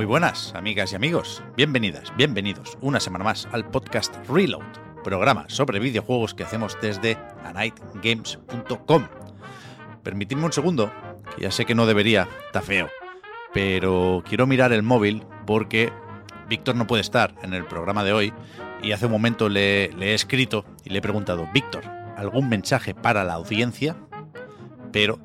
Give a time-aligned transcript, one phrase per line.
[0.00, 1.42] Muy buenas, amigas y amigos.
[1.58, 4.64] Bienvenidas, bienvenidos una semana más al podcast Reload,
[5.04, 9.08] programa sobre videojuegos que hacemos desde anightgames.com.
[10.02, 10.90] Permitidme un segundo,
[11.36, 12.88] que ya sé que no debería, está feo,
[13.52, 15.92] pero quiero mirar el móvil porque
[16.48, 18.32] Víctor no puede estar en el programa de hoy
[18.82, 21.84] y hace un momento le, le he escrito y le he preguntado, Víctor,
[22.16, 23.96] ¿algún mensaje para la audiencia?
[24.92, 25.18] Pero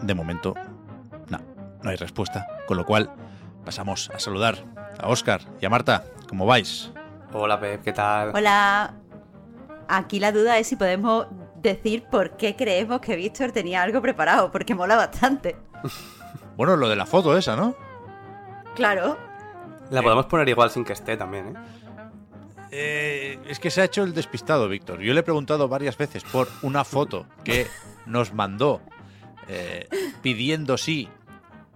[0.00, 0.54] de momento
[1.28, 1.40] no,
[1.82, 3.10] no hay respuesta, con lo cual
[3.64, 4.64] pasamos a saludar
[4.98, 6.04] a Óscar y a Marta.
[6.28, 6.92] ¿Cómo vais?
[7.32, 8.32] Hola Pep, ¿qué tal?
[8.34, 8.94] Hola.
[9.88, 11.26] Aquí la duda es si podemos
[11.60, 15.56] decir por qué creemos que Víctor tenía algo preparado, porque mola bastante.
[16.56, 17.74] Bueno, lo de la foto esa, ¿no?
[18.76, 19.18] Claro.
[19.90, 21.54] La podemos poner igual sin que esté también, ¿eh?
[22.70, 25.00] Eh, es que se ha hecho el despistado, Víctor.
[25.00, 27.66] Yo le he preguntado varias veces por una foto que
[28.06, 28.80] nos mandó
[29.48, 29.88] eh,
[30.22, 31.08] pidiendo si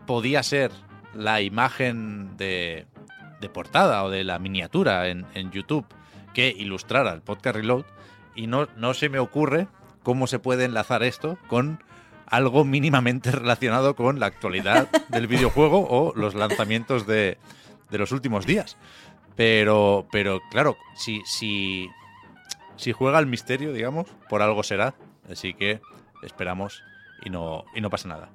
[0.07, 0.73] podía ser
[1.15, 2.87] la imagen de,
[3.41, 5.87] de portada o de la miniatura en, en YouTube
[6.35, 7.85] que ilustrara el podcast Reload
[8.35, 9.67] y no, no se me ocurre
[10.03, 11.83] cómo se puede enlazar esto con
[12.27, 17.39] algo mínimamente relacionado con la actualidad del videojuego o los lanzamientos de,
[17.91, 18.77] de los últimos días.
[19.37, 21.89] Pero, pero claro, si, si,
[22.77, 24.95] si juega al misterio, digamos, por algo será.
[25.31, 25.81] Así que
[26.23, 26.83] esperamos
[27.25, 28.31] y no, y no pasa nada.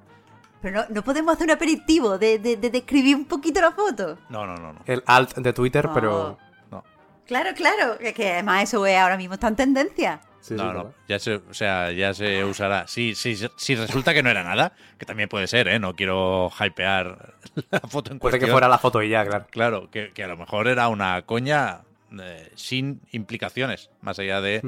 [0.64, 4.16] Pero no, no podemos hacer un aperitivo de, de- de describir un poquito la foto.
[4.30, 4.80] No, no, no, no.
[4.86, 6.38] El alt de Twitter, pero...
[6.70, 6.82] no.
[7.26, 7.98] Claro, claro.
[7.98, 10.20] Que, que además eso es ahora mismo está en tendencia.
[10.40, 10.94] Sí, no, sí, no, claro.
[11.06, 12.86] ya se, o sea, ya se usará.
[12.88, 15.78] Si, si, si resulta que no era nada, que también puede ser, ¿eh?
[15.78, 17.34] No quiero hypear
[17.70, 18.50] la foto en Puede que cuestión.
[18.52, 19.46] fuera la foto y ya, claro.
[19.50, 21.80] Claro, que, que a lo mejor era una coña
[22.18, 24.62] eh, sin implicaciones, más allá de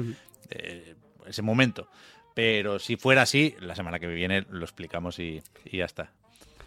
[0.51, 1.87] eh, ese momento.
[2.37, 6.11] Pero si fuera así, la semana que viene lo explicamos y, y ya está.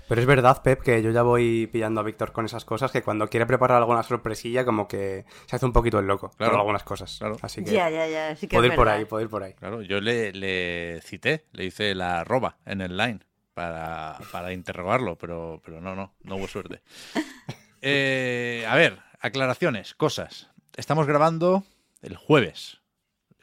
[0.09, 3.03] Pero es verdad, Pep, que yo ya voy pillando a Víctor con esas cosas, que
[3.03, 6.51] cuando quiere preparar alguna sorpresilla, como que se hace un poquito el loco Claro.
[6.51, 7.17] con algunas cosas.
[7.21, 7.37] Claro.
[7.41, 8.35] Así que Ya, ya, ya.
[8.35, 9.55] Sí que puedo es ir por ahí, puedo ir por ahí.
[9.55, 13.21] Claro, yo le, le cité, le hice la arroba en el line
[13.55, 16.83] para, para interrogarlo, pero, pero no, no, no hubo suerte.
[17.83, 20.51] Eh, a ver, aclaraciones, cosas.
[20.77, 21.65] Estamos grabando
[22.03, 22.80] el jueves,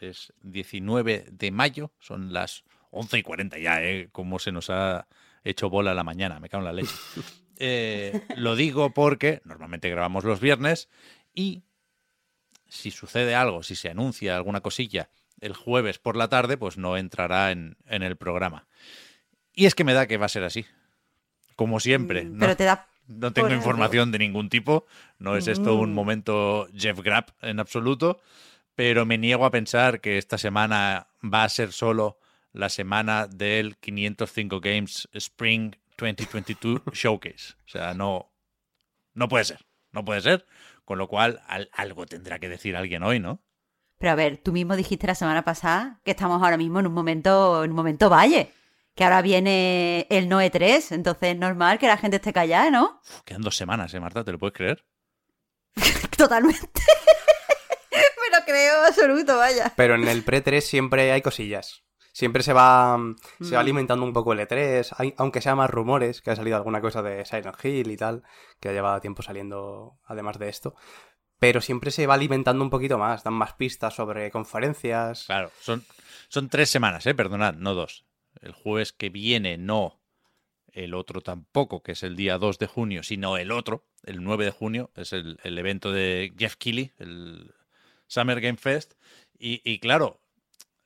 [0.01, 4.09] es 19 de mayo, son las 11 y 40 ya, ¿eh?
[4.11, 5.07] Como se nos ha
[5.43, 6.93] hecho bola la mañana, me cago en la leche.
[7.59, 10.89] Eh, lo digo porque normalmente grabamos los viernes
[11.33, 11.63] y
[12.67, 15.09] si sucede algo, si se anuncia alguna cosilla
[15.41, 18.67] el jueves por la tarde, pues no entrará en, en el programa.
[19.53, 20.67] Y es que me da que va a ser así.
[21.55, 22.25] Como siempre.
[22.25, 22.87] Mm, No, Pero te da.
[23.07, 24.85] no tengo información de ningún tipo.
[25.17, 25.95] No es esto un Mm.
[25.95, 28.21] momento Jeff Grapp en absoluto.
[28.77, 32.19] Pero me niego a pensar que esta semana va a ser solo
[32.53, 37.55] la semana del 505 Games Spring 2022 Showcase.
[37.65, 38.31] O sea, no,
[39.15, 39.65] no puede ser.
[39.91, 40.45] No puede ser.
[40.85, 43.41] Con lo cual, al- algo tendrá que decir alguien hoy, ¿no?
[43.97, 46.93] Pero a ver, tú mismo dijiste la semana pasada que estamos ahora mismo en un
[46.93, 48.53] momento, en un momento valle.
[48.93, 53.01] Que ahora viene el Noe 3, entonces es normal que la gente esté callada, ¿no?
[53.03, 54.23] Uf, quedan dos semanas, ¿eh, Marta?
[54.23, 54.85] ¿Te lo puedes creer?
[56.17, 56.81] Totalmente.
[58.47, 59.73] Creo absoluto, vaya.
[59.75, 61.83] Pero en el pre-3 siempre hay cosillas.
[62.13, 62.97] Siempre se va,
[63.41, 63.61] se va Mm.
[63.61, 67.03] alimentando un poco el E3, hay- aunque sea más rumores, que ha salido alguna cosa
[67.03, 68.23] de Silent Hill y tal,
[68.59, 70.75] que ha llevado tiempo saliendo además de esto.
[71.37, 75.25] Pero siempre se va alimentando un poquito más, dan más pistas sobre conferencias.
[75.25, 75.85] Claro, son,
[76.29, 77.13] son tres semanas, ¿eh?
[77.13, 78.05] Perdonad, no dos.
[78.41, 80.01] El jueves que viene no
[80.73, 84.45] el otro tampoco, que es el día 2 de junio, sino el otro, el 9
[84.45, 87.51] de junio, es el, el evento de Jeff Keighley, el
[88.07, 88.93] Summer Game Fest.
[89.37, 90.19] Y, y claro,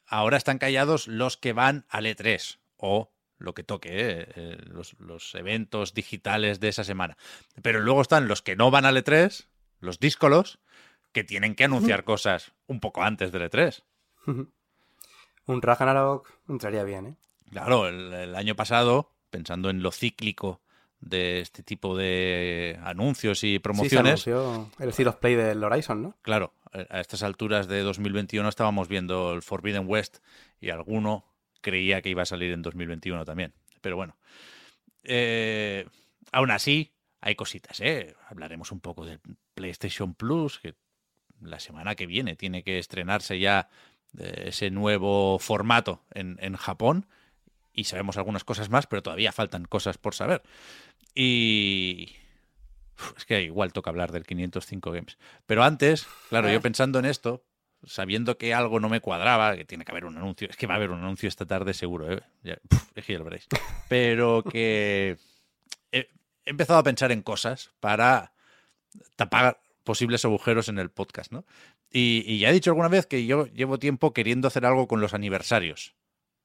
[0.06, 4.27] ahora están callados los que van al E3 o lo que toque, ¿eh?
[4.35, 7.18] Eh, los, los eventos digitales de esa semana.
[7.62, 9.47] Pero luego están los que no van al E3,
[9.79, 10.59] los díscolos,
[11.12, 13.83] que tienen que anunciar cosas un poco antes del E3.
[15.47, 17.15] Un Ragnarok entraría bien, ¿eh?
[17.50, 20.62] Claro, el, el año pasado, pensando en lo cíclico
[21.01, 26.03] de este tipo de anuncios y Sí, se promociones, anunció el of Play del Horizon,
[26.03, 26.15] ¿no?
[26.21, 30.19] claro, a estas alturas de 2021 estábamos viendo el Forbidden West
[30.59, 31.25] y alguno
[31.62, 33.53] creía que iba a salir en 2021 también.
[33.81, 34.15] Pero bueno,
[35.03, 35.88] eh,
[36.31, 38.15] aún así hay cositas, ¿eh?
[38.27, 39.19] Hablaremos un poco del
[39.53, 40.75] PlayStation Plus, que
[41.41, 43.69] la semana que viene tiene que estrenarse ya
[44.17, 47.07] eh, ese nuevo formato en, en Japón
[47.74, 50.41] y sabemos algunas cosas más, pero todavía faltan cosas por saber.
[51.15, 52.15] Y
[53.18, 55.18] es que igual toca hablar del 505 Games.
[55.45, 57.44] Pero antes, claro, yo pensando en esto,
[57.83, 60.75] sabiendo que algo no me cuadraba, que tiene que haber un anuncio, es que va
[60.75, 62.21] a haber un anuncio esta tarde seguro, ¿eh?
[62.44, 62.57] Ya,
[62.95, 63.48] es que ya lo veréis.
[63.89, 65.18] Pero que
[65.92, 68.33] he, he empezado a pensar en cosas para
[69.15, 71.45] tapar posibles agujeros en el podcast, ¿no?
[71.92, 75.01] Y, y ya he dicho alguna vez que yo llevo tiempo queriendo hacer algo con
[75.01, 75.95] los aniversarios.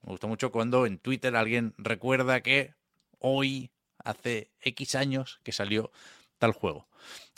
[0.02, 2.74] Me gusta mucho cuando en Twitter alguien recuerda que
[3.18, 3.70] hoy,
[4.04, 5.90] hace X años, que salió
[6.38, 6.86] tal juego.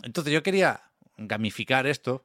[0.03, 0.83] Entonces yo quería
[1.17, 2.25] gamificar esto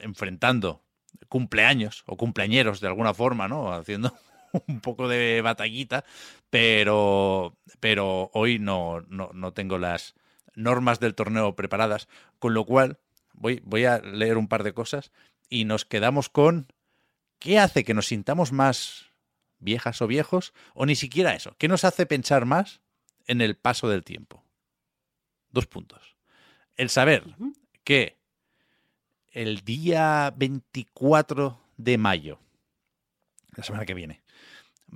[0.00, 0.82] enfrentando
[1.28, 3.72] cumpleaños o cumpleañeros de alguna forma, ¿no?
[3.72, 4.16] Haciendo
[4.66, 6.04] un poco de batallita,
[6.50, 10.14] pero, pero hoy no, no, no tengo las
[10.54, 12.08] normas del torneo preparadas,
[12.38, 12.98] con lo cual
[13.34, 15.12] voy, voy a leer un par de cosas
[15.48, 16.72] y nos quedamos con
[17.38, 19.06] ¿qué hace que nos sintamos más
[19.58, 20.52] viejas o viejos?
[20.74, 22.80] O ni siquiera eso, ¿qué nos hace pensar más
[23.26, 24.44] en el paso del tiempo?
[25.50, 26.16] Dos puntos.
[26.76, 27.24] El saber
[27.84, 28.18] que
[29.30, 32.40] el día 24 de mayo,
[33.56, 34.22] la semana que viene,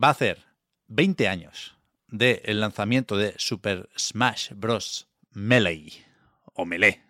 [0.01, 0.45] va a hacer
[0.89, 1.77] 20 años
[2.09, 5.09] del lanzamiento de Super Smash Bros.
[5.31, 6.05] Melee.
[6.55, 7.03] O Melee.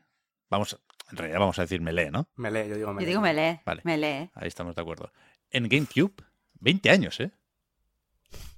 [0.48, 0.78] Vamos,
[1.10, 2.28] en realidad vamos a decir Melee, ¿no?
[2.36, 3.08] Melee, yo digo Yo melee.
[3.08, 3.60] digo melee.
[3.66, 3.82] Vale.
[3.84, 4.30] Melee.
[4.34, 5.12] Ahí estamos de acuerdo.
[5.50, 6.14] En GameCube,
[6.60, 7.32] 20 años, ¿eh?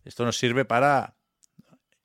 [0.05, 1.17] Esto nos sirve para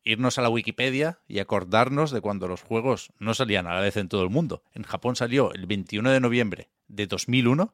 [0.04, 3.98] irnos a la Wikipedia y acordarnos de cuando los juegos no salían a la vez
[3.98, 4.64] en todo el mundo.
[4.74, 7.74] En Japón salió el 21 de noviembre de 2001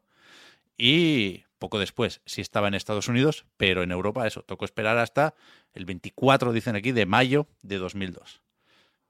[0.77, 5.35] y poco después sí estaba en Estados Unidos, pero en Europa eso, tocó esperar hasta
[5.73, 8.41] el 24, dicen aquí, de mayo de 2002.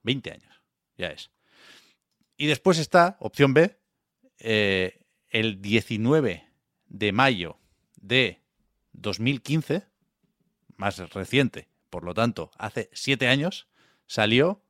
[0.04, 0.62] 20 años,
[0.98, 1.32] ya es.
[2.38, 3.78] Y después está, opción B,
[4.40, 6.48] eh, el 19
[6.88, 7.58] de mayo
[7.96, 8.42] de
[8.94, 9.84] 2015,
[10.78, 13.70] más reciente, por lo tanto, hace siete años,
[14.06, 14.62] salió,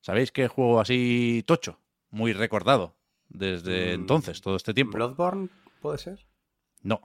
[0.00, 1.78] ¿sabéis qué juego así tocho?
[2.10, 2.96] Muy recordado
[3.28, 4.96] desde Mm, entonces, todo este tiempo.
[4.96, 5.50] ¿Bloodborne
[5.80, 6.26] puede ser?
[6.82, 7.00] No,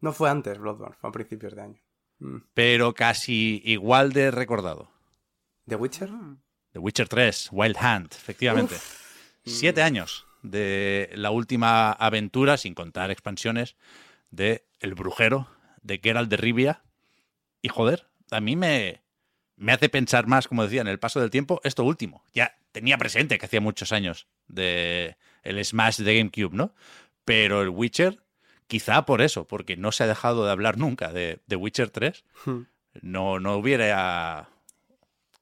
[0.00, 1.80] No fue antes Bloodborne, fue a principios de año.
[2.18, 2.38] Mm.
[2.52, 4.90] pero casi igual de recordado.
[5.68, 6.10] ¿The Witcher?
[6.72, 8.74] The Witcher 3, Wild Hunt, efectivamente.
[9.44, 13.76] Siete años de la última aventura, sin contar expansiones,
[14.32, 15.46] de El Brujero,
[15.82, 16.82] de Geralt de Rivia.
[17.62, 19.02] Y joder, a mí me,
[19.56, 22.24] me hace pensar más, como decía, en el paso del tiempo, esto último.
[22.34, 26.74] Ya tenía presente que hacía muchos años de el Smash de GameCube, ¿no?
[27.24, 28.20] Pero el Witcher,
[28.66, 32.24] quizá por eso, porque no se ha dejado de hablar nunca de, de Witcher 3,
[32.44, 32.62] Hmm.
[33.02, 34.48] no, no hubiera.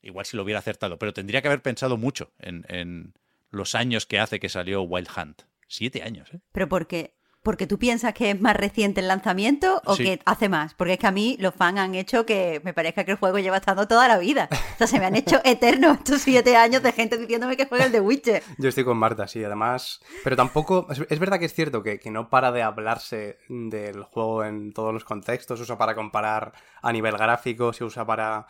[0.03, 3.15] Igual si lo hubiera acertado, pero tendría que haber pensado mucho en, en
[3.51, 5.43] los años que hace que salió Wild Hunt.
[5.67, 6.41] Siete años, ¿eh?
[6.53, 7.14] Pero porque,
[7.45, 10.03] porque tú piensas que es más reciente el lanzamiento o Sí.
[10.05, 10.73] que hace más.
[10.75, 13.39] Porque es que a mí los fans han hecho que me parezca que el juego
[13.39, 14.49] lleva estando toda la vida.
[14.51, 17.85] O sea, se me han hecho eternos estos siete años de gente diciéndome que juega
[17.85, 18.43] el de Witcher.
[18.59, 20.01] Yo estoy con Marta, sí, además.
[20.25, 20.87] Pero tampoco.
[20.91, 24.73] Es, es verdad que es cierto que, que no para de hablarse del juego en
[24.73, 25.59] todos los contextos.
[25.59, 28.47] Se usa para comparar a nivel gráfico, se usa para.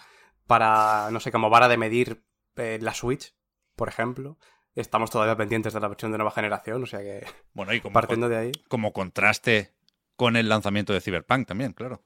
[0.47, 1.09] para.
[1.11, 2.25] no sé, como vara de medir
[2.57, 3.35] eh, la Switch,
[3.75, 4.39] por ejemplo.
[4.75, 7.25] Estamos todavía pendientes de la versión de nueva generación, o sea que.
[7.53, 8.53] Bueno, y como, Partiendo de ahí.
[8.69, 9.73] como contraste
[10.17, 12.03] con el lanzamiento de Cyberpunk también, claro.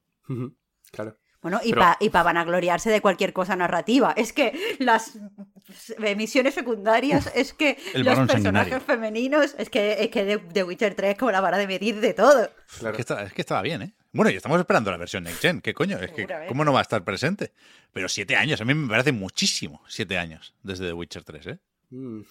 [0.91, 1.17] Claro.
[1.41, 4.13] Bueno, y Pero- para y pa vanagloriarse de cualquier cosa narrativa.
[4.17, 5.19] Es que las
[5.99, 8.81] emisiones secundarias, es que los personajes sanguinario.
[8.81, 12.01] femeninos, es que, es que de, de Witcher 3 es como la vara de medir
[12.01, 12.43] de todo.
[12.45, 12.97] Es, claro.
[12.97, 13.95] que está- es que estaba bien, ¿eh?
[14.13, 15.61] Bueno, y estamos esperando la versión Next Gen.
[15.61, 15.97] ¿Qué coño?
[15.99, 16.27] Es que.
[16.49, 17.53] ¿cómo no va a estar presente?
[17.93, 19.83] Pero siete años, a mí me parece muchísimo.
[19.89, 21.59] Siete años desde The Witcher 3, ¿eh?
[21.91, 22.23] Mm.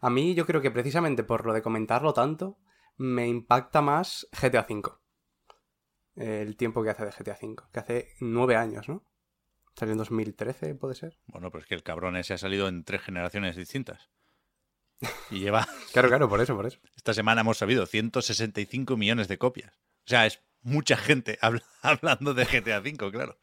[0.00, 2.58] A mí, yo creo que precisamente por lo de comentarlo tanto,
[2.96, 4.82] me impacta más GTA V.
[6.16, 7.56] El tiempo que hace de GTA V.
[7.72, 9.04] Que hace nueve años, ¿no?
[9.76, 11.18] Salió en 2013, ¿puede ser?
[11.26, 14.10] Bueno, pero es que el cabrón ese ha salido en tres generaciones distintas.
[15.30, 16.78] Y lleva, Claro, claro, por eso, por eso.
[16.96, 19.72] esta semana hemos sabido, 165 millones de copias.
[20.04, 23.38] O sea, es mucha gente habla- hablando de GTA V, claro.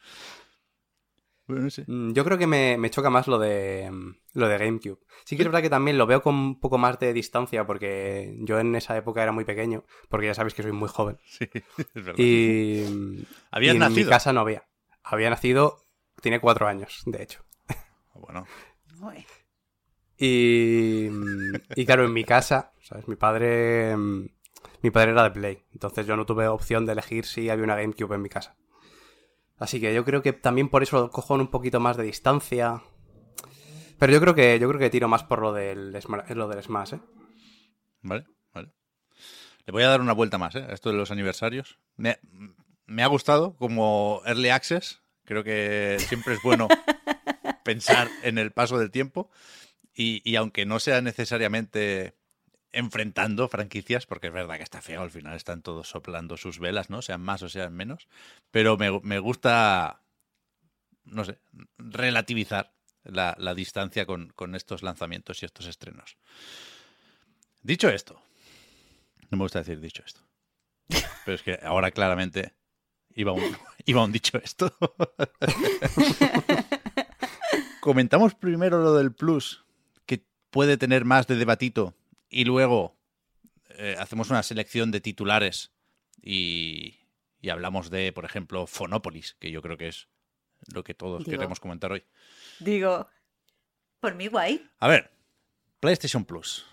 [1.48, 1.86] Bueno, no sé.
[1.88, 5.00] Mm, Yo creo que me, me choca más lo de mm, lo de GameCube.
[5.26, 8.36] Sí que es verdad que también lo veo con un poco más de distancia porque
[8.42, 11.18] yo en esa época era muy pequeño, porque ya sabéis que soy muy joven.
[11.26, 12.16] Sí, es verdad.
[12.18, 14.06] Y, mm, Habías y en nacido.
[14.06, 14.68] mi casa no había.
[15.04, 15.86] Había nacido,
[16.22, 17.44] tiene cuatro años, de hecho.
[18.14, 18.46] Bueno,
[19.02, 19.26] Uy.
[20.18, 21.08] Y,
[21.76, 23.08] y claro, en mi casa, ¿sabes?
[23.08, 23.96] Mi padre,
[24.82, 27.76] Mi padre era de Play, entonces yo no tuve opción de elegir si había una
[27.76, 28.56] GameCube en mi casa.
[29.58, 32.04] Así que yo creo que también por eso lo cojo en un poquito más de
[32.04, 32.82] distancia.
[34.00, 36.62] Pero yo creo que yo creo que tiro más por lo del, Sma- lo del
[36.64, 37.00] Smash, ¿eh?
[38.02, 38.72] Vale, vale.
[39.66, 40.66] Le voy a dar una vuelta más, ¿eh?
[40.70, 41.80] A esto de los aniversarios.
[41.96, 42.20] Me,
[42.86, 45.02] me ha gustado como Early Access.
[45.26, 46.68] Creo que siempre es bueno
[47.64, 49.32] pensar en el paso del tiempo.
[49.96, 52.17] Y, y aunque no sea necesariamente
[52.78, 56.92] enfrentando franquicias, porque es verdad que está feo, al final están todos soplando sus velas,
[56.92, 57.02] ¿no?
[57.02, 58.08] Sean más o sean menos.
[58.52, 60.04] Pero me, me gusta,
[61.04, 61.40] no sé,
[61.80, 66.18] relativizar la, la distancia con, con estos lanzamientos y estos estrenos.
[67.64, 68.22] Dicho esto,
[69.32, 70.22] no me gusta decir dicho esto,
[71.26, 72.54] pero es que ahora claramente
[73.16, 73.42] iba un,
[73.86, 74.72] iba un dicho esto.
[77.80, 79.66] Comentamos primero lo del plus,
[80.06, 81.96] que puede tener más de debatito,
[82.30, 82.98] y luego
[83.70, 85.72] eh, hacemos una selección de titulares
[86.22, 87.00] y,
[87.42, 90.08] y hablamos de, por ejemplo, Fonopolis, que yo creo que es
[90.74, 91.32] lo que todos Digo.
[91.32, 92.04] queremos comentar hoy.
[92.60, 93.08] Digo,
[94.00, 94.68] por mí guay.
[94.80, 95.12] A ver,
[95.80, 96.66] PlayStation Plus.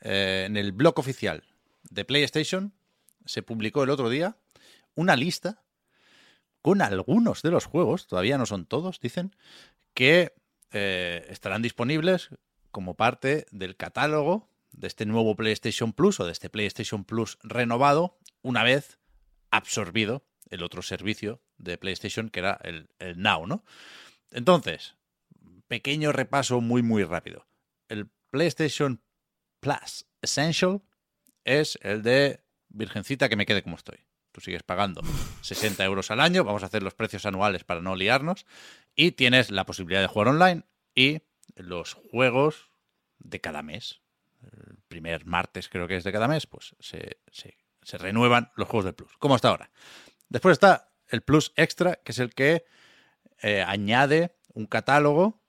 [0.00, 1.44] Eh, en el blog oficial
[1.90, 2.74] de PlayStation
[3.24, 4.36] se publicó el otro día
[4.94, 5.62] una lista
[6.60, 9.34] con algunos de los juegos, todavía no son todos, dicen,
[9.92, 10.34] que
[10.72, 12.30] eh, estarán disponibles
[12.74, 18.18] como parte del catálogo de este nuevo PlayStation Plus o de este PlayStation Plus renovado
[18.42, 18.98] una vez
[19.52, 23.64] absorbido el otro servicio de PlayStation que era el, el Now, ¿no?
[24.32, 24.96] Entonces,
[25.68, 27.46] pequeño repaso muy muy rápido.
[27.88, 29.00] El PlayStation
[29.60, 30.82] Plus Essential
[31.44, 34.00] es el de Virgencita que me quede como estoy.
[34.32, 35.00] Tú sigues pagando
[35.42, 38.46] 60 euros al año, vamos a hacer los precios anuales para no liarnos,
[38.96, 41.20] y tienes la posibilidad de jugar online y
[41.56, 42.70] los juegos
[43.18, 44.00] de cada mes.
[44.42, 47.56] El primer martes creo que es de cada mes, pues se, se-
[47.98, 49.70] renuevan los juegos del Plus, como hasta ahora.
[50.28, 52.64] Después está el Plus Extra, que es el que
[53.42, 55.42] eh, añade un catálogo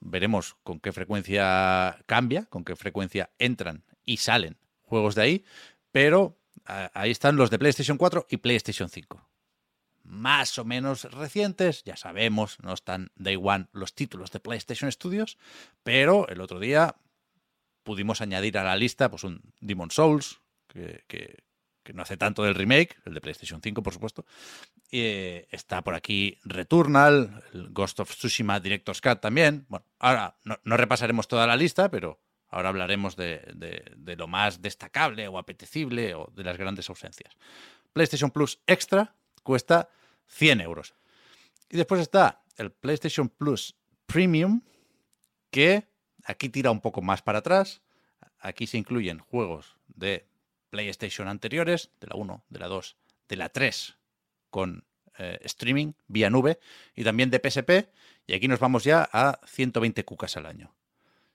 [0.00, 5.44] veremos con qué frecuencia cambia, con qué frecuencia entran y salen juegos de ahí,
[5.92, 9.28] pero a- ahí están los de PlayStation 4 y PlayStation 5.
[10.04, 15.38] Más o menos recientes, ya sabemos, no están Day One los títulos de PlayStation Studios,
[15.82, 16.96] pero el otro día
[17.84, 21.44] pudimos añadir a la lista pues un Demon Souls, que, que-
[21.94, 24.24] no hace tanto del remake, el de PlayStation 5, por supuesto,
[24.92, 29.66] eh, está por aquí Returnal, el Ghost of Tsushima Director's Cut también.
[29.68, 33.52] Bueno, ahora no, repasaremos toda la lista, pero ahora hablaremos de-
[33.96, 37.36] de lo más destacable o apetecible o de las grandes ausencias.
[37.92, 39.88] PlayStation Plus Extra cuesta
[40.26, 40.94] 100 euros.
[41.70, 43.74] Y después está el PlayStation Plus
[44.06, 44.62] Premium,
[45.50, 45.88] que
[46.24, 47.82] aquí tira un poco más para atrás.
[48.38, 50.26] Aquí se incluyen juegos de
[50.70, 52.96] PlayStation anteriores, de la 1, de la 2,
[53.28, 53.96] de la 3,
[54.50, 54.84] con
[55.18, 56.58] eh, streaming vía nube
[56.94, 57.90] y también de PSP.
[58.26, 60.74] Y aquí nos vamos ya a 120 cucas al año.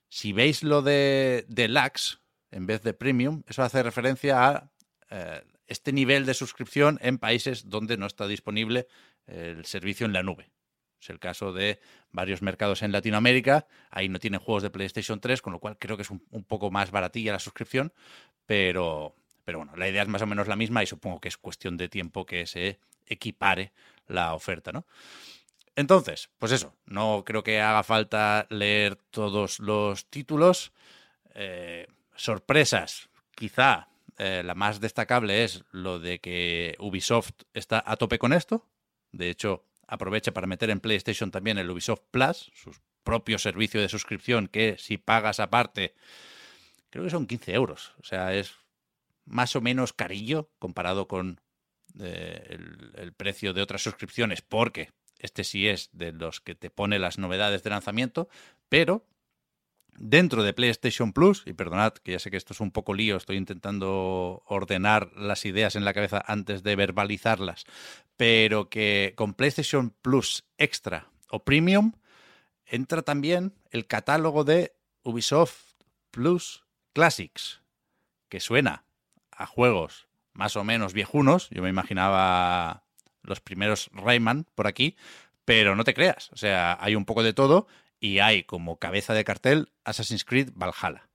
[0.09, 2.19] Si veis lo de Deluxe
[2.51, 4.71] en vez de Premium, eso hace referencia a
[5.09, 8.87] eh, este nivel de suscripción en países donde no está disponible
[9.27, 10.49] el servicio en la nube.
[10.99, 11.79] Es el caso de
[12.11, 13.67] varios mercados en Latinoamérica.
[13.91, 16.71] Ahí no tienen juegos de PlayStation 3, con lo cual creo que es un, poco
[16.71, 17.93] más baratilla la suscripción.
[18.45, 21.37] Pero, pero bueno, la idea es más o menos la misma y supongo que es
[21.37, 23.73] cuestión de tiempo que se equipare
[24.07, 24.85] la oferta, ¿no?
[25.75, 30.71] Entonces, pues eso, no creo que haga falta leer todos los títulos.
[31.35, 38.17] Eh, sorpresas, quizá eh, la más destacable es lo de que Ubisoft está a tope
[38.17, 38.65] con esto.
[39.11, 42.71] De hecho, aprovecha para meter en PlayStation también el Ubisoft Plus, su
[43.03, 45.93] propio servicio de suscripción que si pagas aparte,
[46.89, 47.93] creo que son 15 euros.
[47.99, 48.55] O sea, es
[49.25, 51.39] más o menos carillo comparado con
[51.99, 56.69] eh, el, el precio de otras suscripciones, porque este sí es de los que te
[56.69, 58.29] pone las novedades de lanzamiento,
[58.67, 59.05] pero
[59.97, 63.17] dentro de PlayStation Plus, y perdonad que ya sé que esto es un poco lío,
[63.17, 67.65] estoy intentando ordenar las ideas en la cabeza antes de verbalizarlas,
[68.15, 71.93] pero que con PlayStation Plus Extra o Premium
[72.65, 74.73] entra también el catálogo de
[75.03, 75.75] Ubisoft
[76.11, 76.63] Plus
[76.93, 77.61] Classics,
[78.29, 78.85] que suena
[79.31, 82.83] a juegos más o menos viejunos, yo me imaginaba
[83.23, 84.95] los primeros Rayman por aquí,
[85.45, 87.67] pero no te creas, o sea, hay un poco de todo
[87.99, 91.09] y hay como cabeza de cartel Assassin's Creed Valhalla.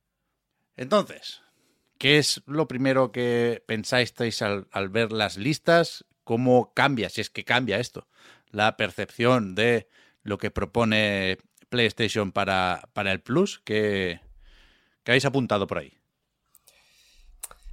[0.77, 1.43] Entonces,
[1.99, 6.05] ¿qué es lo primero que pensáis al, al, ver las listas?
[6.25, 8.09] ¿Cómo cambia, si es que cambia esto,
[8.51, 9.89] la percepción de
[10.23, 13.61] lo que propone PlayStation para, para el Plus?
[13.65, 14.21] ¿Qué,
[15.05, 15.99] ¿Qué habéis apuntado por ahí?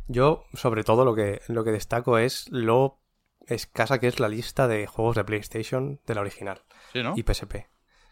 [0.07, 2.99] Yo, sobre todo, lo que, lo que destaco es lo
[3.45, 6.61] escasa que es la lista de juegos de PlayStation de la original
[6.93, 7.13] Sí, ¿no?
[7.15, 7.67] y PSP.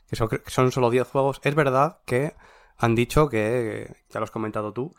[0.10, 1.40] Que son, solo 10 juegos.
[1.44, 2.34] Es verdad que
[2.78, 4.96] han dicho que, ya lo has comentado tú,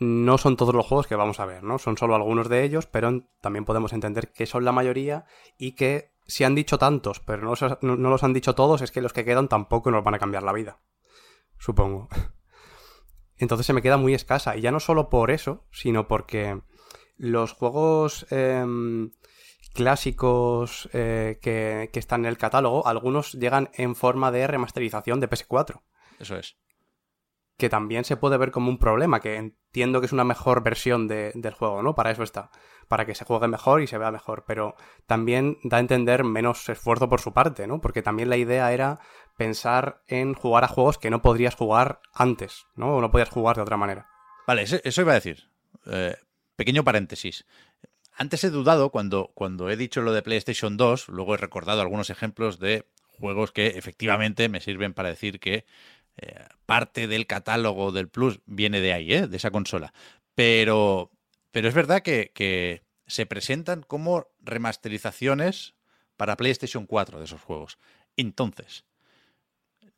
[0.00, 1.78] no son todos los juegos que vamos a ver, ¿no?
[1.78, 5.24] Son solo algunos de ellos, pero también podemos entender que son la mayoría
[5.56, 9.00] y que si han dicho tantos, pero no- no los han dicho todos, es que
[9.00, 10.78] los que quedan tampoco nos van a cambiar la vida.
[11.58, 12.08] Supongo.
[13.36, 14.56] Entonces se me queda muy escasa.
[14.56, 16.60] Y ya no solo por eso, sino porque
[17.16, 19.12] los juegos em,
[19.78, 25.30] clásicos eh, que, que están en el catálogo, algunos llegan en forma de remasterización de
[25.30, 25.82] PS4
[26.18, 26.56] Eso es.
[27.56, 31.08] que también se puede ver como un problema, que entiendo que es una mejor versión
[31.08, 31.94] de- del juego, ¿no?
[31.94, 32.50] Para eso está,
[32.88, 34.74] para que se juegue mejor y se vea mejor, pero
[35.06, 37.80] también da a entender menos esfuerzo por su parte, ¿no?
[37.80, 38.98] Porque también la idea era
[39.36, 42.96] pensar en jugar a juegos que no podrías jugar antes, ¿no?
[42.96, 44.08] O no podías jugar de otra manera.
[44.46, 45.50] Vale, eso, eso iba a decir.
[45.86, 46.16] Eh,
[46.56, 47.44] pequeño paréntesis.
[48.20, 52.10] Antes he dudado cuando, cuando he dicho lo de PlayStation 2, luego he recordado algunos
[52.10, 55.64] ejemplos de juegos que efectivamente me sirven para decir que
[56.16, 59.28] eh, parte del catálogo del Plus viene de ahí, ¿eh?
[59.28, 59.94] de esa consola.
[60.34, 61.12] Pero,
[61.52, 65.76] pero es verdad que, que se presentan como remasterizaciones
[66.16, 67.78] para PlayStation 4 de esos juegos.
[68.16, 68.84] Entonces,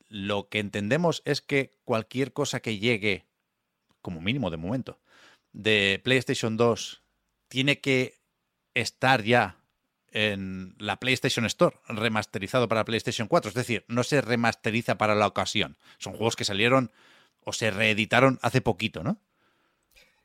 [0.09, 3.25] lo que entendemos es que cualquier cosa que llegue,
[4.03, 5.01] como mínimo de momento,
[5.55, 7.00] de PlayStation 2
[7.51, 8.23] tiene que
[8.73, 9.59] estar ya
[10.13, 13.51] en la PlayStation Store, remasterizado para PlayStation 4.
[13.51, 15.77] Es decir, no se remasteriza para la ocasión.
[15.99, 16.91] Son juegos que salieron
[17.45, 19.21] o se reeditaron hace poquito, ¿no?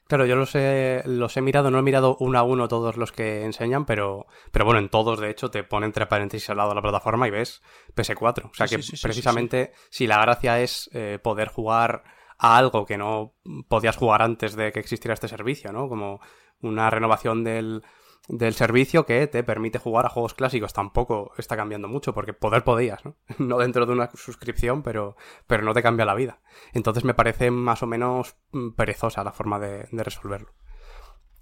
[0.07, 3.11] Claro, yo los he, los he mirado, no he mirado uno a uno todos los
[3.11, 6.69] que enseñan, pero, pero bueno, en todos, de hecho, te ponen entre paréntesis al lado
[6.69, 7.63] de la plataforma y ves
[7.95, 8.51] PS4.
[8.51, 12.03] O sea Sí, que sí, sí, sí, precisamente si la gracia es eh, poder jugar
[12.37, 13.33] a algo que no
[13.67, 15.89] podías jugar antes de que existiera este servicio, ¿no?
[15.89, 16.19] Como
[16.61, 17.83] una renovación del,
[18.27, 20.73] del servicio que te permite jugar a juegos clásicos.
[20.73, 23.15] Tampoco está cambiando mucho, porque poder podías, ¿no?
[23.39, 25.15] No dentro de una suscripción, pero,
[25.47, 26.39] pero no te cambia la vida.
[26.73, 30.53] Entonces me parece más o menos mm, perezosa la forma de, resolverlo.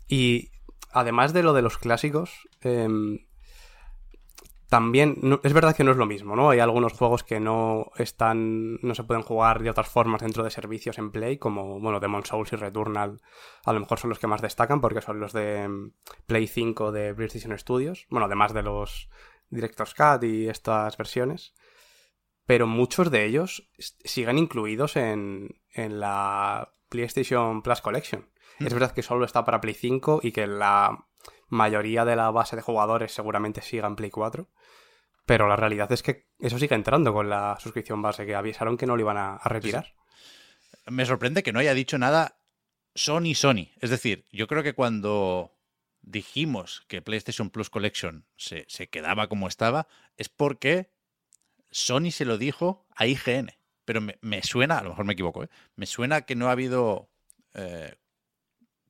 [0.08, 0.52] Y
[0.92, 3.20] además de lo de los clásicos, em,
[4.74, 6.50] también no- es verdad que no es lo mismo, ¿no?
[6.50, 10.50] Hay algunos juegos que no están, no se pueden jugar de otras formas dentro de
[10.50, 13.22] servicios en Play, como, bueno, Demon Souls y Returnal,
[13.66, 15.92] a lo mejor son los que más destacan porque son los de em,
[16.26, 19.10] Play 5 de PlayStation Studios, bueno, además de los
[19.52, 21.54] Director's Cut y estas versiones
[22.48, 28.28] pero muchos de ellos siguen incluidos en, en la PlayStation Plus Collection.
[28.60, 31.06] Es verdad que solo está para Play 5 y que la
[31.48, 34.48] mayoría de la base de jugadores seguramente siga en Play 4.
[35.26, 38.86] Pero la realidad es que eso sigue entrando con la suscripción base, que avisaron que
[38.86, 39.94] no lo iban a, a retirar.
[40.88, 42.40] Me sorprende que no haya dicho nada
[42.96, 43.70] Sony Sony.
[43.80, 45.58] Es decir, yo creo que cuando
[46.02, 50.92] dijimos que PlayStation Plus Collection se, se quedaba como estaba, es porque
[51.72, 53.52] Sony se lo dijo a IGN.
[53.86, 55.50] Pero me, me suena, a lo mejor me equivoco, ¿eh?
[55.76, 57.10] me suena que no ha habido
[57.54, 57.96] eh,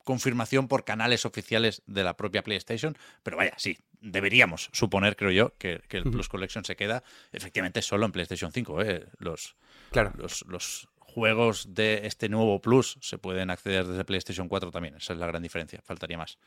[0.03, 2.97] confirmación por canales oficiales de la propia PlayStation.
[3.23, 6.03] Pero vaya, sí, deberíamos suponer, creo yo, que, que el.
[6.03, 8.81] Plus Collection se queda efectivamente solo en PlayStation 5.
[8.81, 9.07] ¿eh?
[9.19, 9.55] Los,
[9.91, 10.11] Claro.
[10.17, 14.95] los, los juegos de este nuevo Plus se pueden acceder desde PlayStation 4 también.
[14.95, 15.81] Esa es la gran diferencia.
[15.83, 16.37] Faltaría más.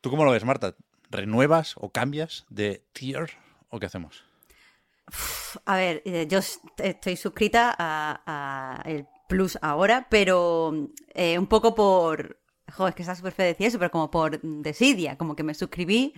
[0.00, 0.74] ¿Tú cómo lo ves, Marta?
[1.10, 3.30] ¿Renuevas o cambias de tier
[3.70, 4.24] o qué hacemos?
[5.66, 6.40] A ver, eh, yo
[6.78, 12.38] estoy suscrita a, a el Plus ahora, pero eh, un poco por...
[12.72, 15.54] Joder, es que está súper feo decir eso, pero como por desidia, como que me
[15.54, 16.14] suscribí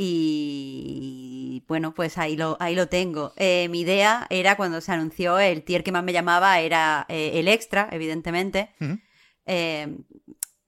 [0.00, 3.32] y bueno, pues ahí lo, ahí lo tengo.
[3.36, 7.32] Eh, mi idea era cuando se anunció el tier que más me llamaba era eh,
[7.34, 8.70] el extra, evidentemente.
[8.80, 8.98] Ujú.
[9.46, 9.98] Eh,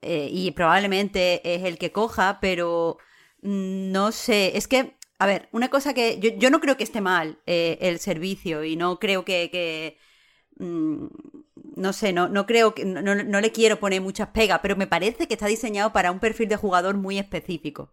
[0.03, 2.99] eh, y probablemente es el que coja, pero
[3.41, 7.01] no sé, es que, a ver, una cosa que yo, yo no creo que esté
[7.01, 9.97] mal el servicio y no creo que, que,
[10.59, 11.07] mm,
[11.77, 14.87] no sé, no, no creo que, no, no- le quiero poner muchas pegas, pero me
[14.87, 17.93] parece que está diseñado para un perfil de jugador muy específico.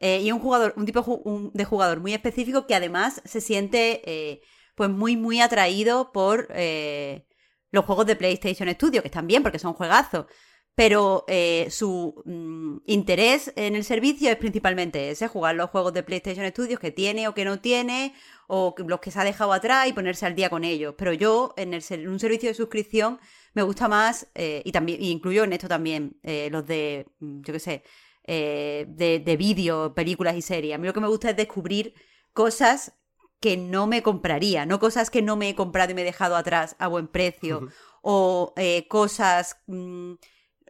[0.00, 4.42] Eh, y un jugador, un tipo de jugador muy específico que además se siente eh,
[4.76, 7.26] pues muy, muy atraído por eh,
[7.72, 10.26] los juegos de PlayStation Studio, que están bien porque son juegazos.
[10.74, 11.24] Pero
[11.70, 16.78] su mm, interés en el servicio es principalmente ese, jugar los juegos de PlayStation Studios
[16.78, 18.14] que tiene o que no tiene,
[18.48, 20.94] o los que se ha dejado atrás y ponerse al día con ellos.
[20.98, 23.20] Pero yo, en, el, en un servicio de suscripción,
[23.54, 27.42] me gusta más, eh, y también y incluyo en esto también eh, los de, mm,
[27.42, 27.84] yo qué sé,
[28.24, 30.74] eh, de, de vídeo, películas y series.
[30.74, 31.94] A mí lo que me gusta es descubrir
[32.32, 32.94] cosas
[33.40, 36.36] que no me compraría, no cosas que no me he comprado y me he dejado
[36.36, 37.68] atrás a buen precio,
[38.02, 40.14] o eh, cosas mm,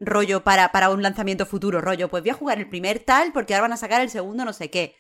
[0.01, 3.55] rollo para, para un lanzamiento futuro, rollo, pues voy a jugar el primer tal porque
[3.55, 4.97] ahora van a sacar el segundo no sé qué.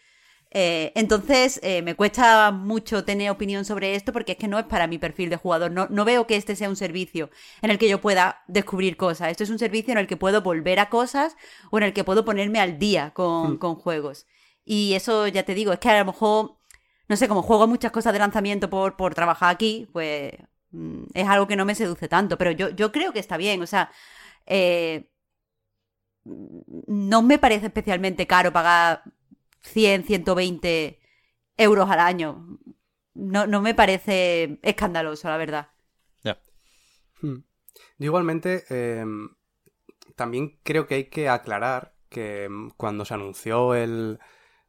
[0.51, 4.65] Eh, entonces, eh, me cuesta mucho tener opinión sobre esto porque es que no es
[4.65, 5.71] para mi perfil de jugador.
[5.71, 7.31] No, no, veo que este sea un servicio
[7.61, 9.31] en el que yo pueda descubrir cosas.
[9.31, 11.37] Esto es un servicio en el que puedo volver a cosas
[11.71, 13.59] o en el que puedo ponerme al día con, hmm.
[13.59, 14.27] con juegos.
[14.65, 16.59] Y eso ya te digo, es que a lo mejor,
[17.09, 20.33] no sé, como juego muchas cosas de lanzamiento por, por trabajar aquí, pues
[20.71, 22.39] mm, es algo que no me seduce tanto.
[22.39, 23.63] Pero yo, yo creo que está bien.
[23.63, 23.91] O sea,
[24.47, 25.11] eh,
[26.87, 29.03] no me parece especialmente caro pagar
[29.68, 30.98] 100, 120
[31.57, 32.59] euros al año.
[33.14, 35.70] No, no me parece escandaloso, la verdad.
[36.22, 36.40] Ya.
[37.20, 37.42] Hmm.
[37.98, 39.31] Igualmente, em,
[40.14, 44.18] también creo que hay que aclarar que em, cuando se anunció el,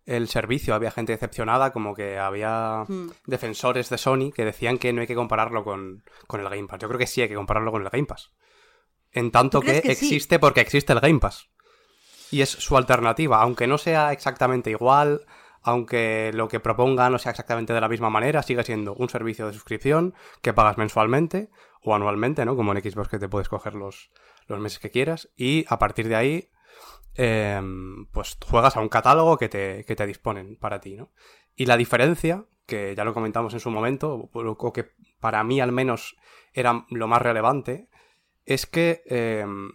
[0.06, 3.12] el servicio había gente decepcionada, como que había hmm.
[3.26, 6.80] defensores de Sony que decían que no hay que compararlo con, con, el Game Pass.
[6.80, 8.32] Yo creo que sí hay que compararlo con el Game Pass.
[9.12, 11.50] En tanto que, existe porque existe el Game Pass
[12.32, 15.26] y es su alternativa, aunque no sea exactamente igual,
[15.62, 19.48] aunque lo que proponga no sea exactamente de la misma manera, sigue siendo un servicio
[19.48, 21.50] de suscripción que pagas mensualmente
[21.82, 22.56] o anualmente, ¿no?
[22.56, 24.12] Como en Xbox que te puedes coger los,
[24.48, 26.50] los meses que quieras y a partir de ahí
[27.16, 31.12] em, pues juegas a un catálogo que te, que te disponen para ti, ¿no?
[31.56, 35.72] Y la diferencia, que ya lo comentamos en su momento, o que para mí al
[35.72, 36.16] menos
[36.54, 37.90] era lo más relevante,
[38.46, 39.72] es que em,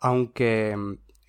[0.00, 0.76] aunque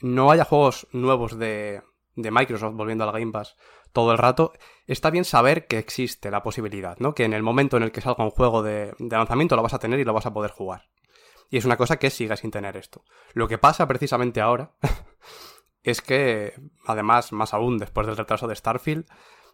[0.03, 1.81] no haya juegos nuevos de,
[2.15, 3.55] Microsoft volviendo al Game Pass
[3.93, 4.53] todo el rato,
[4.85, 7.15] está bien saber que existe la posibilidad, ¿no?
[7.15, 9.79] Que en el momento en el que salga un juego de, lanzamiento lo vas a
[9.79, 10.89] tener y lo vas a poder jugar.
[11.49, 13.05] Y es una cosa que sigue sin tener esto.
[13.33, 14.71] Lo que pasa precisamente ahora
[15.83, 16.53] es que,
[16.85, 19.05] además, más aún después del retraso de Starfield,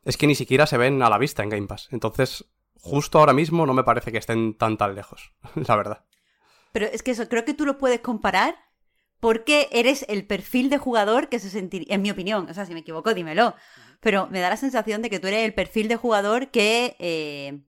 [0.03, 1.89] es que ni siquiera se ven a la vista en Game Pass.
[1.91, 6.05] Entonces, justo ahora mismo no me parece que estén tan tan lejos, la verdad.
[6.71, 8.68] Pero es que creo que tú lo puedes comparar
[9.19, 12.73] porque eres el perfil de jugador que se sentiría, en mi opinión, o sea, si
[12.73, 13.55] me equivoco, dímelo,
[13.99, 17.59] pero me da la sensación de que tú eres el perfil de jugador que, eh,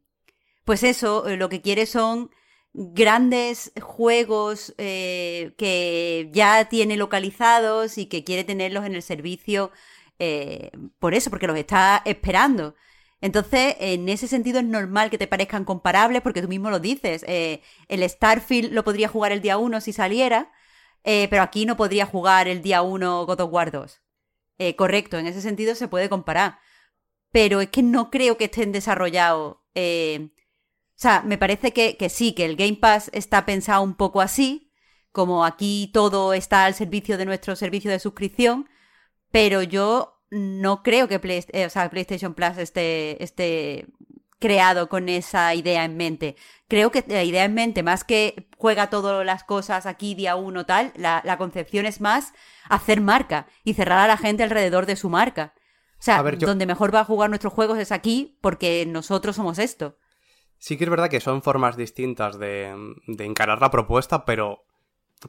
[0.66, 2.32] pues eso, eh, lo que quiere son
[2.74, 9.72] grandes juegos eh, que ya tiene localizados y que quiere tenerlos en el servicio
[11.00, 12.76] por eso, porque los está esperando.
[13.22, 17.26] Entonces, en ese sentido es normal que te parezcan comparables porque tú mismo lo dices.
[17.28, 20.52] el Starfield lo podría jugar el día 1 si saliera,
[21.04, 24.02] eh, pero aquí no podría jugar el día 1 God of War 2.
[24.58, 26.60] Eh, correcto, en ese sentido se puede comparar.
[27.32, 29.58] Pero es que no creo que estén desarrollados.
[29.76, 33.96] Eh, o sea, me parece que, que, sí, que el Game Pass está pensado un
[33.96, 34.72] poco así,
[35.12, 38.70] como aquí todo está al servicio de nuestro servicio de suscripción,
[39.32, 43.88] pero yo no creo que PlayStation Plus esté, esté
[44.42, 46.36] creado con esa idea en mente.
[46.68, 50.66] Creo que la idea en mente, más que juega todas las cosas aquí día uno
[50.66, 52.34] tal, la, concepción es más
[52.68, 55.54] hacer marca y cerrar a la gente alrededor de su marca.
[56.00, 59.98] O sea, donde mejor va a jugar nuestros juegos es aquí porque nosotros somos esto.
[60.58, 62.76] Sí que es verdad que son formas distintas de,
[63.20, 64.66] encarar la propuesta, pero,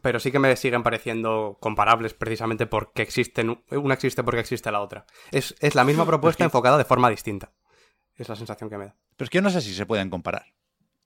[0.00, 4.80] pero sí que me siguen pareciendo comparables precisamente porque existen, una existe porque existe la
[4.80, 5.04] otra.
[5.30, 7.52] Es, es la misma propuesta enfocada de forma distinta.
[8.16, 8.96] Es la sensación que me da.
[9.16, 10.46] Pero es que yo no sé si se pueden comparar.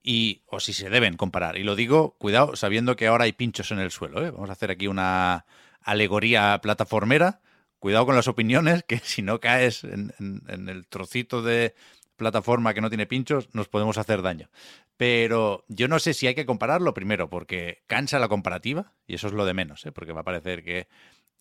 [0.02, 1.58] Y, o si se deben comparar.
[1.58, 4.24] Y lo digo, cuidado, sabiendo que ahora hay pinchos en el suelo.
[4.24, 4.30] ¿eh?
[4.30, 5.46] Vamos a hacer aquí una
[5.82, 7.40] alegoría plataformera.
[7.78, 10.12] Cuidado con las opiniones, que si no caes en,
[10.48, 11.74] el trocito de
[12.16, 14.48] plataforma que no tiene pinchos, nos podemos hacer daño.
[14.96, 19.26] Pero yo no sé si hay que compararlo primero, porque cansa la comparativa, y eso
[19.26, 19.92] es lo de menos, ¿eh?
[19.92, 20.88] porque va a parecer que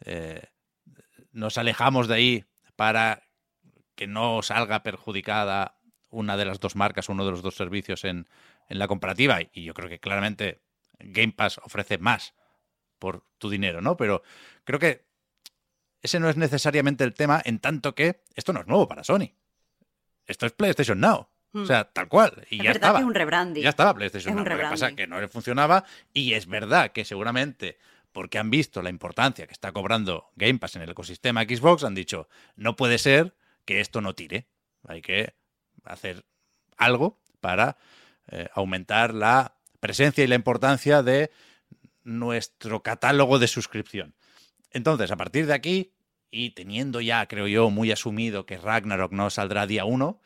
[0.04, 0.42] eh,
[1.32, 3.24] nos alejamos de ahí para
[3.96, 5.78] que no salga perjudicada
[6.10, 8.28] una de las dos marcas, uno de los dos servicios en,
[8.70, 9.40] la comparativa.
[9.54, 10.62] Y yo creo que claramente
[11.00, 12.34] Game Pass ofrece más
[13.00, 13.98] por tu dinero, ¿no?
[13.98, 14.24] Pero
[14.64, 15.06] creo que
[16.02, 19.34] ese no es necesariamente el tema, en tanto que esto no es nuevo para Sony.
[20.26, 21.28] Esto es PlayStation Now.
[21.54, 21.66] O hmm.
[21.68, 22.46] sea, tal cual.
[22.50, 23.00] Y ya estaba.
[23.00, 23.64] un rebranding.
[23.64, 24.44] Ya estaba PlayStation Now.
[24.44, 25.86] Lo que pasa que no le funcionaba.
[26.14, 27.78] Y es verdad que seguramente
[28.16, 31.96] porque han visto la importancia que está cobrando Game Pass en el ecosistema Xbox, han
[31.96, 34.48] dicho, no puede ser que esto no tire.
[34.88, 35.36] Hay que
[35.86, 36.26] hacer
[36.78, 37.78] algo para
[38.28, 41.32] eh, aumentar la presencia y la importancia de
[42.04, 44.16] nuestro catálogo de suscripción.
[44.72, 45.94] Entonces, a partir de aquí,
[46.32, 50.22] y teniendo ya, creo yo, muy asumido que Ragnarok no saldrá día uno,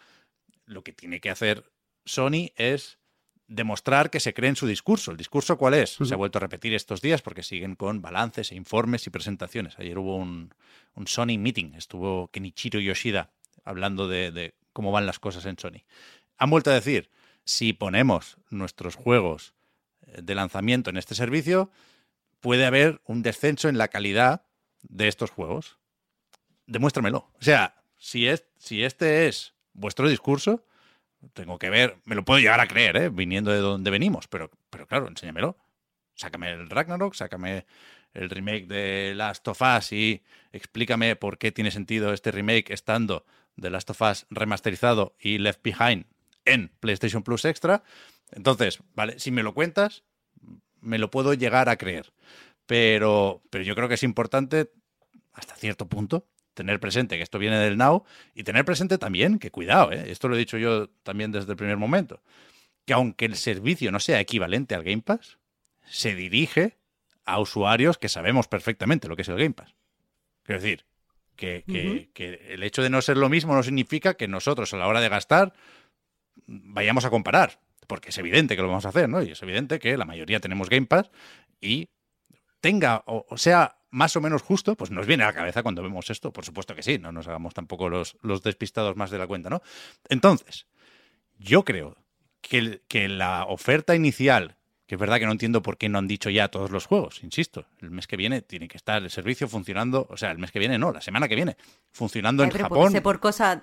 [0.65, 1.71] lo que tiene que hacer
[2.05, 2.99] Sony es
[3.47, 5.11] demostrar que se cree en su discurso.
[5.11, 5.97] ¿El discurso cuál es?
[6.01, 9.77] Se ha vuelto a repetir estos días porque siguen con balances e informes y presentaciones.
[9.79, 10.53] Ayer hubo un,
[10.93, 13.31] un Sony Meeting, estuvo Kenichiro Yoshida
[13.65, 15.83] hablando de, cómo van las cosas en Sony.
[16.37, 17.11] Han vuelto a decir,
[17.43, 19.53] si ponemos nuestros juegos
[20.07, 21.69] eh, de lanzamiento en este servicio,
[22.39, 24.45] puede haber un descenso en la calidad
[24.83, 25.79] de estos juegos.
[26.65, 27.29] Demuéstramelo.
[27.33, 30.65] O sea, si, es, si este es vuestro discurso,
[31.33, 33.09] tengo que ver, me lo puedo llegar a creer, ¿eh?
[33.09, 35.57] viniendo de donde venimos, pero, pero claro, enséñamelo.
[36.15, 37.65] Sácame el Ragnarok, sácame
[38.13, 43.25] el remake de Last of Us y explícame por qué tiene sentido este remake estando
[43.59, 46.05] de Last of Us remasterizado y Left Behind
[46.45, 47.83] en PlayStation Plus Extra.
[48.31, 50.03] Entonces, vale, si me lo cuentas,
[50.81, 52.13] me lo puedo llegar a creer.
[52.65, 54.71] Pero, pero yo creo que es importante,
[55.33, 58.03] hasta cierto punto, tener presente que esto viene del Now
[58.35, 60.11] y tener presente también que, cuidado, ¿eh?
[60.11, 62.21] esto lo he dicho yo también desde el primer momento,
[62.85, 65.37] que aunque el servicio no sea equivalente al Game Pass,
[65.87, 66.77] se dirige
[67.25, 69.73] a usuarios que sabemos perfectamente lo que es el Game Pass.
[70.43, 70.85] Quiero decir,
[71.39, 72.09] que,
[72.49, 75.09] el hecho de no ser lo mismo no significa que nosotros a la hora de
[75.09, 75.53] gastar
[76.45, 79.21] vayamos a comparar, porque es evidente que lo vamos a hacer, ¿no?
[79.21, 81.09] Y es evidente que la mayoría tenemos Game Pass
[81.61, 81.89] y
[82.61, 86.09] tenga o sea más o menos justo, pues nos viene a la cabeza cuando vemos
[86.09, 86.31] esto.
[86.31, 89.49] Por supuesto que sí, no nos hagamos tampoco los, los despistados más de la cuenta,
[89.49, 89.61] ¿no?
[90.09, 90.67] Entonces,
[91.37, 91.97] yo creo
[92.41, 94.58] que, que la oferta inicial
[94.89, 97.23] que es verdad que no entiendo por qué no han dicho ya todos los juegos,
[97.23, 97.67] insisto.
[97.79, 100.57] El mes que viene tiene que estar el servicio funcionando, o sea, el mes que
[100.57, 101.57] viene no, la semana que viene,
[101.91, 102.79] funcionando en Japón.
[102.79, 103.61] Puede ser por cosa,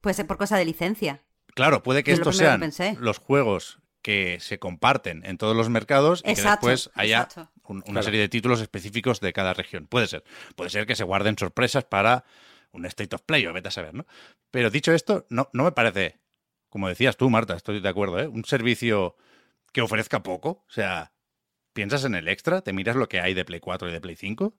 [0.00, 1.20] puede ser por cosa de licencia.
[1.54, 6.34] Claro, puede que estos sean los juegos que se comparten en todos los mercados y
[6.34, 7.28] que después haya
[7.64, 9.86] una serie de títulos específicos de cada región.
[9.86, 10.24] Puede ser.
[10.56, 12.24] Puede ser que se guarden sorpresas para
[12.72, 14.06] un State of Play o vete a saber, ¿no?
[14.50, 16.18] Pero dicho esto, no, no me parece,
[16.70, 18.26] como decías tú, Marta, estoy de acuerdo, ¿eh?
[18.26, 19.16] Un servicio
[19.74, 20.64] que ofrezca poco.
[20.66, 21.12] O sea,
[21.74, 24.16] piensas en el extra, te miras lo que hay de Play 4 y de Play
[24.16, 24.54] 5.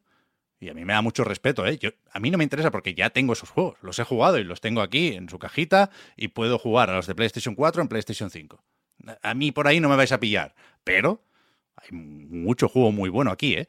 [0.60, 1.78] Y a mí me da mucho respeto, ¿eh?
[1.80, 3.78] Yo, a mí no me interesa porque ya tengo esos juegos.
[3.82, 7.08] Los he jugado y los tengo aquí en su cajita y puedo jugar a los
[7.08, 8.64] de PlayStation 4 en PlayStation 5.
[9.22, 10.54] A mí por ahí no me vais a pillar.
[10.84, 11.24] Pero
[11.78, 13.68] hay mucho juego muy bueno aquí, ¿eh?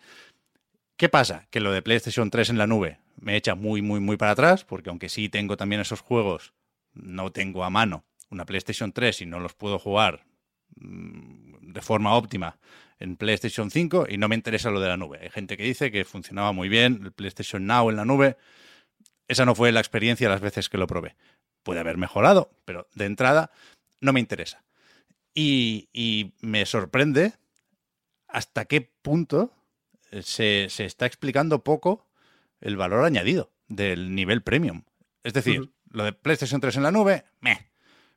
[0.97, 1.47] ¿Qué pasa?
[1.51, 4.65] Que lo de PlayStation 3 en la nube me echa muy, muy, muy para atrás,
[4.65, 6.55] porque aunque sí tengo también esos juegos,
[6.93, 10.25] no tengo a mano una PlayStation 3 y no los puedo jugar
[10.75, 12.59] de forma óptima
[12.99, 15.19] en PlayStation 5 y no me interesa lo de la nube.
[15.23, 18.37] Hay gente que dice que funcionaba muy bien el PlayStation Now en la nube.
[19.29, 21.17] Esa no fue la experiencia las veces que lo probé.
[21.63, 23.51] Puede haber mejorado, pero de entrada
[24.01, 24.65] no me interesa.
[25.35, 27.35] Y, me sorprende
[28.29, 29.53] hasta qué punto
[30.23, 32.07] se, está explicando poco
[32.61, 34.85] el valor añadido del nivel premium.
[35.25, 37.69] Es decir, lo de PlayStation 3 en la nube, meh.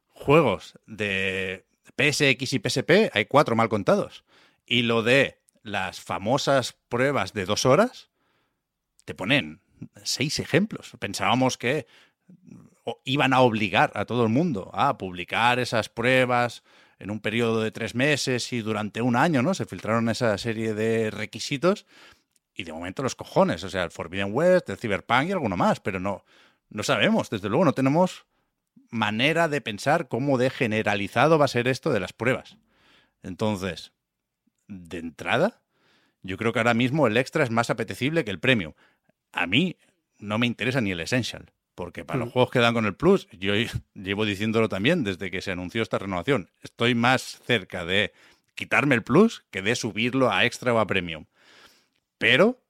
[0.08, 1.66] Juegos de
[2.00, 4.24] PSX y PSP hay cuatro mal contados.
[4.66, 8.10] Y lo de las famosas pruebas de dos horas,
[9.06, 9.60] te ponen
[10.04, 10.92] seis ejemplos.
[11.00, 11.88] Pensábamos que
[13.04, 16.64] iban a obligar a todo el mundo a publicar esas pruebas
[17.00, 19.54] en un periodo de tres meses y durante un año, ¿no?
[19.54, 21.86] Se filtraron esa serie de requisitos
[22.54, 25.80] y de momento los cojones, o sea, el Forbidden West, el Cyberpunk y alguno más,
[25.80, 26.26] pero no,
[26.70, 28.26] no sabemos, desde luego no tenemos
[28.90, 32.58] manera de pensar cómo de generalizado va a ser esto de las pruebas.
[33.24, 33.92] Entonces,
[34.68, 35.62] de entrada,
[36.22, 38.74] yo creo que ahora mismo el extra es más apetecible que el premium.
[39.32, 39.78] A mí
[40.18, 42.32] no me interesa ni el essential, porque para los mm.
[42.32, 43.54] juegos que dan con el plus, yo
[43.94, 48.14] llevo diciéndolo también desde que se anunció esta renovación, estoy más cerca de
[48.56, 51.26] quitarme el plus que de subirlo a extra o a premium.
[52.18, 52.62] Pero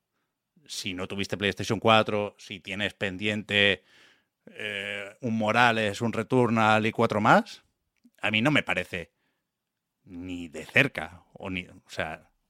[0.67, 3.83] si no tuviste PlayStation 4, si tienes pendiente
[4.47, 7.63] eh, un Morales, un Returnal y cuatro más,
[8.21, 9.11] a mí no me parece
[10.05, 11.67] ni de cerca, o ni,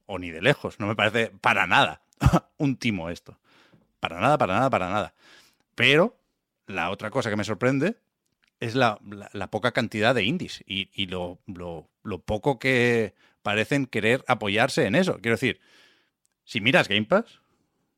[0.06, 2.02] o ni de lejos, no me parece para nada
[2.58, 3.38] un timo esto.
[4.00, 5.14] Para nada, para nada, para nada.
[5.74, 6.16] Pero
[6.66, 7.96] la otra cosa que me sorprende
[8.60, 8.98] es la,
[9.50, 15.18] poca cantidad de indies y, lo, lo, poco que parecen querer apoyarse en eso.
[15.20, 15.60] Quiero decir,
[16.44, 17.40] si miras Game Pass,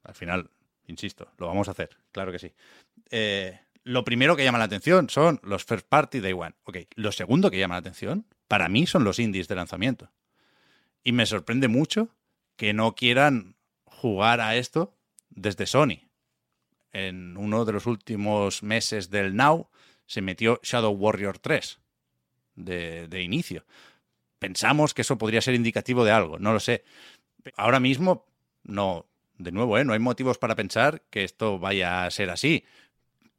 [0.04, 0.50] al final,
[0.86, 2.52] insisto, lo vamos a hacer, claro que sí.
[3.10, 6.54] Eh, lo primero que llama la atención son los first party day one.
[6.64, 10.10] Ok, lo segundo que llama la atención, para mí, son los indies de lanzamiento.
[11.02, 12.10] Y me sorprende mucho
[12.56, 14.94] que no quieran jugar a esto
[15.30, 16.08] desde Sony.
[16.92, 19.68] En uno de los últimos meses del Now
[20.06, 21.80] se metió Shadow Warrior 3
[22.56, 23.64] de, de inicio.
[24.38, 26.84] Pensamos que eso podría ser indicativo de algo, no lo sé.
[27.56, 28.26] Ahora mismo,
[28.64, 29.06] no,
[29.38, 29.84] de nuevo, ¿eh?
[29.84, 32.64] no hay motivos para pensar que esto vaya a ser así.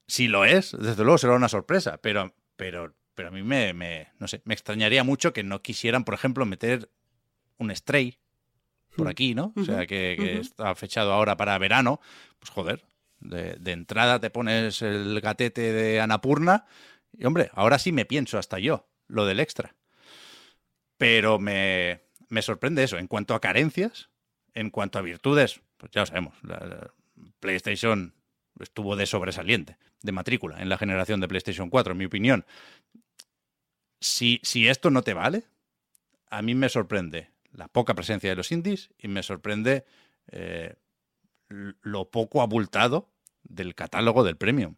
[0.07, 4.09] Si lo es, desde luego será una sorpresa, pero, pero, pero a mí me, me,
[4.19, 6.89] no sé, me extrañaría mucho que no quisieran, por ejemplo, meter
[7.57, 8.17] un Stray
[8.95, 9.09] por hmm.
[9.09, 9.53] aquí, ¿no?
[9.55, 11.99] O sea, que, está fechado ahora para verano.
[12.39, 12.83] Pues joder,
[13.19, 16.65] de, de, entrada te pones el gatete de Anapurna
[17.11, 19.75] y, hombre, ahora sí me pienso hasta yo lo del extra.
[20.97, 22.97] Pero me, me sorprende eso.
[22.97, 24.09] En cuanto a carencias,
[24.53, 26.35] en cuanto a virtudes, pues ya lo sabemos.
[26.43, 26.91] la-
[27.39, 28.13] PlayStation
[28.59, 32.45] estuvo de sobresaliente, de matrícula, en la generación de PlayStation 4, en mi opinión.
[33.99, 35.43] Si, si esto no te vale,
[36.29, 39.85] a mí me sorprende la poca presencia de los indies y me sorprende
[40.31, 40.75] eh,
[41.49, 43.11] lo poco abultado
[43.43, 44.75] del catálogo del Premium.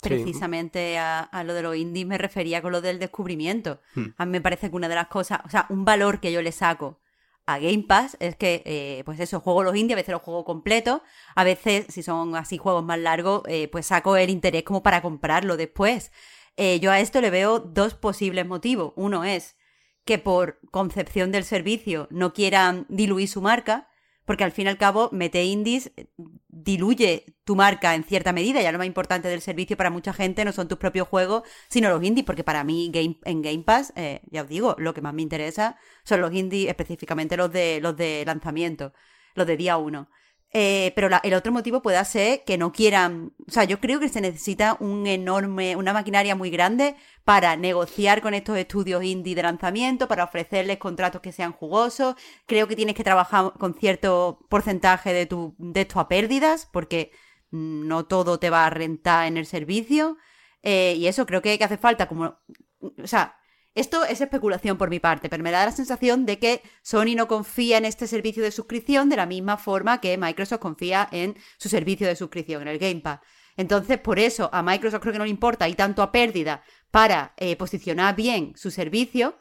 [0.00, 3.80] Precisamente a, a lo de los indies me refería con lo del descubrimiento.
[3.94, 4.06] Hmm.
[4.16, 6.42] A mí me parece que una de las cosas, o sea, un valor que yo
[6.42, 7.01] le saco
[7.46, 11.02] a Game Pass es que, eh, pues eso, juego los a veces los juego completos,
[11.34, 15.02] a veces, si son así juegos más largos, eh, pues saco el interés como para
[15.02, 16.12] comprarlo después.
[16.56, 18.92] Eh, yo a esto le veo dos posibles motivos.
[18.96, 19.56] Uno es
[20.04, 23.88] que por concepción del servicio no quieran diluir su marca,
[24.24, 26.06] porque al fin y al cabo, mete indies eh,
[26.48, 28.62] diluye tu marca en cierta medida.
[28.62, 31.88] Ya lo más importante del servicio para mucha gente no son tus propios juegos, sino
[31.88, 35.00] los indies, porque para mí game, en Game Pass, eh, ya os digo, lo que
[35.00, 38.92] más me interesa son los indies, específicamente los de, los de lanzamiento,
[39.34, 40.08] los de día uno.
[40.54, 44.10] Eh, pero el otro motivo puede ser que no quieran, o sea, yo creo que
[44.10, 49.42] se necesita un enorme, una maquinaria muy grande para negociar con estos estudios indie de
[49.42, 52.16] lanzamiento, para ofrecerles contratos que sean jugosos.
[52.46, 57.12] Creo que tienes que trabajar con cierto porcentaje de tu, de esto a pérdidas, porque
[57.50, 60.18] no todo te va a rentar en el servicio.
[60.62, 62.38] Eh, y eso creo que hace falta como,
[62.80, 63.36] o sea,
[63.74, 67.26] esto es especulación por mi parte, pero me da la sensación de que Sony no
[67.26, 71.68] confía en este servicio de suscripción de la misma forma que Microsoft confía en su
[71.68, 73.20] servicio de suscripción, en el Game Pass.
[73.56, 77.34] Entonces, por eso a Microsoft creo que no le importa y tanto a pérdida para
[77.36, 79.36] eh, posicionar bien su servicio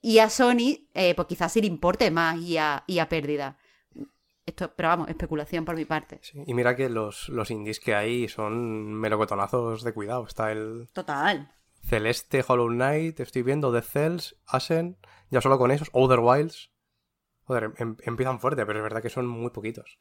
[0.00, 3.58] y a Sony, eh, pues quizás sí le importe más y a, y a pérdida.
[4.46, 6.20] Esto, pero vamos, especulación por mi parte.
[6.22, 10.26] Sí, Y mira que los, los indies que hay son melocotonazos de cuidado.
[10.26, 11.52] Está el Total.
[11.88, 14.96] Celeste, Hollow Knight, estoy viendo The Cells, Ashen,
[15.30, 16.70] ya solo con esos, Outer Wilds.
[17.44, 19.96] Joder, em- empiezan fuerte, pero es verdad que son muy poquitos.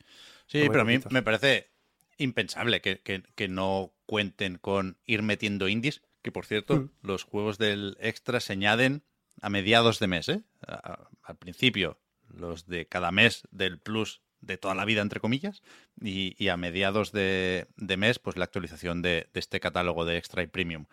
[0.48, 1.72] Sí, Muy pero a mí me parece
[2.18, 6.90] impensable que, que- que no cuenten con ir metiendo indies, que por cierto, Mm.
[7.04, 9.04] los juegos del extra se añaden
[9.42, 10.42] a mediados de mes, ¿eh?
[10.68, 15.62] A- al principio, los de cada mes del plus de toda la vida, entre comillas,
[16.02, 20.18] y, y a mediados de, de mes, pues la actualización de, de este catálogo de
[20.18, 20.86] extra y premium.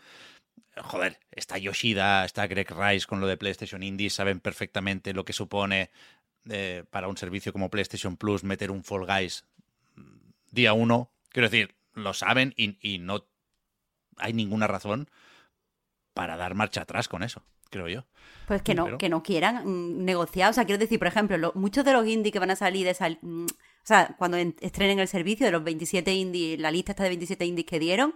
[0.76, 5.32] Joder, está Yoshida, está Greg Rice con lo de PlayStation Indies, saben perfectamente lo que
[5.32, 5.90] supone
[6.50, 9.44] eh, para un servicio como PlayStation Plus meter un Fall Guys
[10.50, 11.10] día uno.
[11.30, 13.24] Quiero decir, lo saben y, y no
[14.16, 15.08] hay ninguna razón
[16.12, 18.04] para dar marcha atrás con eso, creo yo.
[18.46, 20.50] Pues que no, Pero- que no quieran mm, negociar.
[20.50, 22.86] O sea, quiero decir, por ejemplo, lo- muchos de los indies que van a salir
[22.86, 26.70] de sal- mm, o sea, cuando en- estrenen el servicio de los 27 indies, la
[26.70, 28.14] lista está de 27 indies que dieron,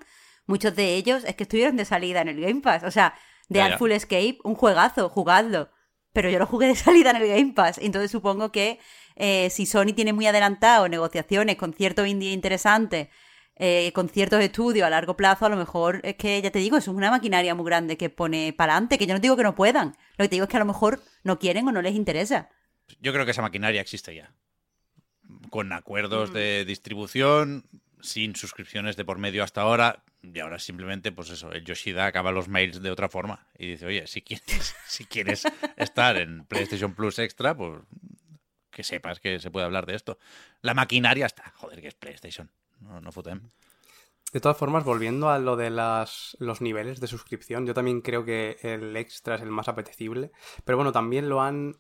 [0.49, 2.83] muchos de ellos es que estuvieron de salida en el Game Pass.
[2.83, 3.15] O sea,
[3.49, 3.61] de.
[3.61, 5.71] Artful Escape, un juegazo, jugadlo.
[6.13, 7.79] Pero yo lo jugué de salida en el Game Pass.
[7.79, 8.81] Entonces supongo que
[9.15, 13.09] eh, si Sony tiene muy adelantado negociaciones con ciertos indies interesantes,
[13.57, 16.77] eh, con ciertos estudios a largo plazo, a lo mejor es que, ya te digo,
[16.77, 19.43] eso es una maquinaria muy grande que pone para adelante, que yo no digo que
[19.43, 19.97] no puedan.
[20.17, 22.49] Lo que te digo es que a lo mejor no quieren o no les interesa.
[23.01, 24.33] Yo creo que esa maquinaria existe ya.
[25.51, 25.73] Con Mm.
[25.73, 27.69] acuerdos de distribución,
[28.01, 30.05] sin suscripciones de por medio hasta ahora.
[30.23, 33.47] Y ahora simplemente, pues eso, el Yoshida acaba los mails de otra forma.
[33.57, 35.45] Y dice, oye, si quieres, si quieres
[35.77, 37.81] estar en PlayStation Plus Extra, pues
[38.71, 40.19] que sepas que se puede hablar de esto.
[40.61, 41.53] La maquinaria está.
[41.57, 42.51] Joder, que es PlayStation.
[42.81, 43.49] No, no fotem.
[44.33, 48.25] De todas formas, volviendo a lo de las, los niveles de suscripción, yo también creo
[48.25, 50.33] que el extra es el más apetecible.
[50.65, 51.77] Pero bueno, también lo han.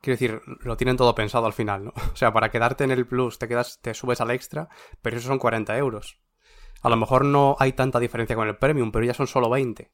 [0.00, 1.92] Quiero decir, lo tienen todo pensado al final, ¿no?
[2.12, 4.68] O sea, para quedarte en el plus te quedas, te subes al extra,
[5.00, 6.18] pero eso son 40 euros.
[6.82, 9.90] A lo mejor no hay tanta diferencia con el premium, pero ya son solo 20.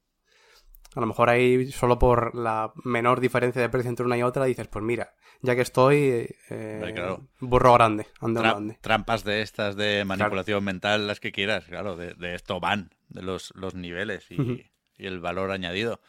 [0.95, 4.45] A lo mejor hay solo por la menor diferencia de precio entre una y otra
[4.45, 7.27] dices, pues mira, ya que estoy, eh, claro.
[7.39, 8.77] burro grande, ande Tra- grande.
[8.81, 13.21] trampas de estas de manipulación mental, las que quieras, claro, de, de esto van, de
[13.21, 14.65] los, los niveles y,
[14.97, 16.01] el valor añadido.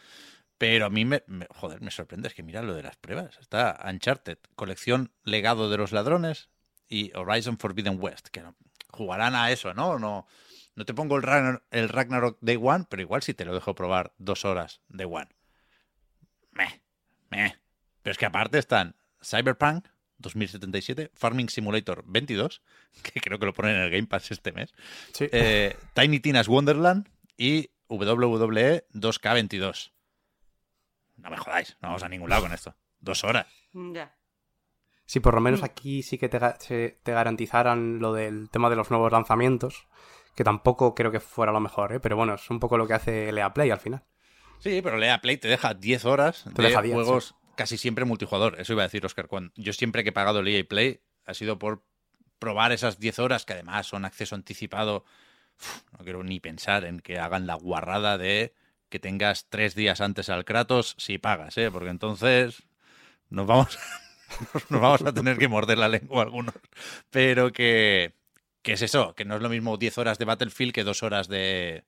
[0.56, 3.36] Pero a mí me, me- joder, me sorprende, es que mira lo de las pruebas.
[3.38, 6.48] Está Uncharted, colección Legado de los Ladrones
[6.88, 8.54] y Horizon Forbidden West, que no-
[8.90, 9.98] jugarán a eso, ¿no?
[9.98, 10.26] No,
[10.78, 13.74] no te pongo el, Ragnar- el Ragnarok Day One, pero igual sí te lo dejo
[13.74, 15.28] probar dos horas de One.
[16.52, 16.80] Meh,
[17.30, 17.56] meh.
[18.02, 22.62] Pero es que aparte están Cyberpunk 2077, Farming Simulator 22,
[23.02, 24.72] que creo que lo ponen en el Game Pass este mes,
[25.12, 25.28] Sí.
[25.32, 29.92] eh, Tiny Tina's Wonderland y WWE 2K22.
[31.16, 32.76] No me jodáis, no vamos a ningún lado con esto.
[33.00, 33.46] Dos horas.
[33.72, 34.14] Ya.
[35.06, 35.44] Si por lo Mm.
[35.44, 39.86] menos aquí sí que te garantizaran lo del tema de los nuevos lanzamientos,
[40.38, 41.98] que tampoco creo que fuera lo mejor, ¿eh?
[41.98, 44.04] pero bueno, es un poco lo que hace Lea Play al final.
[44.60, 48.04] Sí, pero Lea Play te deja 10 horas Te de deja 10, juegos casi siempre
[48.04, 48.60] multijugador.
[48.60, 49.26] Eso iba a decir, Oscar.
[49.26, 51.82] Cuando, yo siempre que he pagado el EA Play ha sido por
[52.38, 55.04] probar esas 10 horas que además son acceso anticipado.
[55.58, 58.54] Uf, no quiero ni pensar en que hagan la guarrada de
[58.90, 61.68] que tengas tres días antes al Kratos si pagas, ¿eh?
[61.68, 62.62] porque entonces
[63.28, 63.76] nos vamos,
[64.68, 66.54] nos vamos a tener que morder la lengua algunos.
[67.10, 68.17] Pero que,
[68.62, 71.28] que es eso, que no es lo mismo 10 horas de Battlefield que dos horas
[71.28, 71.84] de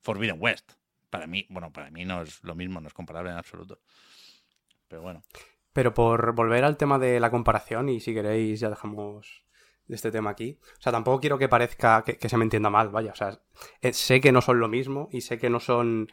[0.00, 0.72] Forbidden West.
[1.10, 3.80] Para mí, bueno, para mí no es lo mismo, no es comparable en absoluto.
[4.88, 5.22] Pero bueno.
[5.72, 9.44] Pero por volver al tema de la comparación, y si queréis ya dejamos
[9.88, 10.58] este tema aquí.
[10.78, 13.12] O sea, tampoco quiero que parezca que, que se me entienda mal, vaya.
[13.12, 13.40] O sea,
[13.80, 16.10] eh, sé que no son lo mismo y sé que no son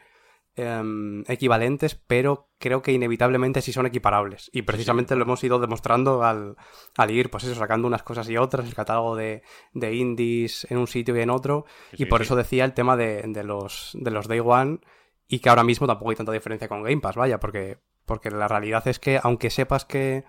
[0.56, 4.50] em, equivalentes, pero creo que inevitablemente sí son equiparables.
[4.52, 6.56] Y precisamente lo hemos ido demostrando al,
[6.96, 9.42] al ir, pues eso, sacando unas cosas y otras, el catálogo de,
[9.72, 11.64] de indies en un sitio y en otro.
[11.90, 12.24] Sí, y por sí.
[12.24, 14.80] eso decía el tema de, de los, de los Day One
[15.26, 18.48] y que ahora mismo tampoco hay tanta diferencia con Game Pass, vaya, porque, porque la
[18.48, 20.24] realidad es que aunque sepas que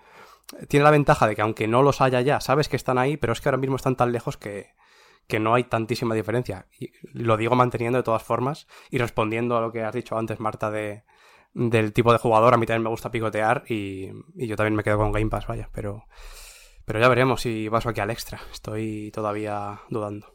[0.68, 3.32] tiene la ventaja de que aunque no los haya ya, sabes que están ahí, pero
[3.32, 4.70] es que ahora mismo están tan lejos que,
[5.26, 6.66] que no hay tantísima diferencia.
[6.78, 10.40] Y lo digo manteniendo de todas formas y respondiendo a lo que has dicho antes,
[10.40, 11.04] Marta, de,
[11.54, 12.54] del tipo de jugador.
[12.54, 15.46] A mí también me gusta picotear y, y yo también me quedo con Game Pass,
[15.46, 16.06] vaya, pero,
[16.84, 18.40] pero ya veremos si paso aquí al extra.
[18.52, 20.34] Estoy todavía dudando.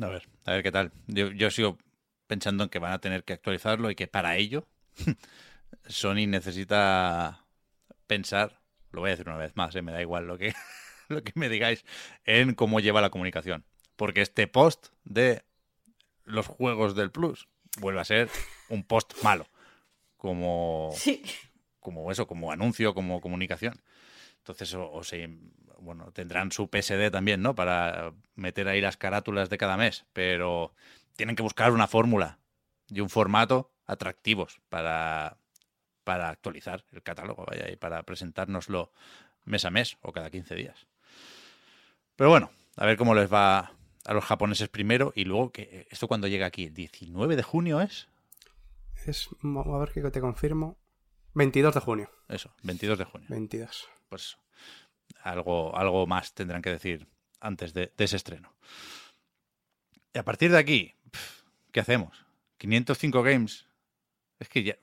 [0.00, 0.92] A ver, a ver qué tal.
[1.06, 1.78] Yo, yo sigo
[2.26, 4.68] pensando en que van a tener que actualizarlo y que para ello
[5.86, 7.46] Sony necesita
[8.06, 8.60] pensar,
[8.92, 9.82] lo voy a decir una vez más, ¿eh?
[9.82, 10.54] me da igual lo que,
[11.14, 11.84] lo que me digáis,
[12.24, 13.64] en cómo lleva la comunicación.
[13.96, 15.42] Porque este post de
[16.24, 17.48] los juegos del Plus
[17.78, 18.28] vuelve a ser
[18.68, 19.46] un post malo.
[20.16, 21.22] Como, Sí.
[21.80, 23.82] como eso, como anuncio, como comunicación.
[24.38, 25.28] Entonces, o, o se,
[25.78, 27.54] bueno, tendrán su PSD también, ¿no?
[27.54, 30.74] Para meter ahí las carátulas de cada mes, pero
[31.16, 32.38] tienen que buscar una fórmula
[32.88, 35.36] y un formato atractivos para,
[36.04, 38.92] para actualizar el catálogo, vaya, y para presentárnoslo
[39.44, 40.86] mes a mes o cada 15 días.
[42.20, 43.72] Pero bueno, a ver cómo les va
[44.04, 47.80] a los japoneses primero y luego que esto cuando llega aquí, el 19 de junio
[47.80, 48.08] es
[49.06, 50.76] Es, a ver que te confirmo.
[51.32, 52.10] 22 de junio.
[52.28, 53.26] eso, 22 de junio.
[53.30, 53.88] 22.
[54.10, 54.36] pues
[55.22, 57.08] algo, algo más tendrán que decir
[57.40, 58.52] antes de, de ese estreno.
[60.12, 60.94] Y a partir de aquí,
[61.72, 62.26] ¿qué hacemos?
[62.58, 63.64] 505 games.
[64.38, 64.76] Es que ya.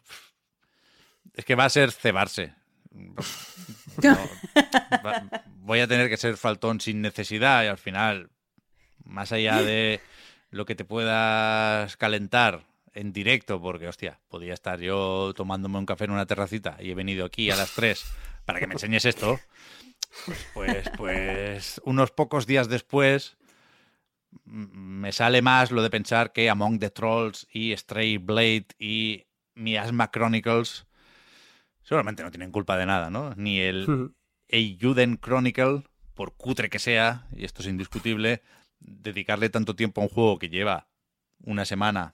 [1.35, 2.55] Es que va a ser cebarse.
[5.05, 5.23] Va-
[5.59, 8.29] voy a tener que ser faltón sin necesidad y al final,
[9.03, 10.01] más allá de
[10.49, 16.05] lo que te puedas calentar en directo, porque hostia, podía estar yo tomándome un café
[16.05, 18.05] en una terracita y he venido aquí a las 3
[18.45, 19.39] para que me enseñes esto,
[20.53, 23.37] pues, pues unos pocos días después
[24.45, 29.25] me sale más lo de pensar que Among the Trolls y Stray Blade y
[29.55, 30.85] Miasma Chronicles
[31.87, 33.33] seguramente no tienen culpa de nada, ¿no?
[33.37, 33.85] Ni el
[34.49, 35.83] Eiyuden Chronicle,
[36.13, 38.41] por cutre que sea, y esto es indiscutible,
[38.79, 40.87] dedicarle tanto tiempo a un juego que lleva
[41.43, 42.13] una semana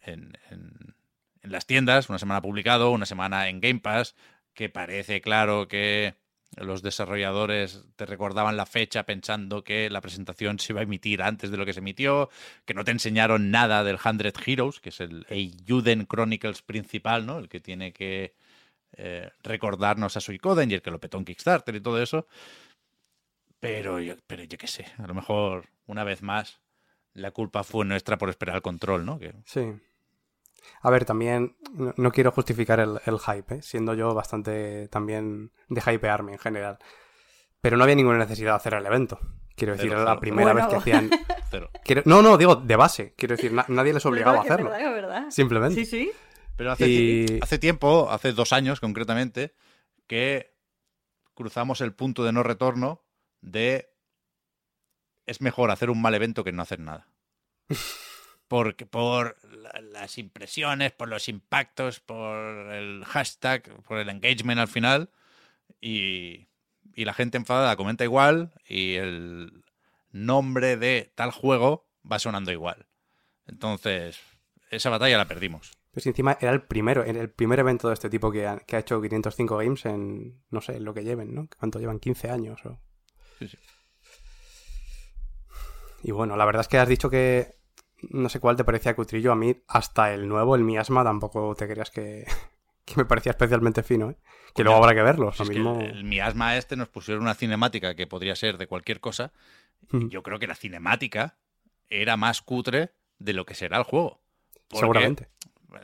[0.00, 0.94] en, en-
[1.42, 4.14] en las tiendas, una semana publicado, una semana en Game Pass,
[4.54, 6.14] que parece claro que
[6.56, 11.50] los desarrolladores te recordaban la fecha pensando que la presentación se iba a emitir antes
[11.50, 12.28] de lo que se emitió,
[12.64, 17.38] que no te enseñaron nada del 100 Heroes, que es el Eiyuden Chronicles principal, ¿no?
[17.38, 18.34] El que tiene que
[18.96, 22.26] eh, recordarnos a Suicoden y el que lo petó en Kickstarter y todo eso.
[23.60, 26.60] Pero yo, pero yo qué sé, a lo mejor una vez más
[27.12, 29.18] la culpa fue nuestra por esperar el control, ¿no?
[29.18, 29.72] Que, Sí.
[30.82, 33.62] A ver, también no, no quiero justificar el, el hype, ¿eh?
[33.62, 36.78] siendo yo bastante también de hypearme en general.
[37.60, 39.18] Pero no había ninguna necesidad de hacer el evento.
[39.56, 40.68] Quiero decir, Cero, era la primera Bueno.
[40.68, 41.10] vez que hacían...
[41.50, 41.70] cero.
[41.84, 43.14] Quiero- No, no, digo, de base.
[43.16, 44.72] Quiero decir, na- nadie les obligaba a hacerlo.
[44.74, 45.30] es verdad, es verdad.
[45.30, 45.74] Simplemente.
[45.74, 46.12] Sí, sí.
[46.58, 49.54] Pero hace, Y- hace tiempo, hace dos años concretamente,
[50.08, 50.54] que
[51.34, 53.04] cruzamos el punto de no retorno
[53.40, 53.88] de
[55.24, 57.06] es mejor hacer un mal evento que no hacer nada.
[58.48, 64.68] Porque por la- las impresiones, por los impactos, por el hashtag, por el engagement al
[64.68, 65.10] final.
[65.80, 66.48] Y,
[66.94, 69.62] y la gente enfadada comenta igual y el
[70.10, 72.86] nombre de tal juego va sonando igual.
[73.46, 74.18] Entonces,
[74.70, 75.77] esa batalla la perdimos.
[75.98, 78.76] Pues encima era el primero, era el primer evento de este tipo que ha, que
[78.76, 81.48] ha hecho 505 Games en, no sé, en lo que lleven, ¿no?
[81.58, 81.98] ¿Cuánto llevan?
[81.98, 82.78] 15 años o...
[83.40, 83.58] Sí, sí.
[86.04, 87.56] Y bueno, la verdad es que has dicho que
[88.10, 89.32] no sé cuál te parecía cutrillo.
[89.32, 92.24] A mí, hasta el nuevo, el miasma, tampoco te creas que,
[92.84, 94.16] que me parecía especialmente fino, ¿eh?
[94.54, 95.32] Que luego habrá que verlo.
[95.36, 95.80] Lo que mismo...
[95.80, 99.32] el, el miasma este nos pusieron una cinemática que podría ser de cualquier cosa.
[99.90, 100.10] Mm.
[100.10, 101.38] Yo creo que la cinemática
[101.90, 104.20] era más cutre de lo que será el juego.
[104.68, 105.28] Porque Seguramente.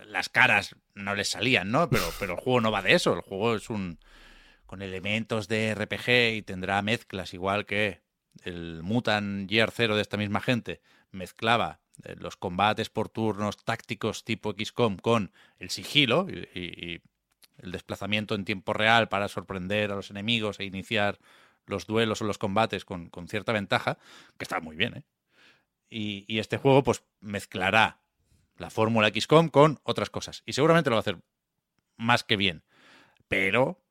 [0.06, 1.90] Las caras no les salían, ¿no?
[1.90, 3.12] Pero, pero el juego no va de eso.
[3.12, 3.98] El juego es un
[4.66, 8.02] con elementos de RPG y tendrá mezclas igual que
[8.42, 10.80] el Mutant Year Zero de esta misma gente
[11.10, 17.02] mezclaba eh, los combates por turnos tácticos tipo XCOM con el sigilo y,
[17.58, 21.20] el desplazamiento en tiempo real para sorprender a los enemigos e iniciar
[21.66, 23.96] los duelos o los combates con, con cierta ventaja,
[24.36, 25.04] que está muy bien, ¿eh?
[25.88, 28.00] Y, y este juego pues mezclará
[28.56, 30.42] la fórmula XCOM con otras cosas.
[30.46, 31.18] Y seguramente lo va a hacer
[31.96, 32.64] más que bien.
[33.28, 33.84] Pero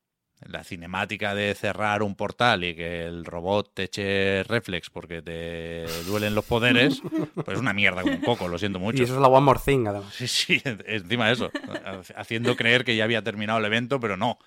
[0.47, 5.85] la cinemática de cerrar un portal y que el robot te eche reflex porque te
[6.05, 7.01] duelen los poderes,
[7.35, 9.01] pues es una mierda un poco, lo siento mucho.
[9.01, 10.13] Y eso es la One More Thing, además.
[10.13, 11.51] Sí, sí, encima de eso.
[12.15, 14.37] Haciendo creer que ya había terminado el evento, pero no.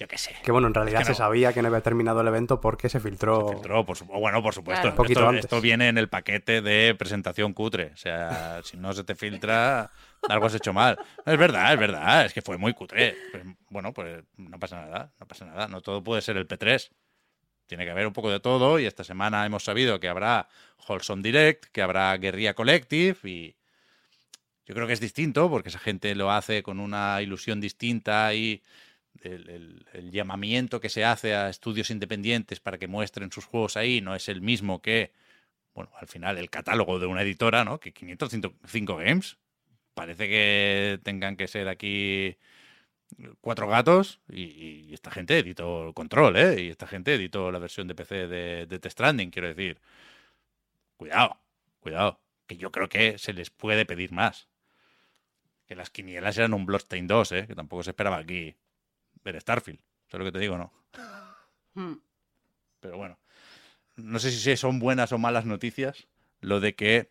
[0.00, 0.34] Yo qué sé.
[0.42, 3.48] Que bueno, en realidad se sabía que no había terminado el evento porque se filtró.
[3.48, 4.88] Se filtró, por bueno, por supuesto.
[4.88, 7.90] esto, esto, viene en el paquete de presentación cutre.
[7.92, 9.90] O sea, si no se te filtra,
[10.26, 10.98] algo has hecho mal.
[11.26, 12.24] Es verdad, es verdad.
[12.24, 13.14] Es que fue muy cutre.
[13.30, 15.68] Pues, bueno, pues no pasa nada, no pasa nada.
[15.68, 16.88] No todo puede ser el P3.
[17.66, 20.48] Tiene que haber un poco de todo y esta semana hemos sabido que habrá
[20.88, 23.54] Holson Direct, que habrá Guerrilla Collective y
[24.64, 28.62] yo creo que es distinto porque esa gente lo hace con una ilusión distinta y
[29.22, 34.14] el, llamamiento que se hace a estudios independientes para que muestren sus juegos ahí no
[34.14, 35.12] es el mismo que,
[35.74, 37.80] bueno, al final el catálogo de una editora, ¿no?
[37.80, 39.38] Que 505 games.
[39.94, 42.38] Parece que tengan que ser aquí
[43.40, 46.62] cuatro gatos y, esta gente editó Control, ¿eh?
[46.62, 49.80] Y esta gente editó la versión de PC de, de Test Stranding, quiero decir.
[50.96, 51.36] Cuidado,
[51.80, 54.48] cuidado, que yo creo que se les puede pedir más.
[55.66, 57.46] Que las quinielas eran un Bloodstained 2, ¿eh?
[57.46, 58.56] Que tampoco se esperaba aquí
[59.24, 59.80] ver Starfield.
[60.08, 60.72] ¿Sabes lo que te digo no?
[61.74, 61.94] Hmm.
[62.80, 63.18] Pero bueno,
[63.96, 66.08] no sé si son buenas o malas noticias
[66.40, 67.10] lo de que eh,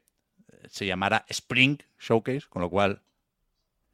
[0.69, 3.01] se llamara Spring Showcase, con lo cual...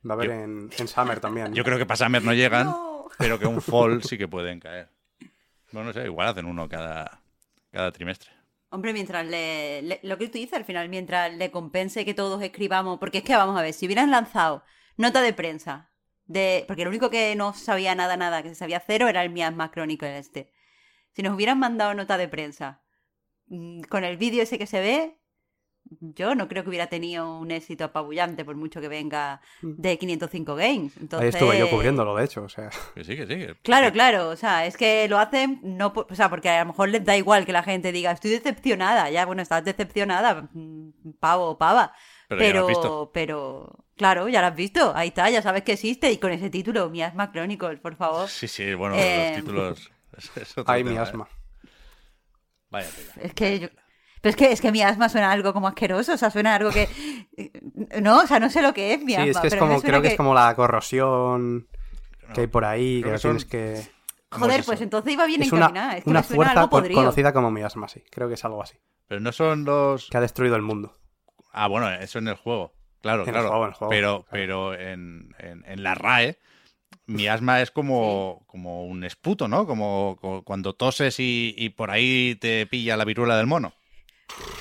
[0.08, 1.54] Va a haber en, Summer también.
[1.54, 2.74] Yo creo que para Summer no llegan,
[3.18, 4.90] pero que un Fall sí que pueden caer.
[5.72, 7.22] Bueno, no sé, igual hacen uno cada,
[7.72, 8.32] cada trimestre.
[8.70, 13.00] Hombre, mientras le, Lo que tú dices al final, mientras le compense que todos escribamos...
[13.00, 14.64] Porque es que, vamos a ver, si hubieran lanzado
[14.98, 15.90] nota de prensa
[16.26, 16.66] de.
[16.68, 19.72] Porque lo único que no sabía nada, nada, que se sabía cero era el Miasma
[19.72, 20.52] Crónico este.
[21.14, 22.82] Si nos hubieran mandado nota de prensa
[23.48, 25.20] mm, con el vídeo ese que se ve,
[26.00, 29.82] yo no creo que hubiera tenido un éxito apabullante por mucho que venga mm.
[29.82, 30.98] de 505 Games.
[30.98, 31.36] Entonces...
[31.36, 32.70] Ahí estuve yo cubriéndolo, de hecho, o sea.
[32.94, 33.60] Que sí, que sí.
[33.64, 36.90] Claro, claro, o sea, es que lo hacen, no, o sea, porque a lo mejor
[36.90, 41.52] les da igual que la gente diga, estoy decepcionada, ya, bueno, estás decepcionada, mm, pavo
[41.52, 41.94] o pava.
[42.28, 44.94] Pero, pero, claro, ya lo has visto.
[44.96, 46.12] Ahí está, ya sabes que existe.
[46.12, 48.28] Y con ese título, Miasma Chronicles, por favor.
[48.28, 49.92] Sí, sí, bueno, los eh, títulos.
[50.66, 51.28] Ay, Miasma.
[51.32, 51.70] ¿eh?
[52.70, 52.90] Vaya
[53.22, 53.68] Es que yo...
[54.22, 56.72] Pero es que, es que mi asma suena algo como asqueroso, o sea, suena algo
[56.72, 56.90] que...
[58.02, 59.26] No, o sea, no sé lo que es mi asma.
[59.26, 60.08] Sí, es que es como, creo que...
[60.08, 61.68] es como la corrosión
[62.34, 63.88] que hay por ahí, que, tienes que...
[64.32, 65.90] Joder, pues entonces iba bien encaminada.
[65.90, 68.04] Una, es que una fuerza conocida como miasma, sí.
[68.10, 68.80] Creo que es algo así.
[69.08, 70.10] Pero no son los...
[70.10, 70.98] Que ha destruido el mundo.
[71.58, 72.74] Ah, bueno, eso en el juego.
[73.02, 73.72] Claro, claro.
[73.88, 75.34] pero pero en,
[75.78, 76.38] la RAE,
[77.06, 79.66] miasma es como, como un esputo, ¿no?
[79.66, 83.74] Como, cuando toses y, por ahí te pilla la viruela del mono.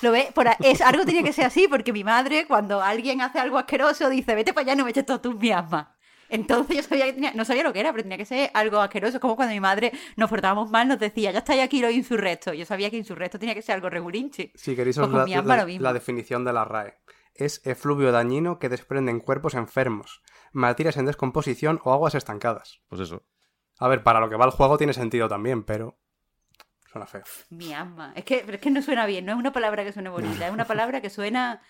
[0.02, 3.40] Lo ve, por es algo tenía que ser así, porque mi madre, cuando alguien hace
[3.40, 5.96] algo asqueroso, dice, vete para allá, no me eches todo tu miasma.
[6.28, 9.20] Entonces yo sabía que no sabía lo que era, pero tenía que ser algo asqueroso.
[9.20, 12.56] Como cuando mi madre nos portábamos mal, nos decía, ya estáis aquí los insurrectos.
[12.56, 14.52] Yo sabía que insurrecto tenía que ser algo regulinche.
[14.54, 16.98] Sí, queréis pues la, la, definición de la RAE.
[17.34, 20.22] Es efluvio dañino que desprenden cuerpos enfermos,
[20.52, 22.80] materias en descomposición o aguas estancadas.
[22.88, 23.24] Pues eso.
[23.78, 25.98] A ver, para lo que va el juego tiene sentido también, pero
[26.92, 27.24] suena feo.
[27.50, 28.12] Mi alma.
[28.14, 30.52] Es que, es que no suena bien, no es una palabra que suene bonita, es
[30.52, 31.60] una palabra que suena.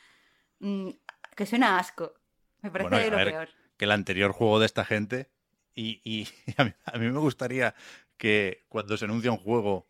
[0.61, 0.91] Mm,
[1.35, 2.13] que suena asco.
[2.61, 5.31] Me parece lo peor que el anterior juego de esta gente.
[5.75, 6.73] Y, a, mí,
[7.11, 7.75] me gustaría
[8.17, 9.89] que cuando se anuncia un juego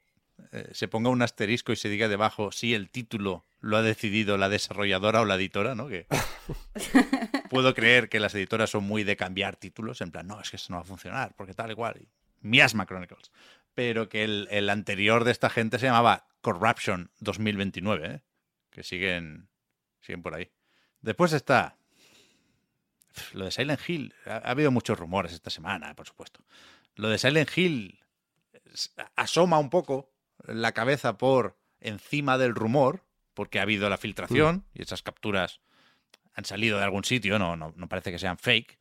[0.52, 4.36] eh, se ponga un asterisco y se diga debajo si el título lo ha decidido
[4.36, 5.88] la desarrolladora o la editora, ¿no?
[5.88, 6.06] Que
[7.50, 10.56] puedo creer que las editoras son muy de cambiar títulos, en plan, no, es que
[10.56, 12.08] eso no va a funcionar, porque tal y cual.
[12.40, 13.32] Miasma Chronicles.
[13.74, 18.22] Pero que el, anterior de esta gente se llamaba Corruption 2029, ¿eh?
[18.70, 19.48] que siguen,
[20.00, 20.50] siguen por ahí.
[21.00, 21.78] Después está
[23.32, 26.44] lo de Silent Hill, ha, habido muchos rumores esta semana, por supuesto.
[26.96, 28.00] Lo de Silent Hill
[29.16, 30.12] asoma un poco
[30.46, 33.04] la cabeza por encima del rumor,
[33.34, 34.78] porque ha habido la filtración mm.
[34.78, 35.60] y esas capturas
[36.34, 38.78] han salido de algún sitio, no, no, parece que sean fake.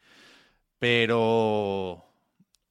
[0.79, 2.03] Pero.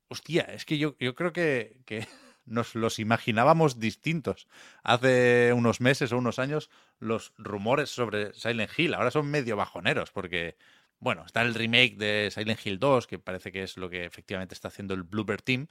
[0.08, 2.06] Hostia, es que yo, yo creo que, que
[2.44, 4.48] nos los imaginábamos distintos.
[4.82, 10.10] Hace unos meses o unos años, los rumores sobre Silent Hill ahora son medio bajoneros,
[10.10, 10.56] porque
[11.02, 14.54] bueno, está el remake de Silent Hill 2, que parece que es lo que efectivamente
[14.54, 15.66] está haciendo el Bluebird Team.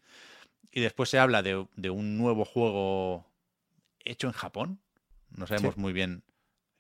[0.74, 3.26] Y después se habla de, de un nuevo juego
[4.04, 4.82] hecho en Japón.
[5.30, 6.26] No sabemos muy bien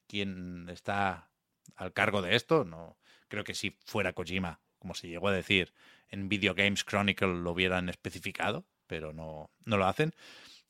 [0.06, 1.30] quién está
[1.78, 2.66] al cargo de esto.
[2.66, 2.97] No,
[3.30, 5.74] creo que si fuera Kojima, como se llegó a decir,
[6.10, 10.14] en Video Games Chronicle lo hubieran especificado, pero no, no lo hacen.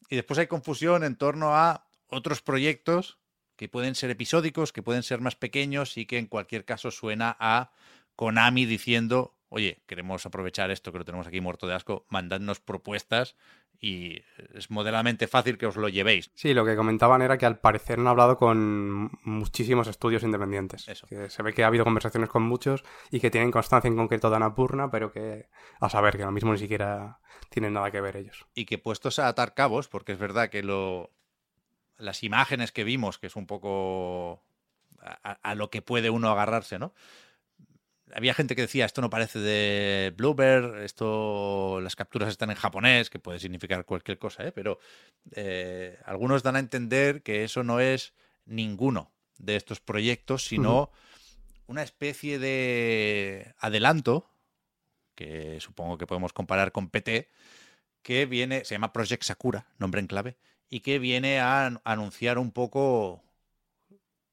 [0.07, 3.17] Y después hay confusión en torno a otros proyectos
[3.61, 7.37] que pueden ser episódicos, que pueden ser más pequeños y que en cualquier caso suena
[7.39, 7.69] a
[8.15, 13.35] Konami diciendo, oye, queremos aprovechar esto que lo tenemos aquí muerto de asco, mandadnos propuestas
[13.79, 14.23] y
[14.55, 16.31] es moderadamente fácil que os lo llevéis.
[16.33, 20.87] Sí, lo que comentaban era que al parecer han hablado con muchísimos estudios independientes.
[20.87, 21.05] Eso.
[21.05, 24.31] Que se ve que ha habido conversaciones con muchos y que tienen constancia en concreto
[24.31, 25.49] de Anapurna, pero que
[25.79, 28.47] a saber que ahora mismo ni siquiera tienen nada que ver ellos.
[28.55, 31.11] Y que puestos a atar cabos, porque es verdad que lo
[32.01, 34.43] las imágenes que vimos, que es un poco
[34.99, 36.93] a, a lo que puede uno agarrarse, ¿no?
[38.13, 43.09] había gente que decía, esto no parece de Bloober, esto, las capturas están en japonés,
[43.09, 44.51] que puede significar cualquier cosa, ¿eh?
[44.51, 44.79] pero
[45.31, 48.13] eh, algunos dan a entender que eso no es
[48.45, 50.91] ninguno de estos proyectos, sino
[51.67, 54.29] una especie de adelanto,
[55.15, 57.29] que supongo que podemos comparar con PT,
[58.01, 60.37] que viene, se llama Project Sakura, nombre en clave,
[60.71, 63.21] y que viene a anunciar un poco,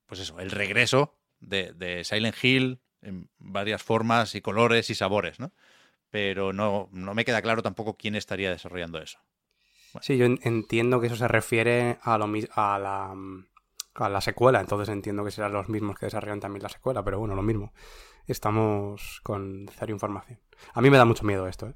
[0.07, 5.41] pues eso, el regreso de, de Silent Hill, en varias formas y colores y sabores,
[5.41, 5.53] ¿no?
[6.11, 9.19] Pero no, no me queda claro tampoco quién estaría desarrollando eso.
[9.93, 10.05] Bueno.
[10.05, 13.15] Sí, yo entiendo que eso se refiere a, lo, a, la,
[13.95, 17.19] a la secuela, entonces entiendo que serán los mismos que desarrollan también la secuela, pero
[17.19, 17.73] bueno, lo mismo.
[18.29, 20.39] Estamos con cero información.
[20.73, 21.75] A mí me da mucho miedo esto, ¿eh?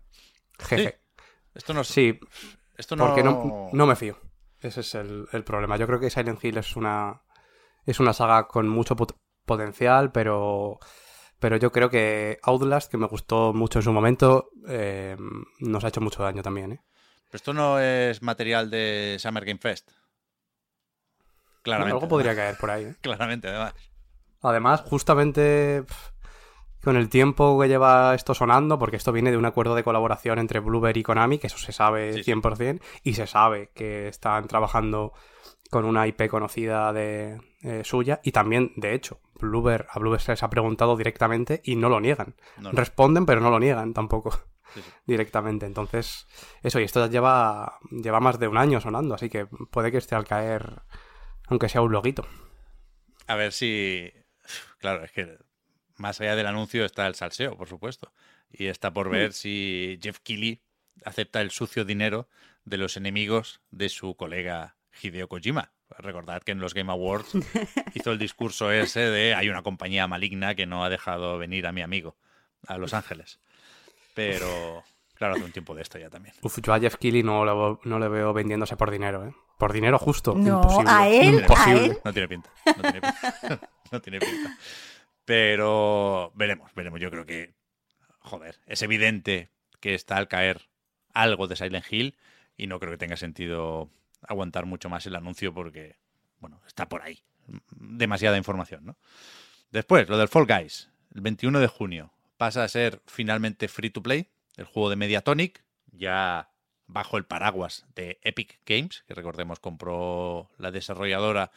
[0.60, 0.90] Jeje.
[0.90, 1.22] Sí.
[1.54, 2.20] Esto no Sí,
[2.76, 3.06] esto no...
[3.06, 4.16] porque no, no me fío.
[4.62, 5.76] Ese es el, el, problema.
[5.76, 7.22] Yo creo que Silent Hill es una,
[7.84, 10.78] es una saga con mucho pot potencial, pero
[11.42, 15.16] pero yo creo que Outlast, que me gustó mucho en su momento, eh,
[15.58, 16.70] nos ha hecho mucho daño también.
[16.70, 16.80] ¿eh?
[17.26, 19.90] Pero esto no es material de Summer Game Fest.
[21.62, 21.96] Claramente.
[21.96, 22.84] Algo podría caer por ahí.
[22.84, 22.96] ¿eh?
[23.02, 23.74] Claramente, además.
[24.40, 25.84] Además, justamente
[26.82, 30.38] con el tiempo que lleva esto sonando, porque esto viene de un acuerdo de colaboración
[30.38, 33.00] entre Blueberry y Konami, que eso se sabe sí, 100%, sí.
[33.04, 35.12] y se sabe que están trabajando
[35.70, 40.32] con una IP conocida de eh, suya y también, de hecho, Blueber, a Blueber se
[40.32, 42.34] les ha preguntado directamente y no lo niegan.
[42.58, 42.78] No, no.
[42.78, 44.32] Responden, pero no lo niegan tampoco
[44.74, 45.66] sí, directamente.
[45.66, 46.26] Entonces,
[46.62, 49.98] eso, y esto ya lleva, lleva más de un año sonando, así que puede que
[49.98, 50.82] esté al caer,
[51.46, 52.26] aunque sea un loguito.
[53.28, 54.12] A ver si...
[54.78, 55.38] Claro, es que
[55.96, 58.12] más allá del anuncio está el salseo, por supuesto.
[58.50, 59.32] Y está por ver mm.
[59.32, 60.60] si Jeff Keighley
[61.04, 62.28] acepta el sucio dinero
[62.64, 65.72] de los enemigos de su colega Hideo Kojima.
[65.98, 67.32] Recordad que en los Game Awards
[67.94, 71.72] hizo el discurso ese de hay una compañía maligna que no ha dejado venir a
[71.72, 72.16] mi amigo
[72.66, 73.40] a Los Ángeles.
[74.14, 74.84] Pero,
[75.14, 76.34] claro, hace un tiempo de esto ya también.
[76.42, 79.34] Uf, yo a Jeff Keighley no, lo, no le veo vendiéndose por dinero, ¿eh?
[79.58, 80.34] Por dinero justo.
[80.34, 80.90] No, Imposible.
[80.90, 81.80] a él, Imposible.
[81.80, 81.98] a él.
[82.04, 82.50] No tiene pinta.
[82.66, 83.70] No tiene pinta.
[83.92, 84.58] no tiene pinta.
[85.32, 87.00] Pero veremos, veremos.
[87.00, 87.54] Yo creo que,
[88.18, 89.48] joder, es evidente
[89.80, 90.68] que está al caer
[91.14, 92.18] algo de Silent Hill
[92.54, 93.88] y no creo que tenga sentido
[94.20, 95.96] aguantar mucho más el anuncio porque,
[96.38, 97.22] bueno, está por ahí.
[97.70, 98.98] Demasiada información, ¿no?
[99.70, 100.90] Después, lo del Fall Guys.
[101.14, 104.28] El 21 de junio pasa a ser finalmente free to play.
[104.58, 106.50] El juego de Mediatonic, ya
[106.86, 111.52] bajo el paraguas de Epic Games, que recordemos compró la desarrolladora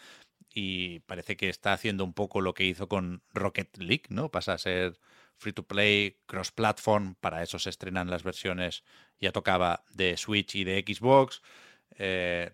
[0.54, 4.30] y parece que está haciendo un poco lo que hizo con Rocket League, ¿no?
[4.32, 5.00] Pasa a ser
[5.38, 8.84] free to play, cross platform, para eso se estrenan las versiones,
[9.20, 11.42] ya tocaba de Switch y de Xbox.
[11.98, 12.52] Eh,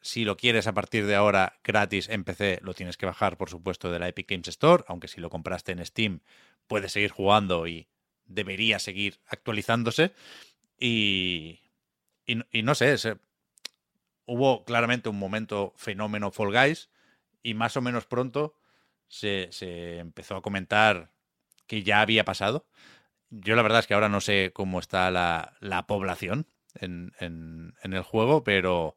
[0.00, 3.48] si lo quieres a partir de ahora gratis en PC, lo tienes que bajar, por
[3.48, 6.20] supuesto, de la Epic Games Store, aunque si lo compraste en Steam,
[6.66, 7.88] puedes seguir jugando y
[8.26, 10.12] debería seguir actualizándose.
[10.78, 11.60] Y,
[12.26, 12.96] y, no sé,
[14.26, 16.90] hubo claramente un momento fenómeno Fall Guys
[17.42, 18.54] y más o menos pronto
[19.08, 21.10] se, se empezó a comentar
[21.66, 22.66] que ya había pasado.
[23.30, 27.74] Yo la verdad es que ahora no sé cómo está la, la población en, en,
[27.82, 28.96] en, el juego, pero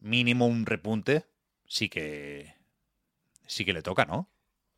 [0.00, 1.26] mínimo un repunte
[1.66, 2.54] sí que
[3.46, 4.28] sí que le toca, ¿no?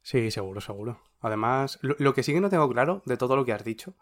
[0.02, 1.02] Sí, seguro, seguro.
[1.20, 3.94] Además, lo, que sí que no tengo claro de todo lo que has dicho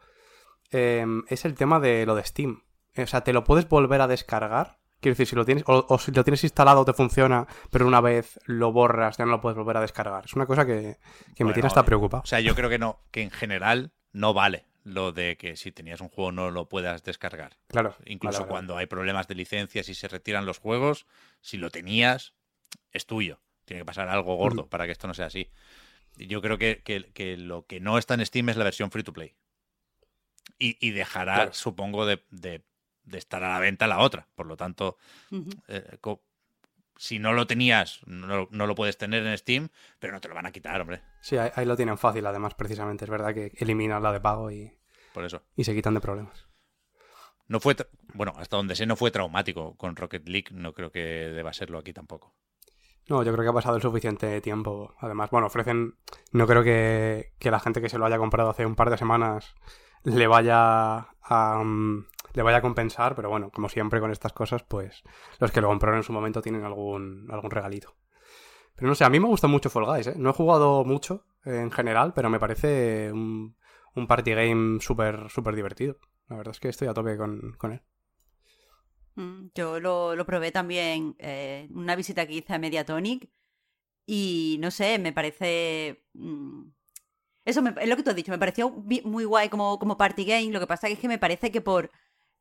[0.71, 2.63] eh, es el tema de lo de Steam.
[2.97, 4.79] O sea, ¿te lo puedes volver a descargar?
[5.01, 8.01] Quiero decir, si lo tienes, o, o, si lo tienes instalado te funciona, pero una
[8.01, 10.25] vez lo borras ya no lo puedes volver a descargar.
[10.25, 10.97] Es una cosa que,
[11.35, 12.23] que bueno, me tiene hasta preocupado.
[12.23, 15.73] O sea, yo creo que no, que en general no vale lo de que si
[15.73, 17.57] tenías un juego no lo puedas descargar.
[17.69, 17.97] Claro.
[18.05, 18.51] Incluso vale, vale.
[18.51, 21.07] cuando hay problemas de licencias y se retiran los juegos,
[21.41, 22.35] si lo tenías,
[22.93, 23.41] es tuyo.
[23.65, 24.69] Tiene que pasar algo gordo mm.
[24.69, 25.51] para que esto no sea así.
[26.17, 29.03] Yo creo que, que, que, lo que no está en Steam es la versión free
[29.03, 29.35] to play.
[30.59, 31.55] Y, y dejará, claro.
[31.55, 32.63] supongo, de, de
[33.05, 34.27] de estar a la venta la otra.
[34.35, 34.97] Por lo tanto,
[35.69, 35.99] eh,
[36.97, 40.35] si no lo tenías, no, no lo puedes tener en Steam, pero no te lo
[40.35, 41.03] van a quitar, hombre.
[41.21, 43.05] Sí, ahí, ahí lo tienen fácil, además, precisamente.
[43.05, 44.73] Es verdad que eliminan la de pago y,
[45.13, 45.43] Por eso.
[45.57, 46.47] y se quitan de problemas.
[47.47, 47.77] No fue,
[48.15, 50.49] bueno, hasta donde sé, no fue traumático con Rocket League.
[50.53, 52.35] No creo que deba serlo aquí tampoco.
[53.07, 54.95] No, yo creo que ha pasado el suficiente tiempo.
[54.99, 55.97] Además, bueno, ofrecen.
[56.33, 58.97] No creo que, que la gente que se lo haya comprado hace un par de
[58.97, 59.55] semanas
[60.05, 61.63] le vaya a.
[61.63, 65.03] mm, le vaya a compensar, pero bueno, como siempre con estas cosas, pues
[65.41, 67.97] los que lo compraron en su momento tienen algún, algún regalito.
[68.77, 70.15] Pero no sé, a mí me gusta mucho Fall Guys, ¿eh?
[70.17, 73.57] No he jugado mucho en general, pero me parece un,
[73.95, 75.97] un party game súper divertido.
[76.29, 77.83] La verdad es que estoy a tope con, con él.
[79.15, 83.31] Mm, Yo lo, lo probé también eh, una visita que hice a Mediatonic
[84.07, 86.05] y no sé, me parece...
[86.15, 86.63] mm,
[87.45, 90.51] Eso es lo que tú has dicho, me pareció muy guay como, como party game,
[90.51, 91.91] lo que pasa es que me parece que por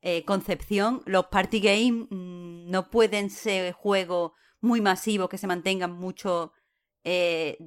[0.04, 5.94] eh, concepción los party game mm, no pueden ser juegos muy masivos que se mantengan
[5.94, 6.52] mucho
[7.04, 7.58] eh,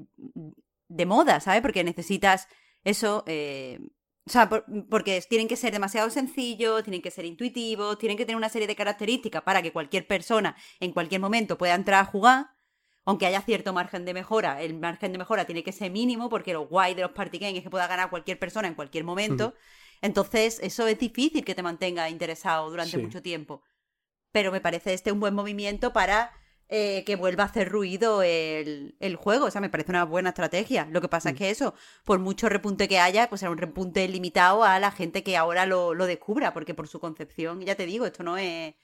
[0.89, 1.63] de moda, ¿sabes?
[1.63, 2.49] Porque necesitas
[2.85, 3.25] eso...
[3.27, 3.81] eh,
[4.29, 8.25] o sea, por- porque tienen que ser demasiado sencillos, tienen que ser intuitivos, tienen que
[8.27, 12.07] tener una serie de características para que cualquier persona en cualquier momento pueda entrar a
[12.07, 12.47] jugar.
[13.05, 16.53] Aunque haya cierto margen de mejora, el margen de mejora tiene que ser mínimo porque
[16.53, 19.55] lo guay de los party games es que pueda ganar cualquier persona en cualquier momento.
[20.07, 22.99] Entonces, eso es difícil que te mantenga interesado durante Sí.
[22.99, 23.63] mucho tiempo.
[24.33, 26.33] Pero me parece este un buen movimiento para
[26.69, 29.47] eh, que vuelva a hacer ruido el, el juego.
[29.47, 30.89] O sea, me parece una buena estrategia.
[30.91, 34.07] Lo que pasa es que eso, por mucho repunte que haya, pues será un repunte
[34.09, 37.87] limitado a la gente que ahora lo, lo descubra, porque por su concepción, ya te
[37.87, 38.75] digo, esto no es,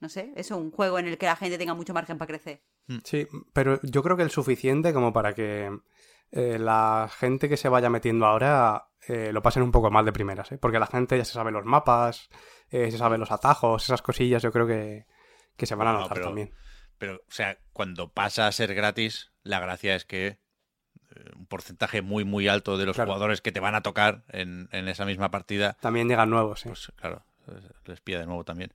[0.00, 2.62] no sé, eso, un juego en el que la gente tenga mucho margen para crecer.
[3.04, 5.70] Sí, pero yo creo que el suficiente como para que
[6.32, 10.12] eh, la gente que se vaya metiendo ahora eh, lo pasen un poco mal de
[10.12, 10.58] primeras, ¿eh?
[10.58, 12.28] Porque la gente ya se sabe los mapas,
[12.70, 15.06] eh, se sabe los atajos, esas cosillas, yo creo que,
[15.56, 16.52] que se van a No, notar también.
[16.98, 20.38] Pero, o sea, cuando pasa a ser gratis, la gracia es que eh,
[21.36, 23.12] un porcentaje muy, muy alto de los Claro.
[23.12, 26.68] jugadores que te van a tocar en, en esa misma partida, También llegan nuevos, sí.
[26.68, 27.24] pues claro,
[27.84, 28.74] les pilla de nuevo también.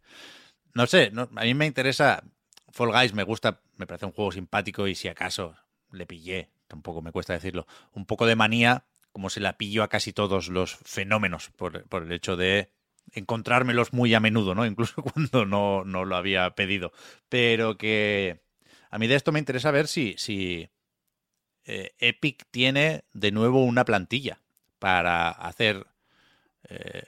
[0.73, 2.23] No sé, no- a mí me interesa.
[2.71, 5.55] Fall Guys me gusta, me parece un juego simpático y si acaso
[5.91, 9.87] le pillé, tampoco me cuesta decirlo, un poco de manía, como se la pillo a
[9.87, 12.71] casi todos los fenómenos, por, el hecho de
[13.11, 14.65] encontrármelos muy a menudo, ¿no?
[14.65, 16.91] Incluso cuando no, no lo había pedido.
[17.29, 18.41] Pero que
[18.89, 20.69] a mí de esto me interesa ver si, si
[21.65, 24.41] eh, Epic tiene de nuevo una plantilla
[24.79, 25.85] para hacer
[26.67, 27.03] eh,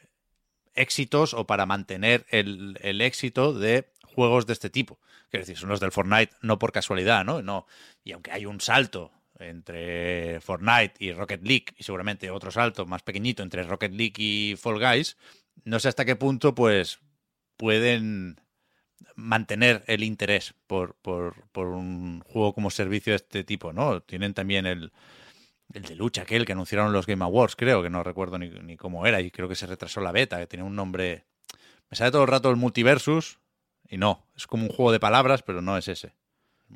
[0.75, 4.99] éxitos o para mantener el, el éxito de juegos de este tipo.
[5.31, 7.41] Quiero decir, son los del Fortnite no por casualidad, ¿no?
[7.41, 7.65] no
[8.03, 13.03] Y aunque hay un salto entre Fortnite y Rocket League, y seguramente otro salto más
[13.03, 15.17] pequeñito entre Rocket League y Fall Guys,
[15.63, 16.99] no sé hasta qué punto, pues,
[17.57, 18.39] pueden
[19.15, 24.01] mantener el interés por, por, por un juego como servicio de este tipo, ¿no?
[24.01, 24.91] Tienen también el,
[25.73, 28.77] el de lucha aquel que anunciaron los Game Awards, creo, que no recuerdo ni, ni
[28.77, 31.25] cómo era, y creo que se retrasó la beta, que tenía un nombre...
[31.89, 33.39] Me sale todo el rato el Multiversus,
[33.87, 36.15] y no, es como un juego de palabras, pero no es ese.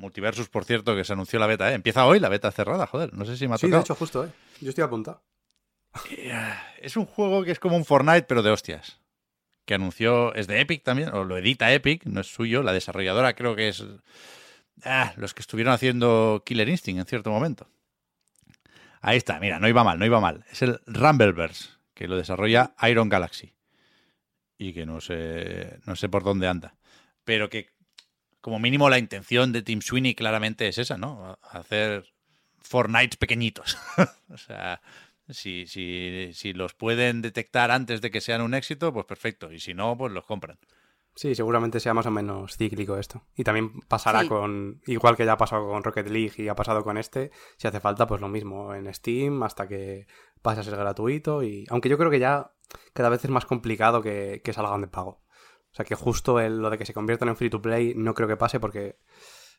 [0.00, 1.74] Multiversus, por cierto, que se anunció la beta, ¿eh?
[1.74, 3.82] Empieza hoy la beta cerrada, joder, no sé si me ha Sí, de tocado.
[3.84, 4.30] hecho, justo, ¿eh?
[4.60, 5.22] Yo estoy apuntado.
[6.80, 8.98] Es un juego que es como un Fortnite, pero de hostias.
[9.66, 12.62] Que anunció, es de Epic también, o lo edita Epic, no es suyo.
[12.62, 13.84] La desarrolladora creo que es.
[14.84, 17.68] Ah, los que estuvieron haciendo Killer Instinct en cierto momento.
[19.02, 20.44] Ahí está, mira, no iba mal, no iba mal.
[20.50, 23.52] Es el Rumbleverse, que lo desarrolla Iron Galaxy.
[24.56, 26.74] Y que no sé, no sé por dónde anda.
[27.24, 27.70] Pero que,
[28.40, 31.38] como mínimo, la intención de Team Sweeney claramente es esa, ¿no?
[31.42, 32.12] Hacer
[32.58, 33.76] Fortnite pequeñitos.
[34.28, 34.80] o sea,
[35.28, 39.52] si, si, si los pueden detectar antes de que sean un éxito, pues perfecto.
[39.52, 40.58] Y si no, pues los compran.
[41.14, 43.26] Sí, seguramente sea más o menos cíclico esto.
[43.36, 44.28] Y también pasará Sí.
[44.28, 47.66] con, igual que ya ha pasado con Rocket League y ha pasado con este, si
[47.66, 50.06] hace falta, pues lo mismo en Steam hasta que
[50.40, 51.42] pase a ser gratuito.
[51.42, 52.52] Y aunque yo creo que ya
[52.94, 55.20] cada vez es más complicado que, que salgan de pago.
[55.72, 58.14] O sea que justo el- lo de que se conviertan en free to play no
[58.14, 58.96] creo que pase porque,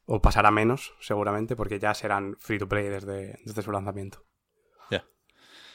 [0.06, 4.26] o pasará menos seguramente, porque ya serán free to play desde, desde su lanzamiento.
[4.90, 5.06] Ya.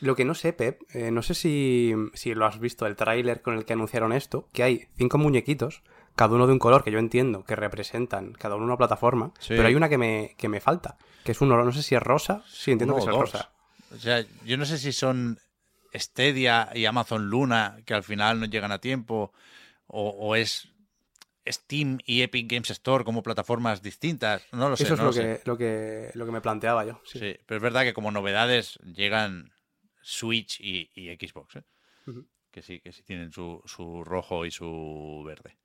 [0.00, 3.40] Lo que no sé, Pep, eh, no sé si, si lo has visto, el tráiler
[3.40, 5.82] con el que anunciaron esto, que hay cinco muñequitos,
[6.16, 9.54] cada uno de un color que yo entiendo que representan cada uno una plataforma, Sí.
[9.56, 12.02] pero hay una que me, que me falta, que es uno, no sé si es
[12.02, 13.52] rosa, sí, entiendo Uno que es rosa.
[13.94, 15.38] O sea, yo no sé si son
[15.94, 19.32] Stadia y Amazon Luna, que al final no llegan a tiempo,
[19.86, 20.68] o, o es
[21.48, 24.42] Steam y Epic Games Store como plataformas distintas.
[24.52, 24.84] No lo sé.
[24.84, 25.22] Eso es no lo, lo sé.
[25.22, 27.00] que, lo, que, lo que me planteaba yo.
[27.04, 27.18] Sí.
[27.18, 29.52] Sí, pero es verdad que como novedades llegan
[30.02, 31.56] Switch y, y Xbox.
[31.56, 31.62] ¿eh?
[32.50, 35.56] Que sí, que sí tienen su, su rojo y su verde.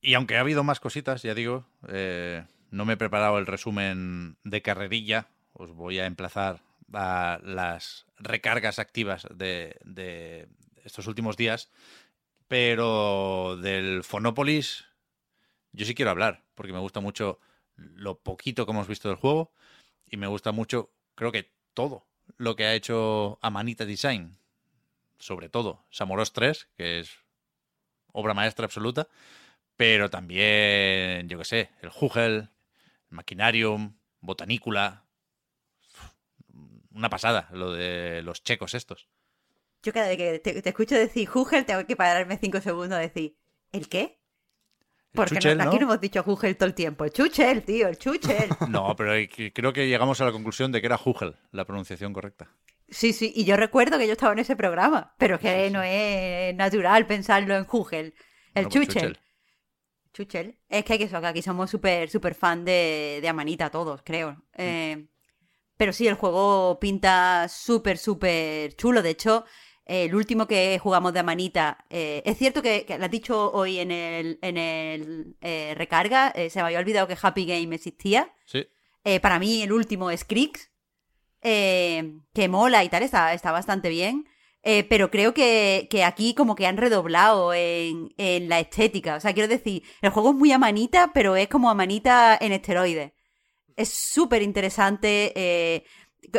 [0.00, 4.36] Y aunque ha habido más cositas, ya digo, eh, no me he preparado el resumen
[4.42, 5.28] de carrerilla.
[5.52, 6.62] Os voy a emplazar
[6.92, 10.48] a las recargas activas de, de
[10.84, 11.70] estos últimos días.
[12.52, 14.84] Pero del Fonopolis,
[15.72, 17.40] yo sí quiero hablar, porque me gusta mucho
[17.76, 19.54] lo poquito que hemos visto del juego
[20.04, 22.04] y me gusta mucho, creo que todo
[22.36, 24.36] lo que ha hecho Amanita Design.
[25.18, 27.20] Sobre todo Samoros 3, que es
[28.12, 29.08] obra maestra absoluta,
[29.74, 32.50] pero también, yo que sé, el Hugel,
[33.08, 35.04] Maquinarium, Botanícula.
[36.90, 39.08] Una pasada lo de los checos estos.
[39.82, 43.00] Yo cada vez que te, te escucho decir Hugel tengo que pararme cinco segundos a
[43.00, 43.36] decir,
[43.72, 44.20] ¿el qué?
[45.12, 45.70] Porque Chuchel, no- ¿no?
[45.70, 47.04] aquí no hemos dicho Hugel todo el tiempo.
[47.04, 48.48] El Chuchel, tío, el Chuchel.
[48.68, 49.12] No, pero
[49.52, 52.48] creo que llegamos a la conclusión de que era Hugel la pronunciación correcta.
[52.88, 56.54] Sí, sí, y yo recuerdo que yo estaba en ese programa, pero que no es
[56.54, 58.14] natural pensarlo en Hugel.
[58.54, 59.18] El Bueno, pues Chuchel.
[60.12, 60.58] Chuchel.
[60.68, 64.02] Es que, hay que eso, que aquí somos súper súper fan de, de Amanita todos,
[64.04, 64.42] creo.
[64.54, 65.06] Eh,
[65.76, 69.02] pero sí, el juego pinta súper, súper chulo.
[69.02, 69.46] De hecho,
[69.84, 73.78] el último que jugamos de Amanita, eh, es cierto que, que lo has dicho hoy
[73.78, 78.32] en el, en el eh, recarga, eh, se me había olvidado que Happy Game existía.
[78.44, 78.66] Sí.
[79.04, 80.70] Eh, para mí el último es Krix,
[81.42, 84.26] eh, que mola y tal, está, está bastante bien.
[84.64, 89.16] Eh, pero creo que, que aquí como que han redoblado en, en la estética.
[89.16, 93.10] O sea, quiero decir, el juego es muy amanita, pero es como amanita en esteroides.
[93.74, 95.84] Es súper interesante eh,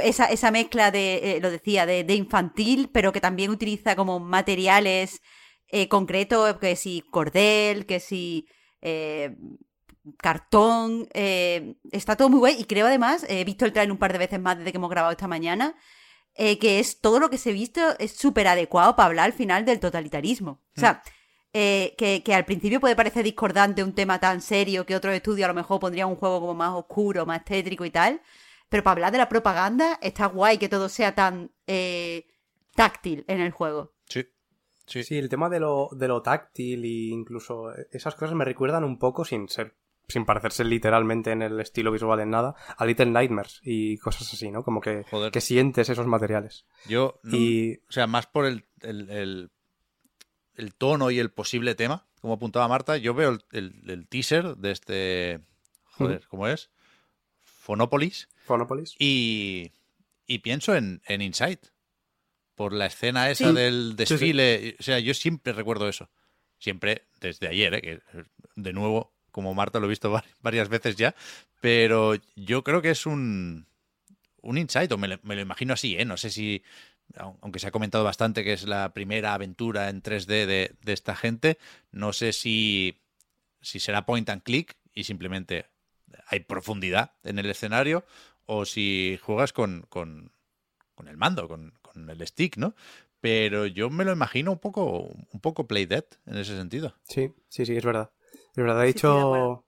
[0.01, 4.19] esa, esa mezcla de, eh, lo decía, de, de infantil, pero que también utiliza como
[4.19, 5.21] materiales
[5.67, 8.47] eh, concretos, que si cordel, que si
[8.81, 9.35] eh,
[10.17, 14.13] cartón, eh, está todo muy guay y creo además, he visto el trailer un par
[14.13, 15.75] de veces más desde que hemos grabado esta mañana,
[16.35, 19.65] que es todo lo que se ha visto es súper adecuado para hablar al final
[19.65, 20.61] del totalitarismo.
[20.75, 21.03] O sea,
[21.55, 25.45] eh, que, que al principio puede parecer discordante un tema tan serio que otros estudios
[25.45, 28.21] a lo mejor pondrían un juego como más oscuro, más tétrico y tal,
[28.73, 32.25] pero para hablar de la propaganda está guay que todo sea tan eh,
[32.73, 33.93] táctil en el juego.
[34.09, 34.25] Sí.
[34.87, 35.03] Sí.
[35.03, 38.97] Sí, el tema de lo, de lo táctil e incluso esas cosas me recuerdan un
[38.97, 39.75] poco, sin ser
[40.07, 44.49] sin parecerse literalmente en el estilo visual en nada, a Little Nightmares y cosas así,
[44.49, 44.63] ¿no?
[44.63, 45.31] Como que, Joder.
[45.31, 46.65] que sientes esos materiales.
[46.87, 49.51] Yo, no- Y o sea, más por el, el, el-
[50.55, 54.57] el tono y el posible tema, como apuntaba Marta, yo veo el, el- el teaser
[54.57, 55.39] de este,
[55.91, 56.71] joder, ¿cómo es?
[57.39, 58.95] Fonopolis, Phonopolis.
[58.99, 59.71] y,
[60.27, 61.59] y pienso en, en Inside,
[62.55, 63.55] por la escena esa Sí.
[63.55, 63.95] del sí.
[63.97, 66.09] desfile, o sea, yo siempre recuerdo eso,
[66.59, 67.81] siempre desde ayer, ¿eh?
[67.81, 67.99] que
[68.55, 71.15] de nuevo, como Marta lo he visto var- varias veces ya,
[71.61, 73.65] pero yo creo que es un,
[74.41, 76.05] un insight, o me lo, me lo imagino así, ¿eh?
[76.05, 76.61] No sé si,
[77.15, 80.93] au- aunque se ha comentado bastante que es la primera aventura en 3D de, de
[80.93, 81.57] esta gente,
[81.91, 83.01] no sé si,
[83.61, 85.65] si será point and click y simplemente
[86.27, 88.05] hay profundidad en el escenario,
[88.45, 90.31] o si juegas con, con,
[90.95, 92.75] con el mando, con, con el stick, ¿no?
[93.21, 94.99] Pero yo me lo imagino un poco,
[95.33, 96.95] un poco play dead en ese sentido.
[97.03, 98.11] Sí, sí, sí, es verdad.
[98.55, 99.65] Es verdad, he Sí, dicho...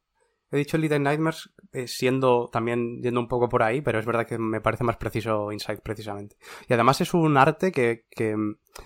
[0.52, 4.28] he dicho Little Nightmares eh, siendo también yendo un poco por ahí, pero es verdad
[4.28, 6.38] que me parece más preciso Inside precisamente.
[6.70, 8.36] Y además es un arte que, que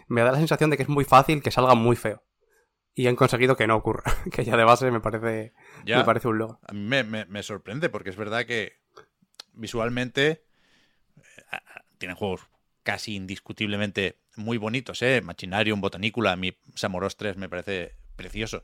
[0.07, 2.23] me da la sensación de que es muy fácil que salga muy feo.
[2.95, 4.03] Y han conseguido que no ocurra.
[4.33, 5.53] que ya de base me parece,
[5.85, 5.99] Ya.
[5.99, 6.59] me parece un logro.
[6.67, 8.78] A mí me, me- me sorprende porque es verdad que
[9.59, 10.43] visualmente
[11.51, 11.57] eh,
[11.97, 12.41] tienen juegos
[12.83, 15.21] casi indiscutiblemente muy bonitos, ¿eh?
[15.21, 18.63] Machinarium, Botanicula, mi Samoros 3 me parece precioso.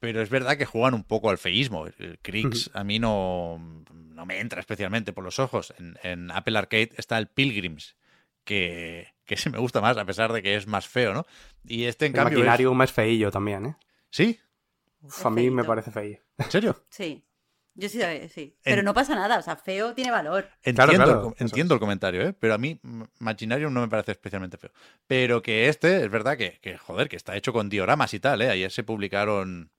[0.00, 1.86] Pero es verdad que juegan un poco al feísmo.
[1.86, 5.72] El Krix a mí no, no me entra especialmente por los ojos.
[5.78, 7.96] En, en Apple Arcade está el Pilgrims,
[8.44, 11.24] que, que sí me gusta más, a pesar de que es más feo, ¿no?
[11.66, 12.38] Y este, en El cambio.
[12.38, 13.76] es- maquinarium es feillo también, ¿eh?
[14.10, 14.38] ¿Sí?
[15.00, 16.18] Uf, Es a mí me parece feillo.
[16.36, 16.84] ¿En serio?
[16.90, 17.24] Sí.
[17.76, 18.00] Yo sí,
[18.32, 18.54] sí.
[18.62, 20.46] Pero En- no pasa nada, o sea, feo tiene valor.
[20.62, 21.76] Entiendo, Claro, el claro, entiendo es.
[21.76, 22.32] el comentario, ¿eh?
[22.32, 22.80] pero a mí
[23.18, 24.70] Machinarium no me parece especialmente feo.
[25.06, 28.42] Pero que este, es verdad que, que, joder, que está hecho con dioramas y tal.
[28.42, 28.50] ¿eh?
[28.50, 29.70] Ayer se publicaron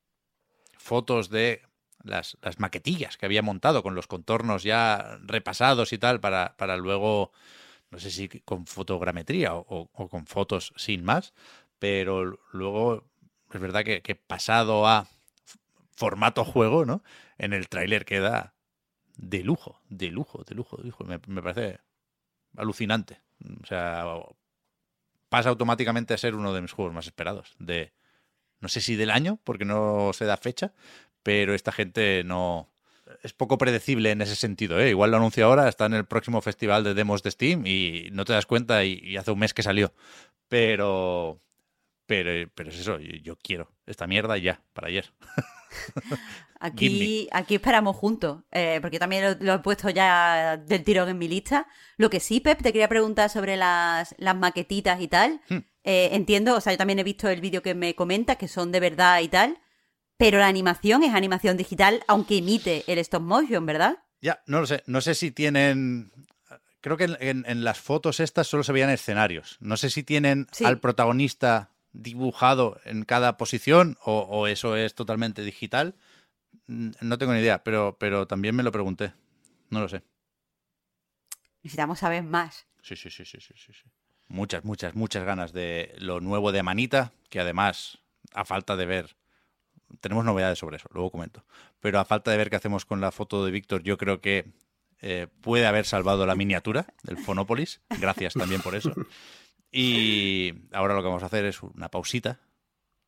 [0.77, 1.61] fotos de
[2.03, 6.77] las, las maquetillas que había montado con los contornos ya repasados y tal para, para
[6.77, 7.31] luego,
[7.91, 11.33] no sé si con fotogrametría o, o- o con fotos sin más,
[11.79, 13.05] pero luego
[13.53, 15.07] es verdad que, que pasado a
[15.95, 17.01] formato juego, ¿no?
[17.37, 18.55] En el tráiler queda
[19.17, 21.03] de lujo, de lujo, de lujo, de lujo.
[21.05, 21.79] Me, parece
[22.55, 23.21] alucinante.
[23.61, 24.05] O sea,
[25.29, 27.55] pasa automáticamente a ser uno de mis juegos más esperados.
[27.59, 27.93] De,
[28.59, 30.73] no sé si del año, porque no se da fecha,
[31.23, 32.69] pero esta gente no...
[33.21, 34.89] Es poco predecible en ese sentido, ¿eh?
[34.89, 38.25] Igual lo anuncio ahora, está en el próximo festival de demos de Steam y no
[38.25, 39.93] te das cuenta y, hace un mes que salió.
[40.47, 41.39] Pero,
[42.07, 45.11] Pero, pero es eso, yo quiero esta mierda ya, para ayer.
[46.59, 51.17] Aquí, aquí esperamos juntos, eh, porque también lo, lo he puesto ya del tirón en
[51.17, 51.67] mi lista.
[51.97, 55.41] Lo que sí, Pep, te quería preguntar sobre las, las maquetitas y tal.
[55.49, 55.57] Hmm.
[55.83, 58.71] Eh, entiendo, o sea, yo también he visto el vídeo que me comentas, que son
[58.71, 59.59] de verdad y tal,
[60.17, 63.97] pero la animación es animación digital, aunque imite el stop motion, ¿verdad?
[64.21, 64.81] Ya, no lo sé.
[64.87, 66.11] No sé si tienen.
[66.81, 69.57] Creo que en, en- en las fotos estas solo se veían escenarios.
[69.59, 70.65] No sé si tienen Sí.
[70.65, 71.71] al protagonista
[72.01, 75.95] dibujado en cada posición o, o eso es totalmente digital.
[76.67, 79.13] No tengo ni idea, pero, pero también me lo pregunté.
[79.69, 80.03] No lo sé.
[81.63, 82.67] Necesitamos saber más.
[82.81, 83.89] Sí, sí, sí, sí, sí, sí, sí.
[84.27, 87.99] Muchas, muchas, muchas ganas de lo nuevo de Manita, que además,
[88.33, 89.15] a falta de ver,
[89.99, 91.45] tenemos novedades sobre eso, luego comento,
[91.79, 94.45] pero a falta de ver qué hacemos con la foto de Víctor, yo creo que
[95.01, 98.93] eh, puede haber salvado la miniatura del Fonopolis, gracias también por eso.
[99.77, 102.39] Y ahora lo que vamos a hacer es una pausita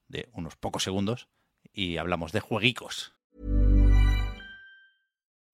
[0.09, 1.30] de unos pocos segundos
[1.72, 3.13] y hablamos de jueguicos.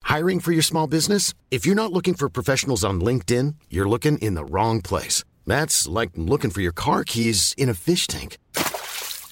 [0.02, 1.32] Hiring for your small business?
[1.52, 5.22] If you're not looking for professionals on LinkedIn, you're looking in the wrong place.
[5.46, 8.38] That's like looking for your car keys in a fish tank.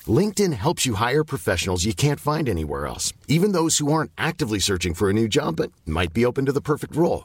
[0.07, 4.61] LinkedIn helps you hire professionals you can't find anywhere else, even those who aren't actively
[4.61, 7.25] searching for a new job but might be open to the perfect role.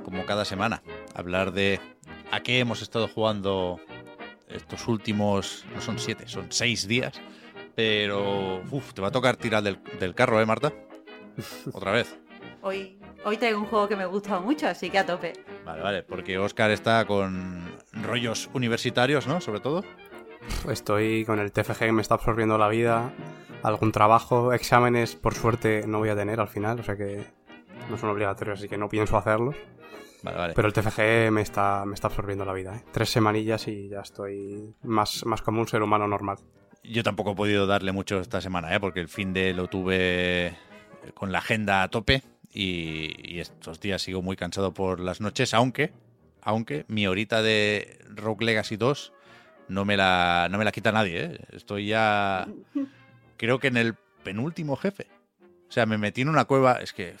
[0.31, 0.81] cada semana,
[1.13, 1.81] hablar de
[2.31, 3.81] a qué hemos estado jugando
[4.47, 7.19] estos últimos, no son siete, son seis días.
[7.75, 10.71] Pero, uf, te va a tocar tirar del, del carro, ¿eh, Marta?
[11.73, 12.17] Otra vez.
[12.61, 15.33] Hoy, hoy traigo un juego que me gusta mucho, así que a tope.
[15.65, 19.41] Vale, vale, porque Oscar está con rollos universitarios, ¿no?
[19.41, 19.83] Sobre todo.
[20.69, 23.11] Estoy con el TFG que me está absorbiendo la vida,
[23.63, 27.21] algún trabajo, exámenes, por suerte no voy a tener al final, o sea que
[27.89, 29.57] no son obligatorios, así que no pienso hacerlos.
[30.23, 30.53] Vale, vale.
[30.53, 32.83] Pero el TFG me está, me está absorbiendo la vida, ¿eh?
[32.91, 36.37] Tres semanillas y ya estoy más, más como un ser humano normal.
[36.83, 38.79] Yo tampoco he podido darle mucho esta semana, ¿eh?
[38.79, 40.55] Porque el fin de lo tuve
[41.13, 45.53] con la agenda a tope y, y estos días sigo muy cansado por las noches,
[45.53, 45.91] aunque,
[46.41, 49.13] aunque mi horita de Rogue Legacy 2
[49.71, 51.39] no me la, no me la quita nadie, ¿eh?
[51.51, 52.47] Estoy ya,
[53.37, 55.07] creo que en el penúltimo jefe.
[55.69, 57.15] O sea, me metí en una cueva, es que,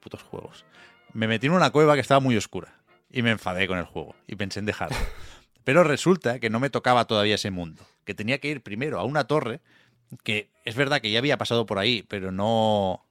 [0.00, 0.64] putos juegos.
[1.12, 2.74] Me metí en una cueva que estaba muy oscura
[3.10, 4.96] y me enfadé con el juego y pensé en dejarlo.
[5.64, 9.04] Pero resulta que no me tocaba todavía ese mundo, que tenía que ir primero a
[9.04, 9.60] una torre,
[10.22, 13.04] que es verdad que ya había pasado por ahí, pero no,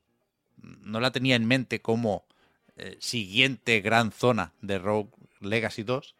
[0.57, 2.25] no la tenía en mente como
[2.75, 6.15] eh, siguiente gran zona de Rogue Legacy 2.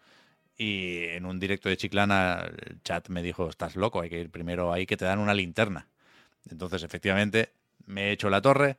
[0.60, 4.30] Y en un directo de Chiclana, el chat me dijo, estás loco, hay que ir
[4.32, 5.88] primero ahí que te dan una linterna.
[6.50, 7.52] Entonces, efectivamente,
[7.86, 8.78] me he hecho la torre,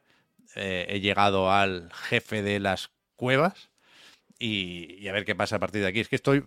[0.58, 3.70] eh, he llegado al jefe de las cuevas
[4.38, 6.00] y, y a ver qué pasa a partir de aquí.
[6.00, 6.44] Es que estoy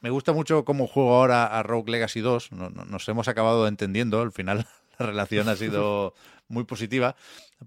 [0.00, 2.52] me gusta mucho cómo juego ahora a Rogue Legacy 2.
[2.52, 4.20] No- no- Nos hemos acabado entendiendo.
[4.20, 4.66] Al final
[4.98, 6.14] la relación ha sido
[6.48, 7.16] muy positiva.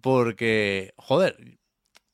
[0.01, 1.57] Porque, joder,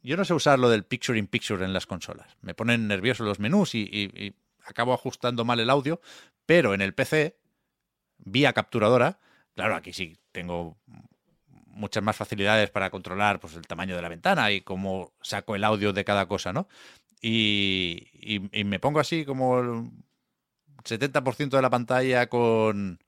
[0.01, 2.35] yo no sé usar lo del picture in picture en las consolas.
[2.41, 6.01] Me ponen nervioso los menús y, y- y acabo ajustando mal el audio.
[6.45, 7.37] Pero en el PC,
[8.17, 9.19] vía capturadora,
[9.53, 10.77] claro, aquí sí tengo
[11.77, 15.63] muchas más facilidades para controlar pues, el tamaño de la ventana y cómo saco el
[15.63, 16.67] audio de cada cosa, ¿no?
[17.21, 18.09] Y,
[18.53, 19.91] y- me pongo así como el
[20.83, 22.99] 70% de la pantalla con,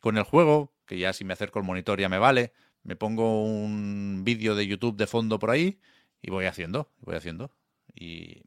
[0.00, 2.52] con el juego, que ya si me acerco al monitor ya me vale.
[2.82, 5.80] Me pongo un vídeo de YouTube de fondo por ahí
[6.22, 7.50] y voy haciendo, voy haciendo.
[7.94, 8.42] Y,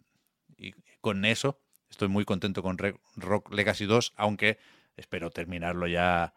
[0.58, 2.78] y con eso estoy muy contento con
[3.18, 4.60] Rock Legacy 2, aunque
[4.97, 6.34] espero terminarlo ya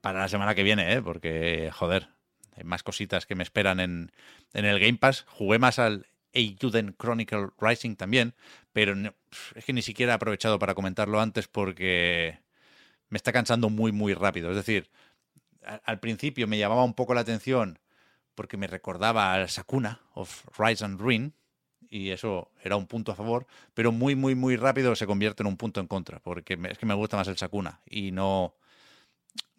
[0.00, 1.02] para la semana que viene, ¿eh?
[1.02, 2.08] porque, joder,
[2.64, 4.12] más cositas que me esperan en,
[4.52, 5.24] en el Game Pass.
[5.28, 8.34] Jugué más al Eiyuden Chronicle Rising también,
[8.72, 8.94] pero
[9.54, 12.38] es que ni siquiera he aprovechado para comentarlo antes porque
[13.08, 14.50] me está cansando muy, muy rápido.
[14.50, 14.90] Es decir,
[15.64, 17.78] a- al principio me llamaba un poco la atención
[18.34, 21.34] porque me recordaba al Sakuna of Rise and Ruin,
[21.90, 25.48] y eso era un punto a favor, pero muy, muy, muy rápido se convierte en
[25.48, 28.54] un punto en contra, porque es que me gusta más el Sakuna y no,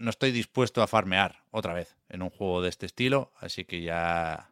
[0.03, 3.81] no estoy dispuesto a farmear otra vez en un juego de este estilo, así que
[3.81, 4.51] ya,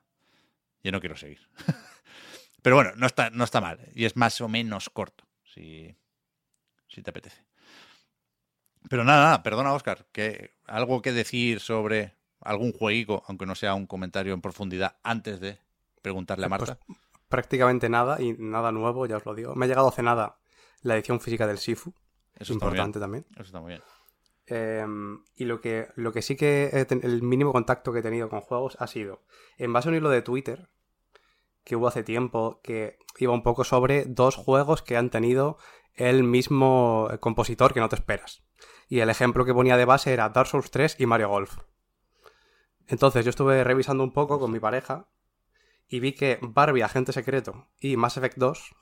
[0.83, 1.47] ya no quiero seguir.
[2.61, 5.95] pero bueno, no está, no está mal y es más o menos corto, si,
[6.87, 7.43] si te apetece.
[8.89, 13.75] Pero nada, nada, perdona Oscar, que algo que decir sobre algún jueguico, aunque no sea
[13.75, 15.59] un comentario en profundidad, antes de
[16.01, 16.85] preguntarle a Pues Marta.
[17.27, 19.53] prácticamente nada y nada nuevo, ya os lo digo.
[19.55, 20.37] Me ha llegado hace nada
[20.81, 21.93] la edición física del Sifu.
[22.35, 23.25] Eso importante también.
[23.33, 23.81] Eso está muy bien.
[24.53, 24.85] Eh,
[25.33, 28.75] y lo que, lo que sí que el mínimo contacto que he tenido con juegos
[28.81, 29.21] ha sido
[29.57, 30.67] en base a un hilo de Twitter
[31.63, 35.57] que hubo hace tiempo que iba un poco sobre dos juegos que han tenido
[35.93, 38.43] el mismo compositor que no te esperas.
[38.89, 41.59] Y el ejemplo que ponía de base era Dark Souls 3 y Mario Golf.
[42.87, 45.07] Entonces yo estuve revisando un poco con mi pareja
[45.87, 48.75] y vi que Barbie, Agente Secreto y Mass Effect 2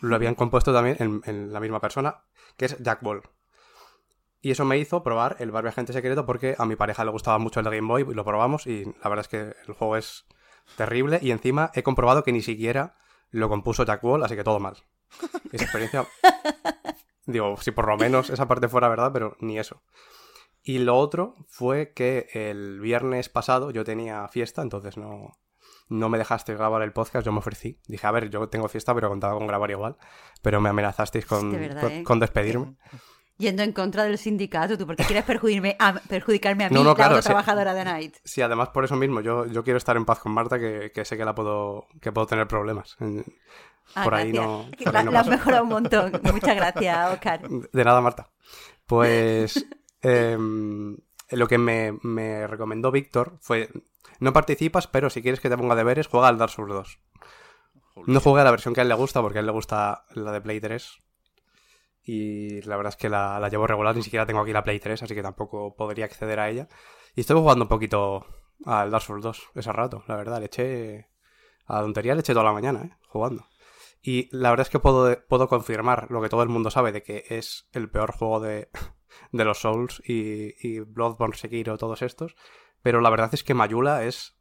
[0.00, 2.24] lo habían compuesto también en, en la misma persona,
[2.56, 3.22] que es Jack Ball.
[4.42, 7.38] Y eso me hizo probar el Barbie Agente Secreto porque a mi pareja le gustaba
[7.38, 9.96] mucho el de Game Boy y lo probamos y la verdad es que el juego
[9.96, 10.26] es
[10.76, 12.96] terrible y encima he comprobado que ni siquiera
[13.30, 14.76] lo compuso Jack Wall, así que todo mal.
[15.52, 16.06] Esa experiencia...
[17.26, 19.80] Digo, si por lo menos esa parte fuera verdad, pero ni eso.
[20.64, 25.38] Y lo otro fue que el viernes pasado yo tenía fiesta, entonces no,
[25.88, 27.78] no me dejaste grabar el podcast, yo me ofrecí.
[27.86, 29.96] Dije, a ver, yo tengo fiesta, pero contaba con grabar igual.
[30.42, 32.02] Pero me amenazasteis con, De verdad, con, ¿eh?
[32.02, 32.76] con despedirme.
[33.42, 36.90] Yendo en contra del sindicato, tú, porque quieres perjudicarme a, perjudicarme a mí, No, no,
[36.90, 37.26] la claro, otra sí.
[37.26, 38.16] trabajadora de Night.
[38.22, 41.04] Sí, además por eso mismo, yo, yo quiero estar en paz con Marta, que, que
[41.04, 42.96] sé que la puedo, que puedo tener problemas.
[43.94, 44.68] Ah, por ahí no.
[44.84, 46.12] Por la, ahí no la has mejorado un montón.
[46.32, 47.48] Muchas gracias, Oscar.
[47.72, 48.30] De nada, Marta.
[48.86, 49.66] Pues
[50.02, 50.96] em,
[51.30, 53.70] lo que me, me recomendó Víctor fue,
[54.20, 56.98] no participas, pero si quieres que te ponga deberes, juega al Dark Souls 2.
[58.06, 60.32] No juega la versión que a él le gusta, porque a él le gusta la
[60.32, 61.02] de Play 3.
[62.04, 64.80] Y la verdad es que la, la llevo regular, ni siquiera tengo aquí la Play
[64.80, 66.68] 3, así que tampoco podría acceder a ella.
[67.14, 68.26] Y estuve jugando un poquito
[68.64, 70.40] al Dark Souls 2 ese rato, la verdad.
[70.40, 71.08] Le eché.
[71.66, 72.96] A la tontería le eché toda la mañana, ¿eh?
[73.08, 73.46] Jugando.
[74.02, 77.04] Y la verdad es que puedo, puedo confirmar lo que todo el mundo sabe de
[77.04, 78.68] que es el peor juego de,
[79.32, 82.34] de los Souls y, y Bloodborne, Sekiro, todos estos.
[82.82, 84.36] Pero la verdad es que Mayula es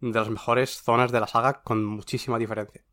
[0.00, 2.84] de las mejores zonas de la saga con muchísima diferencia.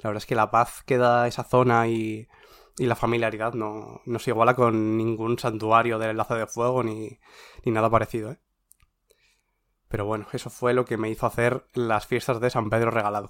[0.00, 2.28] La verdad es que la paz que da esa zona y,
[2.76, 7.18] y la familiaridad no, no se iguala con ningún santuario del enlace de fuego ni,
[7.64, 8.38] ni nada parecido, ¿eh?
[9.88, 13.28] Pero bueno, eso fue lo que me hizo hacer las fiestas de San Pedro regalado.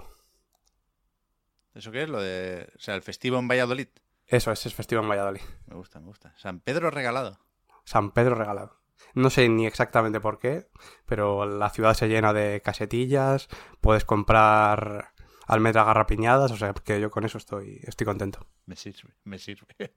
[1.74, 2.09] ¿Eso qué es?
[2.09, 2.72] Lo de.
[2.76, 3.88] O sea, el festivo en Valladolid.
[4.26, 5.42] Eso es, es festivo en Valladolid.
[5.66, 6.32] Me gusta, me gusta.
[6.38, 7.38] San Pedro regalado.
[7.84, 8.80] San Pedro regalado.
[9.14, 10.68] No sé ni exactamente por qué,
[11.07, 13.49] pero la ciudad se llena de casetillas,
[13.80, 15.12] puedes comprar
[15.47, 18.47] almendras garrapiñadas, o sea que yo con eso estoy, estoy contento.
[18.66, 19.66] Me sirve, me sirve.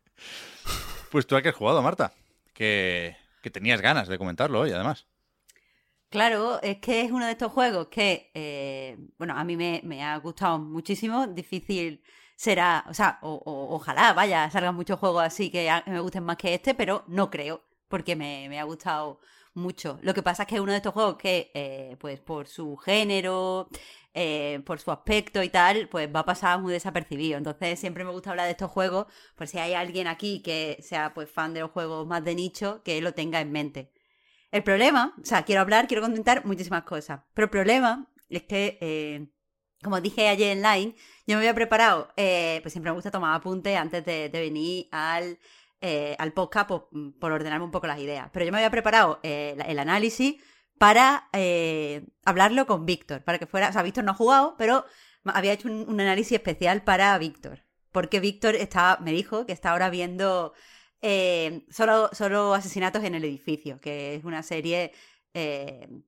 [1.12, 2.12] Pues tú a qué has jugado, Marta.
[2.54, 5.08] Que, que tenías ganas de comentarlo hoy, además.
[6.10, 10.04] Claro, es que es uno de estos juegos que, eh, bueno, a mí me, me
[10.04, 11.28] ha gustado muchísimo.
[11.28, 12.02] Difícil
[12.36, 16.38] será, o sea, o- o- ojalá, vaya, salgan muchos juegos así que me gusten más
[16.38, 19.20] que este, pero no creo, porque me, me ha gustado
[19.58, 20.00] mucho.
[20.02, 22.78] Lo que pasa es que es uno de estos juegos que, eh, pues por su
[22.78, 23.68] género,
[24.14, 27.38] eh, por su aspecto y tal, pues va a pasar muy desapercibido.
[27.38, 31.14] Entonces siempre me gusta hablar de estos juegos, por si hay alguien aquí que sea
[31.14, 33.92] pues fan de los juegos más de nicho, que lo tenga en mente.
[34.52, 38.78] El problema, o sea, quiero hablar, quiero comentar muchísimas cosas, pero el problema es que,
[38.82, 39.28] eh,
[39.84, 40.96] como dije ayer en Line,
[41.28, 45.38] yo me había preparado, eh, pues siempre me gusta tomar apuntes antes de venir al,
[45.80, 46.90] eh, al podcast por,
[47.20, 50.42] por ordenarme un poco las ideas, pero yo me había preparado eh, el análisis
[50.80, 54.86] para eh, hablarlo con Víctor, para que fuera, o sea, Víctor no ha jugado, pero
[55.26, 59.92] había hecho un, análisis especial para Víctor, porque Víctor está, me dijo que está ahora
[59.92, 60.54] viendo
[61.04, 64.94] eh, solo, solo asesinatos en el edificio, que es una serie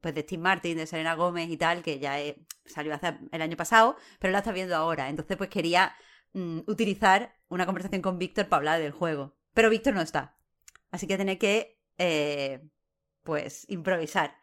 [0.01, 2.17] pues de Steve Martin, de Selena Gómez y tal, que ya
[2.65, 5.09] salió hace el año pasado, pero la está viendo ahora.
[5.09, 5.93] Entonces, pues quería
[6.33, 9.38] mm, utilizar una conversación con Víctor para hablar del juego.
[9.53, 10.37] Pero Víctor no está.
[10.91, 12.61] Así que tenéis que, eh,
[13.23, 14.35] pues, improvisar.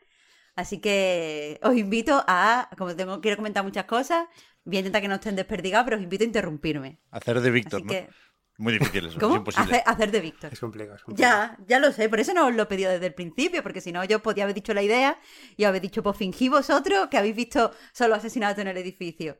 [0.54, 4.26] Así que os invito a, como tengo, quiero comentar muchas cosas,
[4.64, 6.98] voy a intentar que no estén desperdigados, pero os invito a interrumpirme.
[7.10, 7.90] Hacer de Víctor, Así ¿no?
[7.90, 8.08] que,
[8.56, 9.76] Muy difícil eso, imposible.
[9.76, 10.52] Hacer, hacer de Víctor.
[10.52, 10.96] Es complicado.
[10.96, 11.56] Es complicado.
[11.58, 13.82] Ya, ya lo sé, por eso no os lo he pedido desde el principio, porque
[13.82, 15.18] si no yo podía haber dicho la idea
[15.58, 19.38] y habéis dicho, pues fingí vosotros que habéis visto solo asesinato en el edificio.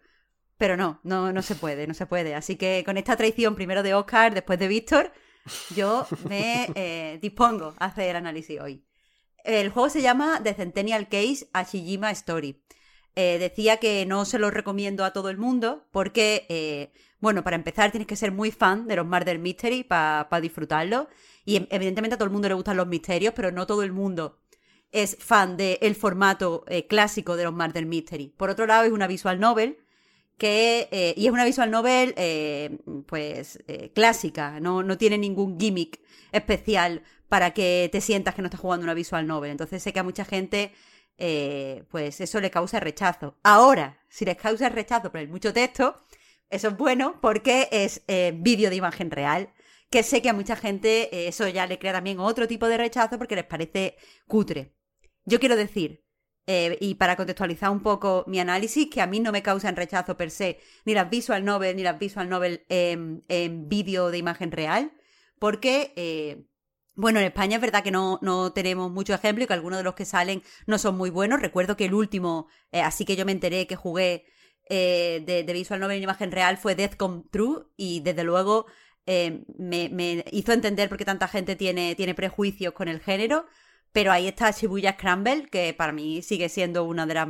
[0.59, 2.35] Pero no, no, no se puede, no se puede.
[2.35, 5.13] Así que con esta traición primero de Oscar, después de Víctor,
[5.75, 8.85] yo me eh, dispongo a hacer análisis hoy.
[9.45, 12.63] El juego se llama The Centennial Case Ashijima Story.
[13.15, 17.57] eh, decía que no se lo recomiendo a todo el mundo porque, eh, bueno, para
[17.57, 21.09] empezar tienes que ser muy fan de los Murder Mystery para disfrutarlo.
[21.45, 23.93] Y em, evidentemente a todo el mundo le gustan los misterios, pero no todo el
[23.93, 24.39] mundo
[24.93, 28.35] es fan del formato eh, clásico de los Murder Mystery.
[28.37, 29.79] Por otro lado, es una visual novel
[30.39, 32.15] que, y es una visual novel,
[33.07, 33.59] pues,
[33.95, 36.01] clásica, no, no tiene ningún gimmick
[36.33, 39.51] especial para que te sientas que no estás jugando una visual novel.
[39.51, 40.73] Entonces sé que a mucha gente
[41.19, 43.39] eh, pues eso le causa rechazo.
[43.43, 46.01] Ahora, si les causa rechazo por el mucho texto,
[46.51, 49.53] eso es bueno porque es eh, vídeo de imagen real,
[49.91, 52.77] que sé que a mucha gente eh, eso ya le crea también otro tipo de
[52.77, 53.97] rechazo porque les parece
[54.27, 54.75] cutre.
[55.25, 56.06] Yo quiero decir,
[56.47, 60.31] y para contextualizar un poco mi análisis, que a mí no me causan rechazo per
[60.31, 64.93] se ni las visual novel ni las visual novel en, en vídeo de imagen real,
[65.41, 66.47] porque
[66.97, 69.85] bueno, en España es verdad que no, no tenemos mucho ejemplo y que algunos de
[69.85, 71.41] los que salen no son muy buenos.
[71.41, 74.25] Recuerdo que el último, eh, así que yo me enteré que jugué
[74.69, 78.67] eh, de, Visual Novel en imagen real fue Death Come True y desde luego
[79.05, 83.47] eh, me, hizo entender por qué tanta gente tiene, tiene prejuicios con el género.
[83.97, 87.29] Pero ahí está Shibuya Scramble, que para mí sigue siendo una de las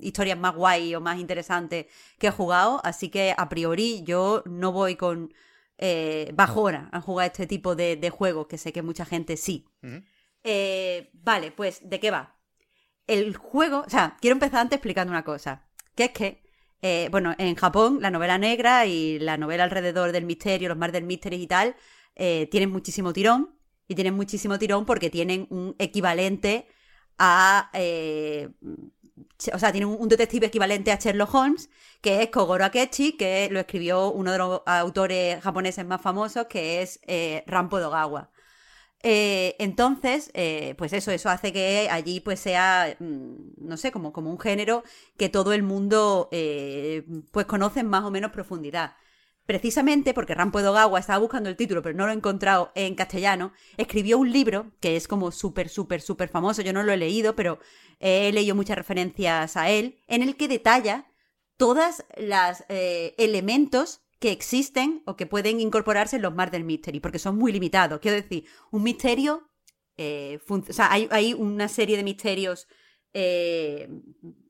[0.00, 1.86] historias más guay o más interesantes
[2.18, 2.80] que he jugado.
[2.82, 5.32] Así que a priori yo no voy con
[5.76, 9.68] eh, bajona a jugar este tipo de, juegos, que sé que mucha gente sí.
[10.42, 12.36] Eh, vale, pues, ¿de qué va?
[13.06, 16.42] El juego, o sea, quiero empezar antes explicando una cosa, que es que,
[16.82, 20.90] eh, bueno, en Japón la novela negra y la novela alrededor del misterio, los mar
[20.90, 21.76] del misterio y tal,
[22.16, 23.57] tienen muchísimo tirón,
[23.88, 26.68] y tienen muchísimo tirón porque tienen un equivalente
[27.18, 27.70] a
[29.52, 31.70] o sea, tiene un, detective equivalente a Sherlock Holmes,
[32.00, 36.82] que es Kogoro Akechi, que lo escribió uno de los autores japoneses más famosos, que
[36.82, 38.30] es eh, Rampo Dogawa.
[39.02, 44.12] Eh, entonces, eh, pues eso, eso hace que allí pues sea, mm, no sé, como,
[44.12, 44.82] como un género
[45.16, 46.28] que todo el mundo
[47.30, 48.94] pues conoce en más o menos profundidad
[49.48, 53.54] precisamente porque Rampo Dogawa estaba buscando el título, pero no lo he encontrado en castellano,
[53.78, 56.60] escribió un libro que es como súper, súper, súper famoso.
[56.60, 57.58] Yo no lo he leído, pero
[57.98, 61.10] he leído muchas referencias a él, en el que detalla
[61.56, 67.18] todos los eh, elementos que existen o que pueden incorporarse en los del Mystery, porque
[67.18, 68.00] son muy limitados.
[68.00, 69.48] Quiero decir, un misterio,
[69.96, 72.68] eh, o sea, hay, una serie de misterios
[73.20, 73.88] eh,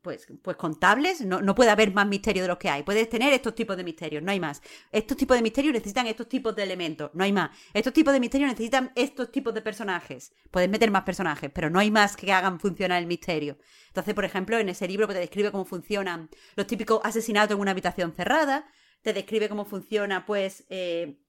[0.02, 2.82] pues, pues contables, no, no, puede haber más misterio de los que hay.
[2.82, 4.60] Puedes tener estos tipos de misterios, no hay más.
[4.92, 7.50] Estos tipos de misterios necesitan estos tipos de elementos, no hay más.
[7.72, 10.34] Estos tipos de misterios necesitan estos tipos de personajes.
[10.50, 13.56] Puedes meter más personajes, pero no hay más que hagan funcionar el misterio.
[13.86, 17.62] Entonces, por ejemplo, en ese libro pues, te describe cómo funcionan los típicos asesinatos en
[17.62, 18.66] una habitación cerrada,
[19.00, 21.22] te describe cómo funciona, pues, eh,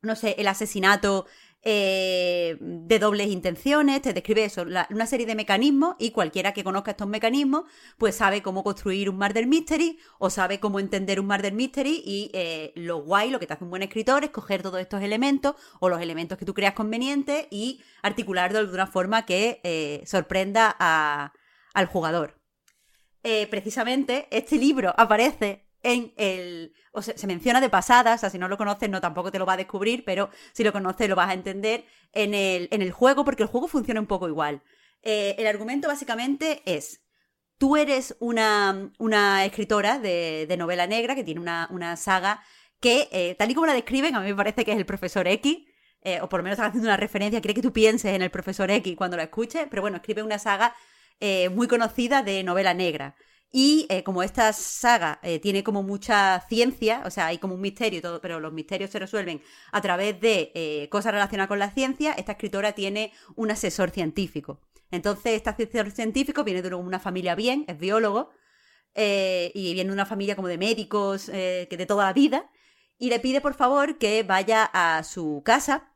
[0.00, 1.26] no sé, el asesinato
[1.68, 6.92] eh, de dobles intenciones, te describe eso, una serie de mecanismos y cualquiera que conozca
[6.92, 7.64] estos mecanismos
[7.98, 12.30] pues sabe cómo construir un murder mystery o sabe cómo entender un murder mystery y
[12.34, 15.56] eh, lo guay, lo que te hace un buen escritor es coger todos estos elementos
[15.80, 20.70] o los elementos que tú creas convenientes y articularlo de una forma que eh, sorprenda
[21.74, 22.38] al jugador.
[23.50, 26.72] precisamente este libro aparece en el.
[26.92, 29.38] O sea, se menciona de pasada, o sea, si no lo conoces, no tampoco te
[29.38, 32.82] lo va a descubrir, pero si lo conoces, lo vas a entender en el, en
[32.82, 34.62] el juego, porque el juego funciona un poco igual.
[35.02, 37.02] Eh, el argumento básicamente es.
[37.58, 42.42] Tú eres una, una escritora de, de, novela negra que tiene una, una saga
[42.80, 45.26] que, eh, tal y como la describen, a mí me parece que es el profesor
[45.26, 45.58] X,
[46.02, 48.30] eh, o por lo menos están haciendo una referencia, quiere que tú pienses en el
[48.30, 50.74] profesor X cuando lo escuches, pero bueno, escribe una saga
[51.50, 53.16] muy conocida de novela negra.
[53.58, 57.62] Y eh, como esta saga eh, tiene como mucha ciencia, o sea, hay como un
[57.62, 59.40] misterio, todo, pero los misterios se resuelven
[59.72, 64.60] a través de eh, cosas relacionadas con la ciencia, esta escritora tiene un asesor científico.
[64.90, 68.28] Entonces, este asesor científico viene de una familia bien, es biólogo,
[68.94, 72.50] y viene de una familia como de médicos, que de toda la vida,
[72.98, 75.94] y le pide por favor que vaya a su casa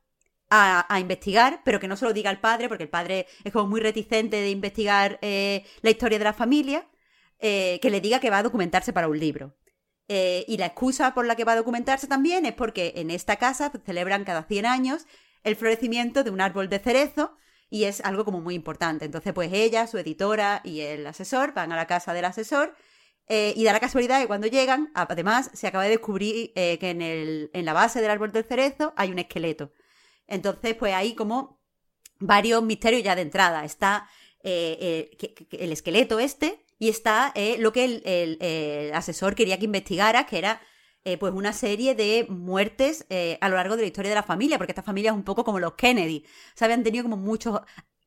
[0.49, 3.67] a, investigar, pero que no se lo diga al padre, porque el padre es como
[3.69, 6.90] muy reticente de investigar la historia de la familia.
[7.43, 9.57] Eh, que le diga que va a documentarse para un libro.
[10.09, 13.37] Eh, y la excusa por la que va a documentarse también es porque en esta
[13.37, 15.07] casa celebran cada 100 años
[15.43, 17.35] el florecimiento de un árbol de cerezo
[17.71, 19.07] y es algo como muy importante.
[19.07, 22.75] Entonces, pues ella, su editora y el asesor van a la casa del asesor
[23.27, 27.01] eh, y da la casualidad que cuando llegan, además, se acaba de descubrir que en,
[27.01, 29.73] el, en la base del árbol del cerezo hay un esqueleto.
[30.27, 31.63] Entonces, pues hay como
[32.19, 33.65] varios misterios ya de entrada.
[33.65, 34.11] Está
[34.43, 40.63] el esqueleto este, y está eh, lo que el, asesor quería que investigara, que era
[41.05, 44.23] eh, pues una serie de muertes eh, a lo largo de la historia de la
[44.23, 46.25] familia, porque esta familia es un poco como los Kennedy.
[46.59, 47.61] O habían tenido como muchos,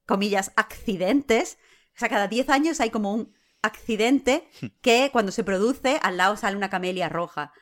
[0.07, 1.59] comillas, accidentes.
[1.95, 4.49] O sea, cada 10 años hay como un accidente
[4.81, 7.53] que cuando se produce al lado sale una camelia roja.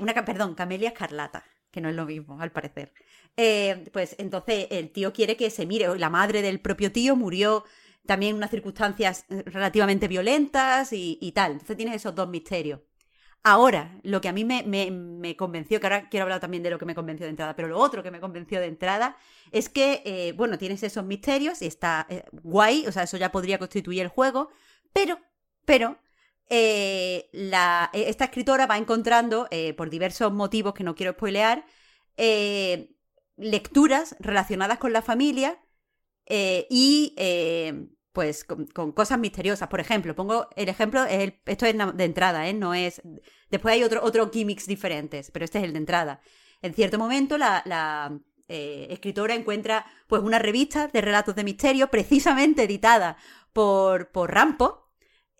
[0.00, 2.92] Una, perdón, camelia escarlata, que no es lo mismo, al parecer.
[3.36, 5.98] Eh, pues entonces el tío quiere que se mire.
[5.98, 7.64] La madre del propio tío murió
[8.06, 11.52] también unas circunstancias eh, relativamente violentas y, tal.
[11.52, 12.80] Entonces tienes esos dos misterios.
[13.42, 16.84] Ahora, lo que a mí me, convenció, que ahora quiero hablar también de lo que
[16.84, 19.16] me convenció de entrada, pero lo otro que me convenció de entrada
[19.52, 23.30] es que, eh, bueno, tienes esos misterios y está eh, guay, o sea, eso ya
[23.30, 24.48] podría constituir el juego,
[24.92, 25.20] pero,
[25.64, 25.98] pero,
[26.48, 31.64] la, esta escritora va encontrando, por diversos motivos que no quiero spoilear,
[33.36, 35.60] lecturas relacionadas con la familia
[36.28, 37.14] y
[38.16, 39.68] pues con, cosas misteriosas.
[39.68, 42.54] Por ejemplo, pongo el ejemplo, esto es de entrada, ¿eh?
[42.54, 43.02] No es.
[43.50, 46.22] Después hay otro, otro gimmicks diferentes, pero este es el de entrada.
[46.62, 48.18] En cierto momento, la,
[48.48, 53.18] eh, escritora encuentra pues una revista de relatos de misterio, precisamente editada
[53.52, 54.88] por, por Rampo.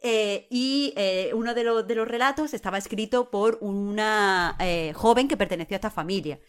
[0.02, 4.58] Eh, y eh, uno de los, de los, relatos estaba escrito por una
[4.92, 6.40] joven que perteneció a esta familia.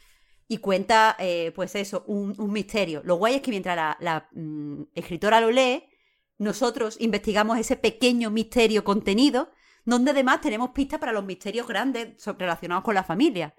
[0.49, 1.15] Y cuenta,
[1.55, 3.01] pues eso, un, misterio.
[3.05, 5.85] Lo guay es que mientras la, mm, escritora lo lee,
[6.37, 9.51] nosotros investigamos ese pequeño misterio contenido,
[9.85, 13.55] donde además tenemos pistas para los misterios grandes relacionados con la familia.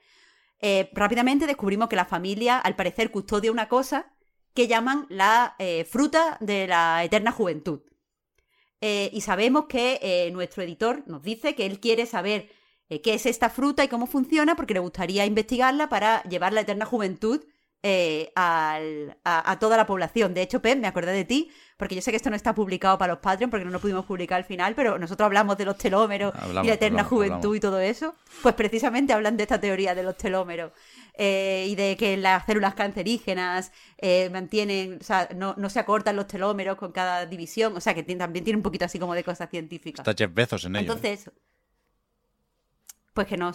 [0.60, 4.12] Eh, rápidamente descubrimos que la familia, al parecer, custodia una cosa
[4.54, 7.80] que llaman la eh, fruta de la eterna juventud.
[8.80, 12.48] Eh, y sabemos que nuestro editor nos dice que él quiere saber
[12.88, 16.86] qué es esta fruta y cómo funciona, porque le gustaría investigarla para llevar la eterna
[16.86, 17.44] juventud
[17.82, 20.34] a, toda la población.
[20.34, 22.98] De hecho, Pep, me acordé de ti, porque yo sé que esto no está publicado
[22.98, 25.76] para los Patreon, porque no lo pudimos publicar al final, pero nosotros hablamos de los
[25.78, 26.32] telómeros
[26.62, 28.14] y la eterna juventud y todo eso.
[28.42, 30.72] Pues precisamente hablan de esta teoría de los telómeros.
[31.20, 36.28] Eh, y de que las células cancerígenas eh, mantienen, o sea, no, se acortan los
[36.28, 39.50] telómeros con cada división, o sea, que también tiene un poquito así como de cosas
[39.50, 40.06] científicas.
[40.06, 40.96] Está Jeff Bezos en ello.
[41.02, 41.18] ¿eh?
[43.18, 43.52] Pues que no.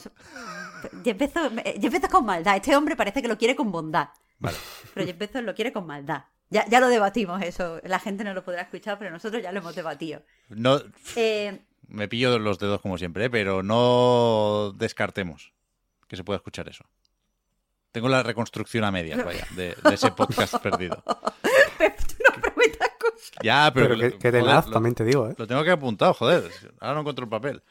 [1.06, 2.58] Jeff Bezos, con maldad.
[2.58, 4.10] Este hombre parece que lo quiere con bondad.
[4.38, 4.58] Vale.
[4.94, 6.26] Pero Jeff Bezos lo quiere con maldad.
[6.50, 7.80] Ya, ya lo debatimos eso.
[7.86, 10.22] La gente no lo podrá escuchar, pero nosotros ya lo hemos debatido.
[10.50, 10.82] No.
[11.16, 13.30] Eh, me pillo los dedos como siempre, ¿eh?
[13.30, 15.54] pero no descartemos
[16.10, 16.84] que se pueda escuchar eso.
[17.94, 21.02] Tengo la reconstrucción a medias, vaya, de, ese podcast perdido.
[21.08, 23.32] no prometas cosas.
[23.42, 23.96] Ya, pero.
[23.98, 25.36] pero que, tenaz, también te digo, ¿eh?
[25.38, 26.52] Lo tengo que apuntado, joder.
[26.82, 27.64] Ahora no encuentro el papel.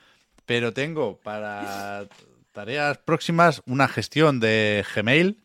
[0.47, 2.07] Pero tengo para
[2.53, 5.43] tareas próximas una gestión de Gmail,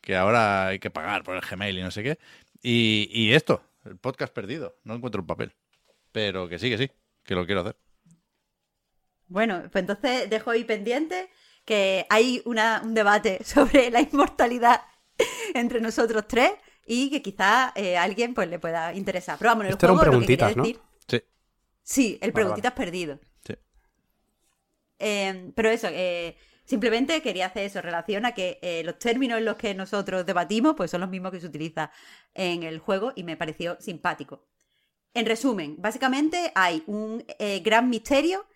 [0.00, 2.18] que ahora hay que pagar por el Gmail y no sé qué.
[2.62, 4.76] Y, esto, el podcast perdido.
[4.84, 5.54] No encuentro el papel.
[6.12, 6.90] Pero que sí, que sí,
[7.24, 7.76] que lo quiero hacer.
[9.28, 11.28] Bueno, pues entonces dejo ahí pendiente
[11.64, 14.82] que hay un debate sobre la inmortalidad
[15.54, 16.52] entre nosotros tres
[16.86, 19.38] y que quizá eh, a alguien pues le pueda interesar.
[19.38, 20.80] Pero vamos, el juego, lo que decir...
[21.06, 21.22] Sí.
[21.82, 23.20] Sí, el preguntitas perdido.
[24.98, 29.44] Em, pero eso, eh, simplemente quería hacer eso, relación a que eh, los términos en
[29.44, 31.90] los que nosotros debatimos pues son los mismos que se utiliza
[32.34, 34.44] en el juego y me pareció simpático.
[35.14, 38.46] En resumen, básicamente hay un eh, gran misterio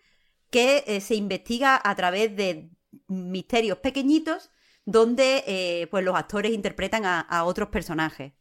[0.49, 2.69] que se investiga a través de
[3.07, 4.51] misterios pequeñitos
[4.85, 8.33] donde pues los actores interpretan a otros personajes.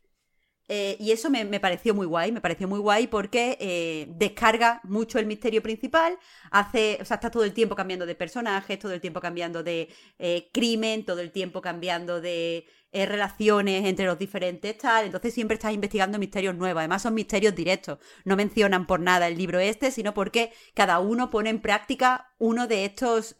[0.74, 5.18] Eh, y eso me, pareció muy guay, me pareció muy guay porque eh, descarga mucho
[5.18, 6.18] el misterio principal,
[6.50, 9.90] hace, o sea, está todo el tiempo cambiando de personajes, todo el tiempo cambiando de
[10.18, 15.74] eh, crimen, todo el tiempo cambiando de relaciones entre los diferentes tal, entonces siempre estás
[15.74, 20.14] investigando misterios nuevos, además son misterios directos, no mencionan por nada el libro este, sino
[20.14, 23.34] porque cada uno pone en práctica uno de estos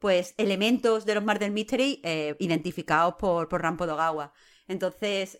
[0.00, 2.02] pues elementos de los Murder Mystery
[2.40, 4.32] identificados por, por Rampo Dogawa.
[4.66, 5.38] Entonces,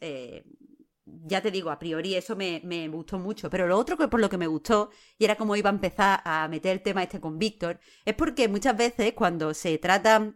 [1.06, 3.51] ya te digo, a priori eso me, gustó mucho.
[3.51, 6.22] Pero lo otro que por lo que me gustó, y era como iba a empezar
[6.24, 10.35] a meter el tema este con Víctor, es porque muchas veces cuando se trata,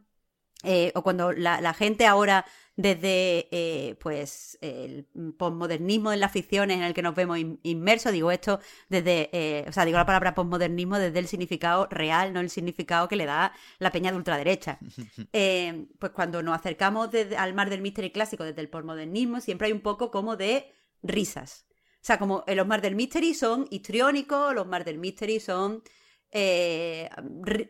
[0.64, 2.44] eh, o cuando la, gente ahora,
[2.76, 5.06] desde eh, pues el
[5.36, 9.72] posmodernismo en las ficciones en el que nos vemos inmersos, digo esto desde, eh, o
[9.72, 13.52] sea, digo la palabra posmodernismo desde el significado real, no el significado que le da
[13.78, 14.78] la peña de ultraderecha.
[15.98, 19.80] pues cuando nos acercamos al mar del mystery clásico desde el posmodernismo, siempre hay un
[19.80, 20.72] poco como de
[21.02, 21.66] risas.
[22.00, 25.82] O sea, como los Mar del Mystery son histriónicos, los Mar del Mystery son
[26.30, 27.08] eh,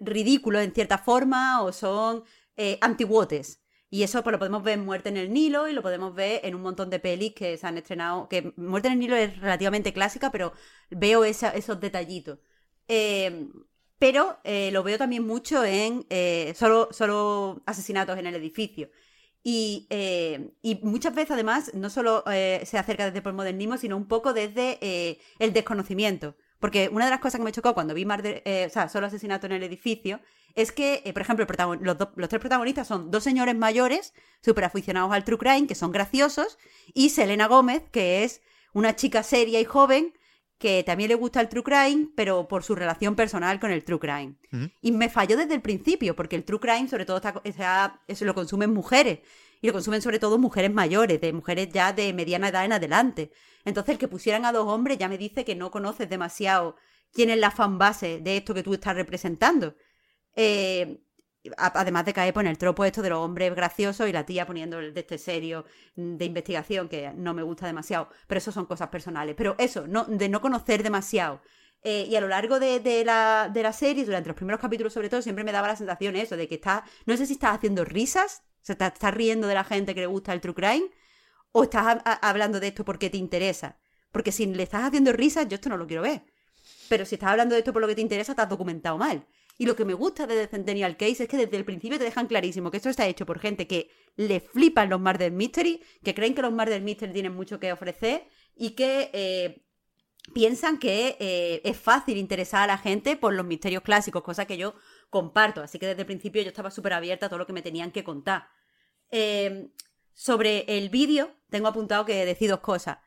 [0.01, 2.25] ridículos en cierta forma o son
[2.59, 3.63] eh, antiguotes.
[3.91, 6.43] Y eso pues, lo podemos ver en Muerte en el Nilo y lo podemos ver
[6.45, 8.29] en un montón de pelis que se han estrenado.
[8.29, 10.53] Que Muerte en el Nilo es relativamente clásica, pero
[10.91, 12.39] veo esos detallitos.
[12.87, 13.49] Eh,
[13.99, 16.07] pero lo veo también mucho en
[16.55, 18.91] solo, solo asesinatos en el edificio.
[19.45, 24.07] Eh, y, muchas veces, además, no solo eh, se acerca desde el modernismo, sino un
[24.07, 26.37] poco desde eh, el desconocimiento.
[26.59, 29.47] Porque una de las cosas que me chocó cuando vi eh, o sea, solo asesinato
[29.47, 30.21] en el edificio,
[30.55, 31.81] es que, eh, por ejemplo, el
[32.17, 36.59] los, tres protagonistas son dos señores mayores, súper aficionados al true crime, que son graciosos,
[36.95, 38.43] y Selena Gómez, que es
[38.73, 40.15] una chica seria y joven,
[40.59, 44.01] que también le gusta el true crime, pero por su relación personal con el true
[44.01, 44.35] crime.
[44.81, 48.25] Y me falló desde el principio, porque el true crime sobre todo está, está- eso
[48.25, 49.21] lo consumen mujeres.
[49.61, 53.31] Y lo consumen sobre todo mujeres mayores, de mujeres ya de mediana edad en adelante.
[53.65, 56.77] Entonces el que pusieran a dos hombres ya me dice que no conoces demasiado
[57.13, 59.75] quién es la fanbase de esto que tú estás representando.
[60.41, 61.01] Eh,
[61.57, 64.79] además de caer por el tropo esto de los hombres graciosos y la tía poniendo
[64.79, 65.65] el de este serio
[65.97, 69.35] mm, de investigación que no me gusta demasiado, pero eso son cosas personales.
[69.37, 71.41] Pero eso, no, de no conocer demasiado.
[71.83, 75.09] Eh, y a lo largo de, la, de la serie, durante los primeros capítulos sobre
[75.09, 77.85] todo, siempre me daba la sensación eso, de que estás, no sé si estás haciendo
[77.85, 80.89] risas, estás, estás riendo de la gente que le gusta el true crime,
[81.51, 83.79] o estás hablando de esto porque te interesa.
[84.13, 86.23] Porque si le estás haciendo risas, yo esto no lo quiero ver.
[86.89, 89.27] Pero si estás hablando de esto por lo que te interesa, te has documentado mal.
[89.59, 92.05] Y lo que me gusta de The Centennial Case es que desde el principio te
[92.05, 96.15] dejan clarísimo que esto está hecho por gente que le flipan los Murder Mystery, que
[96.15, 99.65] creen que los Murder Mystery tienen mucho que ofrecer y que eh,
[100.33, 104.57] piensan que eh, es fácil interesar a la gente por los misterios clásicos, cosa que
[104.57, 104.75] yo
[105.11, 105.61] comparto.
[105.61, 107.91] Así que desde el principio yo estaba súper abierta a todo lo que me tenían
[107.91, 108.49] que contar.
[109.11, 109.71] Eh,
[110.15, 112.99] sobre el vídeo, tengo apuntado que decir dos cosas.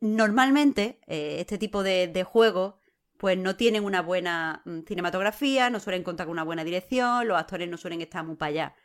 [0.00, 2.74] Normalmente, eh, este tipo de, de juegos,
[3.22, 7.38] pues no tienen una buena mm, cinematografía, no suelen contar con una buena dirección, los
[7.38, 8.76] actores no suelen estar muy para allá.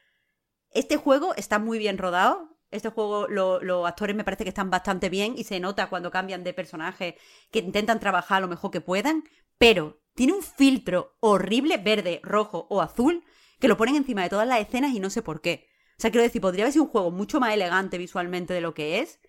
[0.72, 2.58] Este juego está muy bien rodado.
[2.72, 6.12] Este juego, lo- los actores me parece que están bastante bien y se nota cuando
[6.12, 7.18] cambian de personaje
[7.52, 9.24] que intentan trabajar lo mejor que puedan,
[9.58, 13.24] pero tiene un filtro horrible, verde, rojo o azul,
[13.60, 15.68] que lo ponen encima de todas las escenas y no sé por qué.
[15.98, 18.74] O sea, quiero decir, podría haber sido un juego mucho más elegante visualmente de lo
[18.74, 19.20] que es.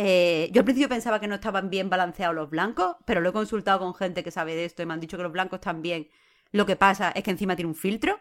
[0.00, 3.32] Eh, yo al principio pensaba que no estaban bien balanceados los blancos, pero lo he
[3.32, 6.08] consultado con gente que sabe de esto y me han dicho que los blancos bien.
[6.52, 8.18] Lo que pasa es que encima tiene un filtro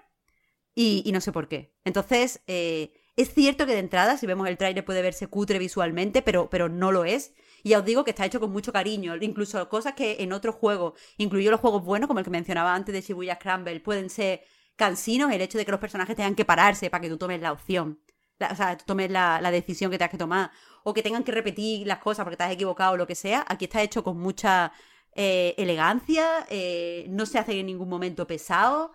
[0.76, 1.76] y, no sé por qué.
[1.86, 6.22] Entonces, eh, es cierto que de entrada, si vemos el trailer, puede verse cutre visualmente,
[6.22, 7.34] pero, pero no lo es.
[7.64, 9.16] Y ya os digo que está hecho con mucho cariño.
[9.22, 12.94] Incluso cosas que en otros juegos, incluido los juegos buenos, como el que mencionaba antes
[12.94, 14.42] de Shibuya Scramble, pueden ser
[14.76, 15.32] cansinos.
[15.32, 18.00] El hecho de que los personajes tengan que pararse para que tú tomes la opción.
[18.40, 20.52] O sea, tú tomes la, la decisión que tengas que tomar.
[20.84, 23.46] O que tengan que repetir las cosas porque te has equivocado o lo que sea.
[23.48, 24.72] Aquí está hecho con mucha
[25.16, 26.46] eh, elegancia.
[26.50, 28.92] eh, no se hace en ningún momento pesado.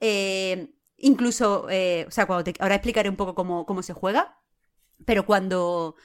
[0.00, 4.38] Eh, incluso, o sea, cuando te- ahora explicaré un poco cómo, cómo se juega,
[5.04, 5.96] pero cuando,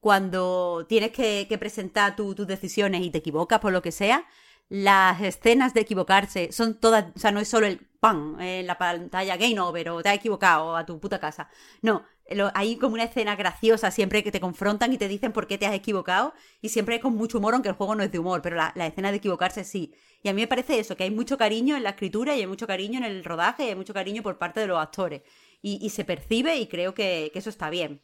[0.00, 4.26] cuando tienes que, que presentar tu- tus decisiones y te equivocas por lo que sea,
[4.68, 8.78] las escenas de equivocarse son todas, o sea, no es solo el pan en la
[8.78, 11.48] pantalla game over o te has equivocado a tu puta casa.
[11.82, 15.46] No, lo- hay como una escena graciosa siempre que te confrontan y te dicen por
[15.46, 18.10] qué te has equivocado y siempre es con mucho humor, aunque el juego no es
[18.12, 19.94] de humor, pero la, la escena de equivocarse sí.
[20.22, 22.46] Y a mí me parece eso, que hay mucho cariño en la escritura y hay
[22.46, 25.22] mucho cariño en el rodaje y hay mucho cariño por parte de los actores.
[25.62, 28.00] Y, se percibe y creo que, eso está bien.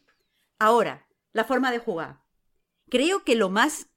[0.59, 2.21] Ahora, la forma de jugar.
[2.89, 3.87] Creo que lo más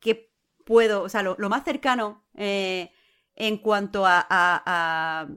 [0.00, 0.32] que
[0.64, 2.92] puedo, o sea, lo, lo más cercano eh,
[3.36, 5.28] en cuanto a-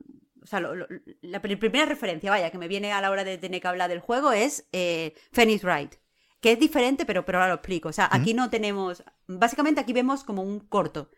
[0.45, 0.88] o sea, lo- lo-
[1.22, 3.89] la pr- primera referencia, vaya, que me viene a la hora de tener que hablar
[3.89, 5.95] del juego es eh, Phoenix Wright,
[6.41, 7.89] que es diferente, pero, pero ahora lo explico.
[7.89, 11.09] O sea, aquí no tenemos, básicamente aquí vemos como un corto.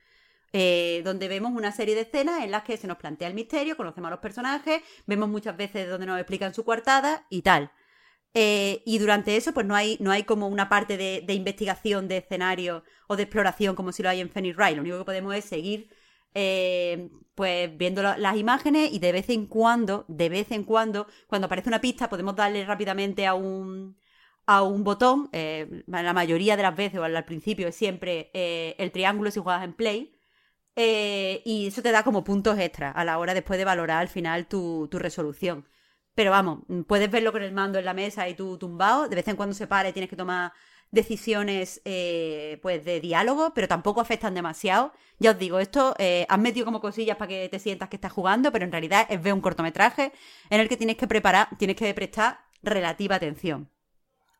[0.54, 3.76] eh, donde vemos una serie de escenas en las que se nos plantea el misterio,
[3.78, 7.72] conocemos a los personajes, vemos muchas veces donde nos explican su coartada y tal.
[8.34, 12.08] Eh, y durante eso, pues no hay, no hay como una parte de, de investigación
[12.08, 14.76] de escenario o de exploración como si lo hay en Phoenix Wright.
[14.76, 15.90] Lo único que podemos es seguir
[16.38, 21.08] eh, pues viendo la- las imágenes y de vez en cuando, de vez en cuando,
[21.28, 23.98] cuando aparece una pista, podemos darle rápidamente a un,
[24.46, 25.30] a un botón.
[25.34, 29.40] eh, la mayoría de las veces, o al principio, es siempre eh, el triángulo si
[29.40, 30.14] juegas en Play.
[30.76, 34.48] y eso te da como puntos extra a la hora después de valorar al final
[34.48, 35.66] tu, tu resolución.
[36.16, 39.08] Pero vamos, puedes verlo con el mando en la mesa y tú tumbado.
[39.08, 40.52] De vez en cuando se para y tienes que tomar
[40.92, 44.94] decisiones eh, pues de diálogo, pero tampoco afectan demasiado.
[45.20, 48.12] Ya os digo, esto eh, has metido como cosillas para que te sientas que estás
[48.12, 50.12] jugando, pero en realidad es ver un cortometraje
[50.50, 53.70] en el que tienes que preparar, tienes que prestar relativa atención.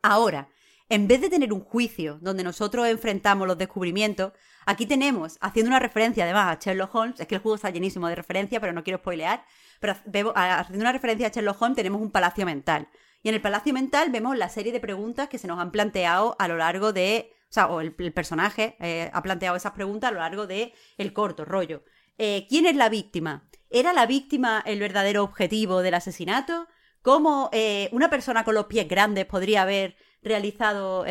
[0.02, 0.50] Ahora,
[0.90, 4.32] en vez de tener un juicio donde nosotros enfrentamos los descubrimientos,
[4.66, 8.08] aquí tenemos, haciendo una referencia además a Sherlock Holmes, es que el juego está llenísimo
[8.08, 9.44] de referencias, pero no quiero spoilear,
[9.82, 9.96] pero
[10.36, 12.88] haciendo una referencia a Sherlock Holmes tenemos un palacio mental.
[13.28, 16.38] Y en el palacio mental vemos la serie de preguntas que se nos han planteado
[16.40, 17.34] a lo largo de...
[17.50, 21.12] O sea, o el, personaje eh, ha planteado esas preguntas a lo largo de el
[21.12, 21.84] corto rollo.
[22.18, 23.50] Eh, ¿Quién es la víctima?
[23.70, 26.70] ¿Era la víctima el verdadero objetivo del asesinato?
[27.02, 31.04] ¿Cómo eh, una persona con los pies grandes podría haber realizado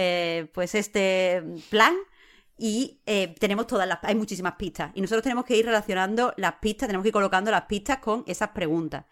[0.54, 1.96] pues este plan?
[2.56, 3.02] y
[3.38, 3.98] tenemos todas las...
[4.04, 4.90] Hay muchísimas pistas.
[4.94, 8.24] Y nosotros tenemos que ir relacionando las pistas, tenemos que ir colocando las pistas con
[8.26, 9.04] esas preguntas.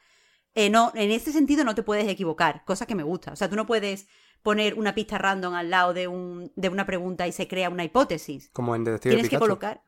[0.54, 3.32] Eh, no, en ese sentido no te puedes equivocar, cosa que me gusta.
[3.32, 4.06] O sea, tú no puedes
[4.42, 7.84] poner una pista random al lado de, un, de una pregunta y se crea una
[7.84, 8.50] hipótesis.
[8.52, 9.40] Como en Detective Tienes que Pikachu.
[9.44, 9.82] colocar.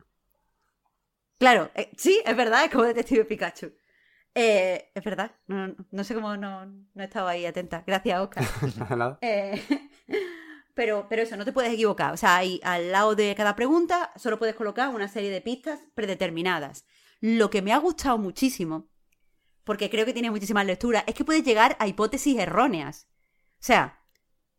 [1.39, 3.73] Claro, eh, sí, es verdad, es como Detective Pikachu.
[4.35, 7.85] Eh, es verdad, no, no- no sé cómo no, no he estado ahí atenta.
[7.87, 8.45] Gracias, Oscar.
[10.75, 12.13] Pero, pero eso, no te puedes equivocar.
[12.13, 15.81] O sea, ahí, al lado de cada pregunta solo puedes colocar una serie de pistas
[15.95, 16.85] predeterminadas.
[17.23, 18.91] Lo que me ha gustado muchísimo,
[19.67, 23.09] porque creo que tiene muchísimas lecturas, es que puedes llegar a hipótesis erróneas.
[23.61, 24.01] O sea,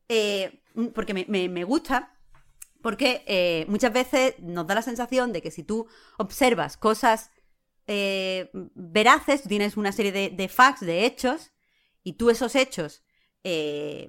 [0.10, 0.62] eh,
[0.94, 2.14] porque me, me- gusta,
[2.84, 7.32] porque eh, muchas veces nos da la sensación de que si tú observas cosas
[7.88, 11.52] eh, veraces, tienes una serie de, de facts, de hechos,
[12.04, 13.02] y tú esos hechos,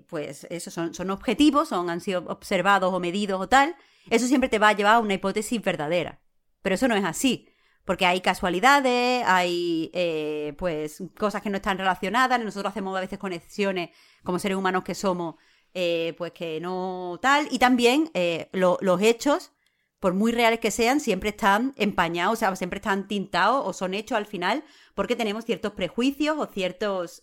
[0.09, 3.77] pues eso son, son objetivos, son, han sido observados o medidos o tal,
[4.11, 6.21] eso siempre te va a llevar a una hipótesis verdadera.
[6.63, 7.49] Pero eso no es así.
[7.89, 13.19] Porque hay casualidades, hay eh, pues cosas que no están relacionadas, nosotros hacemos a veces
[13.19, 13.89] conexiones
[14.23, 15.37] como seres humanos que somos,
[15.73, 19.53] eh, pues que no tal, y también eh, lo- los hechos,
[20.01, 23.95] por muy reales que sean, siempre están empañados, o sea, siempre están tintados o son
[23.95, 27.23] hechos al final porque tenemos ciertos prejuicios o ciertos,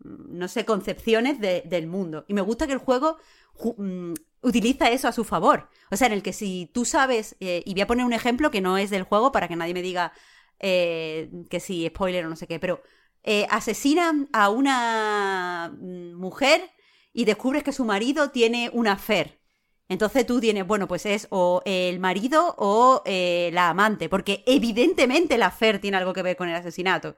[0.00, 2.24] no sé, concepciones de- del mundo.
[2.28, 3.18] Y me gusta que el juego
[3.54, 4.14] ju- mm,
[4.44, 5.68] utiliza eso a su favor.
[5.90, 8.50] O sea, en el que si tú sabes, eh, y voy a poner un ejemplo
[8.50, 10.12] que no es del juego para que nadie me diga
[10.60, 12.82] eh, que sí, spoiler o no sé qué, pero
[13.22, 16.70] eh, asesinan a una mujer
[17.12, 19.40] y descubres que su marido tiene una affair.
[19.88, 25.38] Entonces tú tienes, bueno, pues es o el marido o eh, la amante, porque evidentemente
[25.38, 27.16] la affair tiene algo que ver con el asesinato.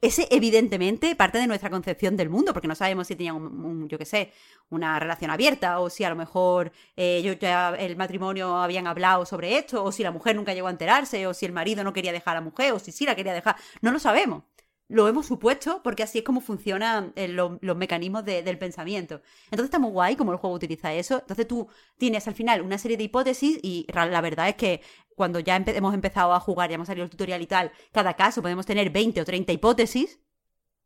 [0.00, 3.98] Ese, evidentemente, parte de nuestra concepción del mundo, porque no sabemos si tenían, un, yo
[3.98, 4.32] qué sé,
[4.70, 9.58] una relación abierta, o si a lo mejor eh, ya el matrimonio habían hablado sobre
[9.58, 12.12] esto, o si la mujer nunca llegó a enterarse, o si el marido no quería
[12.12, 13.56] dejar a la mujer, o si sí la quería dejar.
[13.80, 14.44] No lo sabemos.
[14.90, 19.20] Lo hemos supuesto porque así es como funcionan eh, lo- los mecanismos de- del pensamiento.
[19.44, 21.18] Entonces está muy guay como el juego utiliza eso.
[21.18, 24.80] Entonces tú tienes al final una serie de hipótesis y la verdad es que
[25.14, 28.40] cuando ya hemos empezado a jugar, ya hemos salido el tutorial y tal, cada caso
[28.40, 30.20] podemos tener 20 o 30 hipótesis.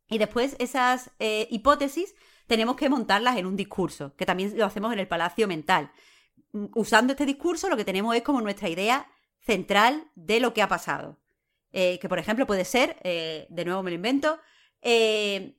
[0.09, 2.13] Y después esas eh, hipótesis
[2.47, 5.91] tenemos que montarlas en un discurso, que también lo hacemos en el palacio mental.
[6.51, 9.07] Mm, Usando este discurso lo que tenemos es como nuestra idea
[9.39, 11.19] central de lo que ha pasado.
[11.75, 14.39] Eh, que por ejemplo puede ser, eh, de nuevo me lo invento,
[14.81, 15.57] eh,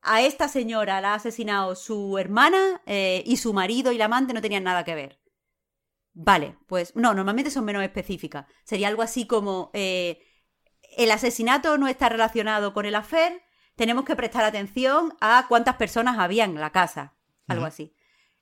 [0.00, 4.40] a esta señora la ha asesinado su hermana y su marido y la amante no
[4.40, 5.20] tenían nada que ver.
[6.12, 8.46] Vale, pues no, normalmente son menos específicas.
[8.62, 13.42] Sería algo así como el asesinato no está relacionado con el affair,
[13.74, 17.16] tenemos que prestar atención a cuántas personas había en la casa,
[17.48, 17.95] algo así.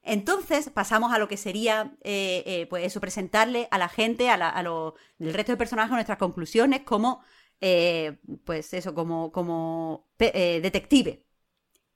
[0.05, 4.37] Entonces pasamos a lo que sería, eh, eh, pues eso, presentarle a la gente, a,
[4.37, 4.63] la, a
[5.19, 7.23] resto de personajes nuestras conclusiones como,
[7.61, 11.25] eh, pues eso, como, como eh, detective.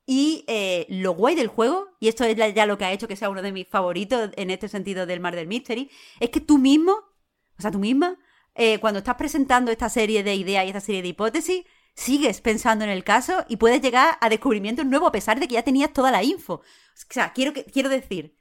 [0.06, 3.16] Y eh, lo guay del juego, y esto es ya lo que ha hecho que
[3.16, 6.56] sea uno de mis favoritos en este sentido del Mar del Mystery, es que tú
[6.56, 8.18] mismo, o sea, tú misma,
[8.54, 11.64] eh, cuando estás presentando esta serie de ideas y esta serie de hipótesis,
[12.06, 15.54] sigues pensando en el caso y puedes llegar a descubrimientos nuevos a pesar de que
[15.54, 16.54] ya tenías toda la info.
[16.54, 16.62] O
[17.10, 18.36] sea, quiero, quiero decir,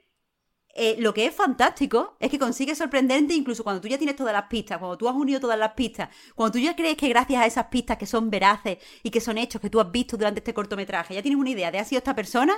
[0.75, 4.33] eh, lo que es fantástico es que consigues sorprendente incluso cuando tú ya tienes todas
[4.33, 7.41] las pistas, cuando tú has unido todas las pistas, cuando tú ya crees que gracias
[7.41, 10.39] a esas pistas que son veraces y que son hechos que tú has visto durante
[10.41, 12.53] este cortometraje, ya tienes una idea de ha sido esta persona,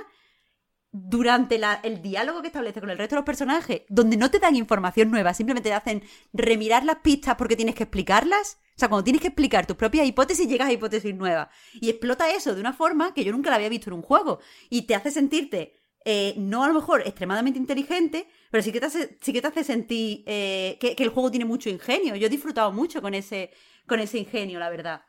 [0.92, 4.40] durante la- el diálogo que establece con el resto de los personajes, donde no te
[4.40, 6.02] dan información nueva, simplemente te hacen
[6.32, 8.58] remirar las pistas porque tienes que explicarlas.
[8.80, 11.48] O sea, cuando tienes que explicar tus propias hipótesis, llegas a hipótesis nuevas.
[11.82, 14.40] Y explota eso de una forma que yo nunca la había visto en un juego.
[14.70, 18.86] Y te hace sentirte, eh, no a lo mejor extremadamente inteligente, pero sí que te
[18.86, 22.16] hace, sí que te hace sentir eh, que, que el juego tiene mucho ingenio.
[22.16, 23.50] Yo he disfrutado mucho con ese,
[23.86, 25.02] con ese ingenio, la verdad.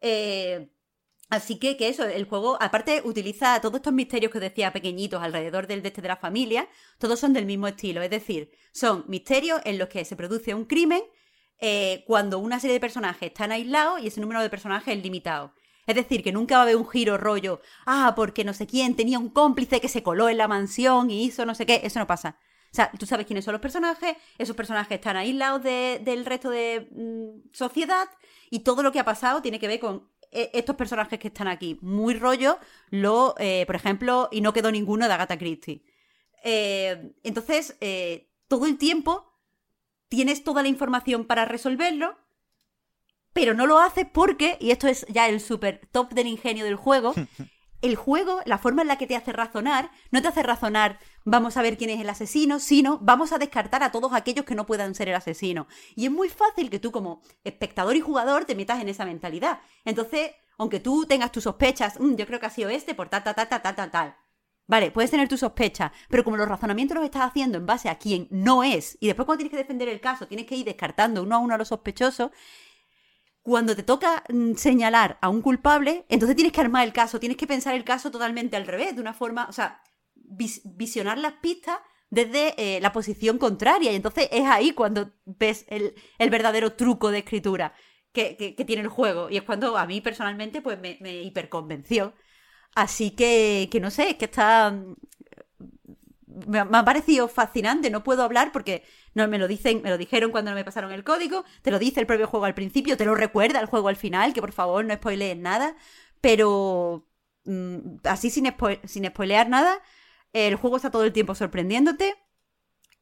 [0.00, 0.70] Eh,
[1.30, 5.66] Así que, que eso, el juego, aparte, utiliza todos estos misterios que decía pequeñitos alrededor
[5.66, 6.66] del de este de la familia,
[6.98, 8.00] todos son del mismo estilo.
[8.00, 11.02] Es decir, son misterios en los que se produce un crimen
[11.60, 15.52] eh, cuando una serie de personajes están aislados y ese número de personajes es limitado.
[15.86, 18.94] Es decir, que nunca va a haber un giro rollo, ah, porque no sé quién
[18.94, 21.80] tenía un cómplice que se coló en la mansión y hizo no sé qué.
[21.82, 22.36] Eso no pasa.
[22.70, 26.50] O sea, tú sabes quiénes son los personajes, esos personajes están aislados de- del resto
[26.50, 28.06] de mm, sociedad
[28.50, 31.48] y todo lo que ha pasado tiene que ver con eh, estos personajes que están
[31.48, 31.78] aquí.
[31.80, 32.58] Muy rollo,
[32.90, 35.82] lo, eh, por ejemplo, y no quedó ninguno de Agatha Christie.
[37.22, 37.76] Entonces,
[38.48, 39.27] todo el tiempo
[40.08, 42.16] tienes toda la información para resolverlo,
[43.32, 46.76] pero no lo haces porque, y esto es ya el super top del ingenio del
[46.76, 47.14] juego,
[47.82, 51.56] el juego, la forma en la que te hace razonar, no te hace razonar, vamos
[51.56, 54.66] a ver quién es el asesino, sino vamos a descartar a todos aquellos que no
[54.66, 55.68] puedan ser el asesino.
[55.94, 59.60] Y es muy fácil que tú como espectador y jugador te metas en esa mentalidad.
[59.84, 63.22] Entonces, aunque tú tengas tus sospechas, "Mm, yo creo que ha sido este por tal,
[63.22, 64.16] tal, tal, tal, tal, tal, tal.
[64.68, 67.98] Vale, puedes tener tus sospechas, pero como los razonamientos los estás haciendo en base a
[67.98, 71.22] quién no es, y después cuando tienes que defender el caso, tienes que ir descartando
[71.22, 72.30] uno a uno a los sospechosos,
[73.42, 77.38] cuando te toca mm, señalar a un culpable, entonces tienes que armar el caso, tienes
[77.38, 79.82] que pensar el caso totalmente al revés, de una forma, o sea,
[80.14, 81.78] vis- visionar las pistas
[82.10, 83.92] desde eh, la posición contraria.
[83.92, 87.72] Y entonces es ahí cuando ves el, el verdadero truco de escritura
[88.12, 89.30] que, que- que tiene el juego.
[89.30, 92.14] Y es cuando a mí personalmente pues me, me hiperconvenció.
[92.74, 94.72] Así que, que no sé, es que está...
[96.46, 98.82] Me, ha parecido fascinante, no puedo hablar porque
[99.14, 102.00] no me lo dicen, me lo dijeron cuando me pasaron el código, te lo dice
[102.00, 104.84] el propio juego al principio, te lo recuerda el juego al final, que por favor
[104.84, 105.74] no spoilees nada,
[106.20, 107.06] pero
[107.44, 109.80] mm, así sin, spo- sin spoilear nada,
[110.34, 112.14] el juego está todo el tiempo sorprendiéndote.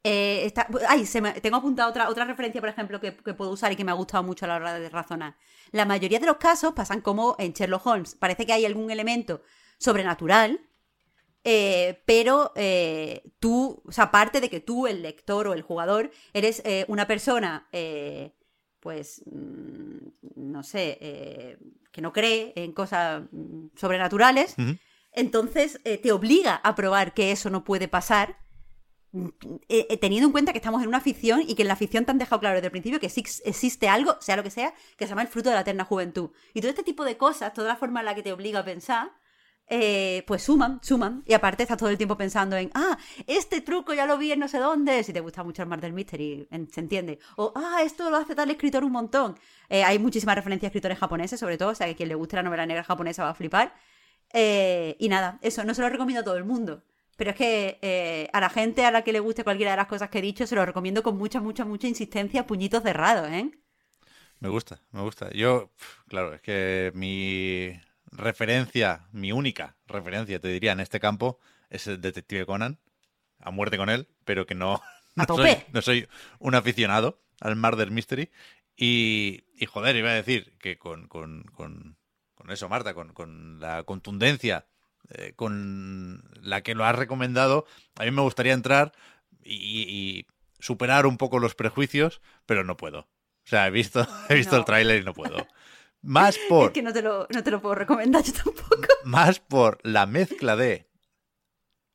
[0.08, 3.50] Eh, está, ay, se me- tengo apuntado otra, otra referencia, por ejemplo, que, que puedo
[3.50, 5.34] usar y que me ha gustado mucho a la hora de razonar.
[5.72, 8.14] La mayoría de los casos pasan como en Sherlock Holmes.
[8.14, 9.42] Parece que hay algún elemento
[9.78, 10.60] sobrenatural,
[11.42, 16.12] eh, pero eh, tú, o sea, aparte de que tú, el lector o el jugador,
[16.32, 17.66] eres una persona,
[18.80, 19.96] pues, mm,
[20.36, 21.58] no sé,
[21.90, 24.54] que no cree en cosas mm, sobrenaturales,
[25.10, 28.36] entonces te obliga a probar que eso no puede pasar.
[29.68, 32.04] Eh, eh, teniendo en cuenta que estamos en una ficción y que en la ficción
[32.04, 35.04] te han dejado claro desde el principio que existe algo, sea lo que sea, que
[35.06, 36.30] se llama el fruto de la eterna juventud.
[36.54, 38.64] Y todo este tipo de cosas, toda la forma en la que te obliga a
[38.64, 39.12] pensar,
[39.68, 41.22] eh, pues suman, suman.
[41.26, 42.96] Y aparte estás todo el tiempo pensando en, ah,
[43.26, 45.92] este truco ya lo vi en no sé dónde, si te gusta mucho el Murder
[45.92, 47.18] Mystery, en- se entiende.
[47.36, 49.36] O, ah, esto lo hace tal escritor un montón.
[49.68, 52.42] Hay muchísimas referencias a escritores japoneses, sobre todo, o sea, que quien le guste la
[52.44, 53.74] novela negra japonesa va a flipar.
[54.34, 56.82] Y nada, eso, no se lo recomiendo a todo el mundo.
[57.16, 59.86] Pero es que eh, a la gente a la que le guste cualquiera de las
[59.86, 63.51] cosas que he dicho, se lo recomiendo con mucha, mucha, mucha insistencia, puñitos cerrados, ¿eh?
[64.38, 65.30] Me gusta, me gusta.
[65.30, 65.72] Yo,
[66.09, 67.72] claro, es que mi
[68.12, 71.38] referencia, mi única referencia, te diría, en este campo
[71.70, 72.78] es el Detective Conan,
[73.40, 74.82] a muerte con él, pero que no,
[75.14, 76.06] no, soy, no soy
[76.38, 78.30] un aficionado al Murder Mystery.
[78.76, 81.97] Y, y, joder, iba a decir que con, con, con,
[82.34, 84.66] con eso, Marta, con, con la contundencia
[85.10, 87.66] eh, con la que lo has recomendado,
[87.96, 88.92] a mí me gustaría entrar
[89.42, 90.26] y, y
[90.58, 93.00] superar un poco los prejuicios, pero no puedo.
[93.00, 94.58] O sea, he visto, he visto No.
[94.58, 95.46] el tráiler y no puedo.
[96.02, 98.86] Más por, Es que no te, lo, no te lo puedo recomendar yo tampoco.
[99.04, 100.86] más por la mezcla de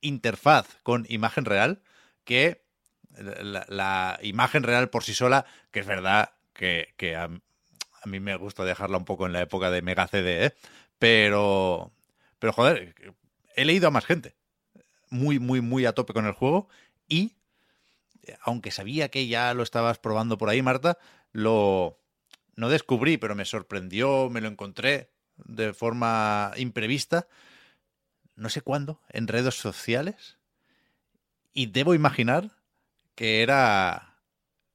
[0.02, 1.82] interfaz con imagen real
[2.24, 2.64] que
[3.18, 8.20] la, la imagen real por sí sola, que es verdad que, que a, a mí
[8.20, 10.54] me gusta dejarla un poco en la época de Mega CD, ¿eh?
[11.00, 11.92] pero,
[12.42, 12.96] pero joder,
[13.56, 14.36] he leído a más gente.
[15.12, 16.70] Muy, muy, muy a tope con el juego
[17.08, 17.36] y
[18.42, 20.98] aunque sabía que ya lo estabas probando por ahí, Marta,
[21.34, 22.00] lo
[22.56, 27.28] no descubrí, pero me sorprendió, me lo encontré de forma imprevista,
[28.36, 30.40] no sé cuándo, en redes sociales,
[31.54, 32.50] y debo imaginar
[33.14, 34.18] que era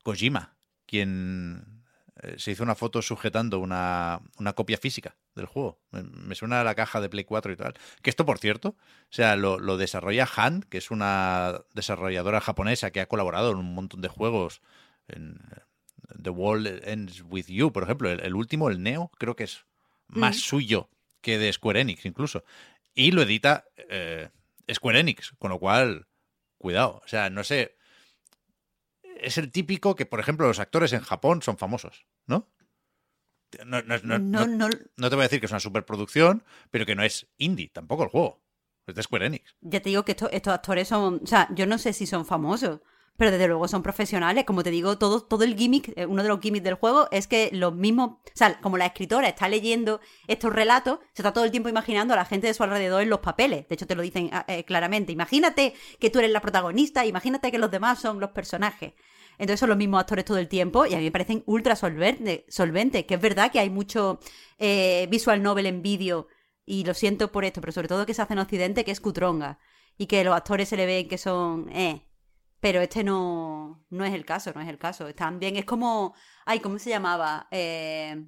[0.04, 0.56] Kojima
[0.86, 1.82] quien
[2.22, 5.78] eh, se hizo una foto sujetando una, una copia física del juego.
[5.92, 7.74] Me, me suena a la caja de Play 4 y tal.
[8.02, 8.76] Que esto, por cierto, o
[9.10, 13.74] sea, lo, lo desarrolla Han, que es una desarrolladora japonesa que ha colaborado en un
[13.74, 14.60] montón de juegos.
[15.06, 15.60] En eh,
[16.22, 18.10] The World Ends With You, por ejemplo.
[18.10, 19.64] El, el último, el Neo, creo que es
[20.08, 20.40] más Mm.
[20.40, 20.90] suyo
[21.20, 22.44] que de Square Enix incluso.
[22.94, 24.30] Y lo edita eh,
[24.72, 26.06] Square Enix, con lo cual,
[26.58, 27.02] cuidado.
[27.04, 27.76] O sea, no sé.
[29.20, 32.48] Es el típico que, por ejemplo, los actores en Japón son famosos, ¿no?
[33.64, 34.18] No, no- no-
[34.96, 38.02] No, te voy a decir que es una superproducción, pero que no es indie tampoco
[38.04, 38.42] el juego.
[38.86, 39.56] Es de Square Enix.
[39.60, 42.24] ya te digo que estos, estos actores son, o sea, yo no sé si son
[42.24, 42.80] famosos,
[43.16, 44.44] pero desde luego son profesionales.
[44.44, 47.26] Como te digo, todo, todo el gimmick, eh, uno de los gimmicks del juego es
[47.26, 51.44] que los mismos, o sea, como la escritora está leyendo estos relatos, se está todo
[51.44, 53.66] el tiempo imaginando a la gente de su alrededor en los papeles.
[53.68, 55.10] De hecho, te lo dicen ah, eh, claramente.
[55.12, 58.92] Imagínate que tú eres la protagonista, imagínate que los demás son los personajes.
[59.38, 62.44] Entonces son los mismos actores todo el tiempo y a mí me parecen ultra solventes,
[62.48, 64.18] solventes, que es verdad que hay mucho
[64.58, 66.28] eh, visual novel en vídeo
[66.64, 69.00] y lo siento por esto, pero sobre todo que se hace en Occidente, que es
[69.00, 69.58] cutronga
[69.96, 72.06] y que los actores se le ven que son, eh,
[72.60, 75.14] pero este no, no es el caso, no es el caso.
[75.14, 76.14] También es como,
[76.44, 77.48] ay, ¿cómo se llamaba?
[77.50, 78.26] Eh,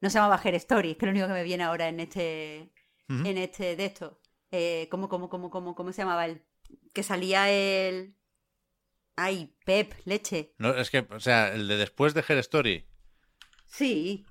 [0.00, 2.72] no se llamaba Her Story, es que lo único que me viene ahora en este,
[3.08, 4.20] en este de esto.
[4.50, 6.44] Eh, ¿cómo, cómo, cómo, cómo, cómo se llamaba el
[6.92, 8.16] que salía el,
[9.16, 10.54] ay, Pep, leche.
[10.58, 12.86] No, es que, o sea, el de después de Her Story.
[13.66, 14.24] Sí,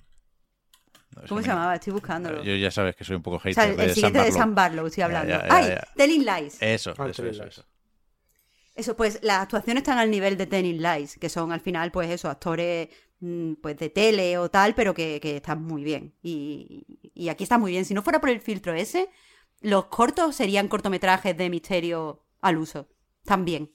[1.28, 1.76] ¿Cómo me- se llamaba?
[1.76, 2.44] Estoy buscándolo.
[2.44, 4.26] Yo ya sabes que soy un poco O sea, hater el, de el siguiente Sam
[4.26, 4.32] de.
[4.32, 5.30] Sam Barlow estoy hablando.
[5.30, 5.76] ya, ya, ¡Ay!
[5.96, 6.58] Telling Lies.
[6.62, 7.54] Eso, Ah, eso, eso, Lies.
[7.54, 7.66] eso.
[8.76, 12.10] Eso, pues las actuaciones están al nivel de Telling Lies, que son al final, pues
[12.10, 12.90] eso, actores
[13.20, 16.16] mm, pues de tele o tal, pero que, que están muy bien.
[16.24, 16.84] Y,
[17.14, 17.86] y aquí está muy bien.
[17.86, 19.10] Si no fuera por el filtro ese,
[19.62, 22.90] los cortos serían cortometrajes de misterio al uso.
[23.24, 23.72] También.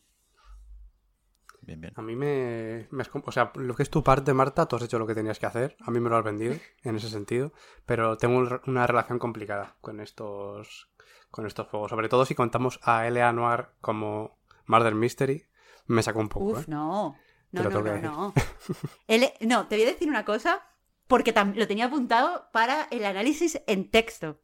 [1.68, 1.92] Bien, bien.
[1.96, 4.82] A mí me, me has O sea, lo que es tu parte, Marta, tú has
[4.82, 5.76] hecho lo que tenías que hacer.
[5.80, 7.52] A mí me lo has vendido en ese sentido.
[7.84, 10.88] Pero tengo un- una relación complicada con estos,
[11.30, 11.90] con estos juegos.
[11.90, 13.34] Sobre todo si contamos a L.A.
[13.34, 15.44] Noir como Murder Mystery.
[15.86, 16.64] Me sacó un poco, Uf, ¿eh?
[16.68, 17.16] no.
[17.52, 18.34] No, Te lo no, no, no.
[19.06, 20.62] El- no, te voy a decir una cosa,
[21.06, 24.40] porque tam- lo tenía apuntado para el análisis en texto.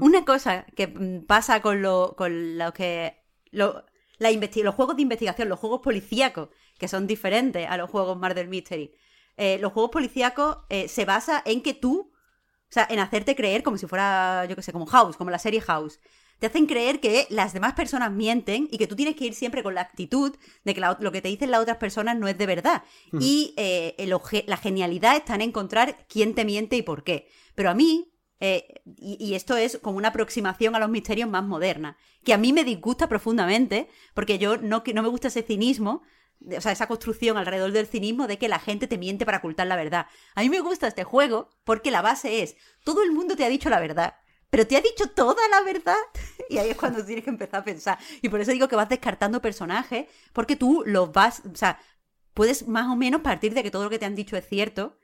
[0.00, 3.22] Una cosa que mm, pasa con lo, con lo que.
[3.50, 3.84] lo-
[4.18, 8.48] la los juegos de investigación, los juegos policíacos, que son diferentes a los juegos Murder
[8.48, 8.92] Mystery.
[9.36, 12.12] Eh, los juegos policíacos eh, se basa en que tú.
[12.70, 15.38] O sea, en hacerte creer como si fuera, yo qué sé, como House, como la
[15.38, 16.00] serie House.
[16.40, 19.62] Te hacen creer que las demás personas mienten y que tú tienes que ir siempre
[19.62, 20.34] con la actitud
[20.64, 22.82] de que la- lo que te dicen las otras personas no es de verdad.
[23.20, 24.12] Y eh, el
[24.46, 27.28] la genialidad está en encontrar quién te miente y por qué.
[27.54, 31.96] Pero a mí, eh, y, esto es como una aproximación a los misterios más moderna,
[32.24, 36.02] que a mí me disgusta profundamente, porque yo no, no me gusta ese cinismo,
[36.56, 39.66] o sea, esa construcción alrededor del cinismo de que la gente te miente para ocultar
[39.66, 40.06] la verdad.
[40.34, 43.48] A mí me gusta este juego porque la base es, todo el mundo te ha
[43.48, 44.14] dicho la verdad.
[44.50, 45.96] Pero te ha dicho toda la verdad.
[46.50, 47.98] Y ahí es cuando tienes que empezar a pensar.
[48.20, 51.80] Y por eso digo que vas descartando personajes, porque tú los vas, o sea,
[52.34, 54.98] puedes más o menos partir de que todo lo que te han dicho es cierto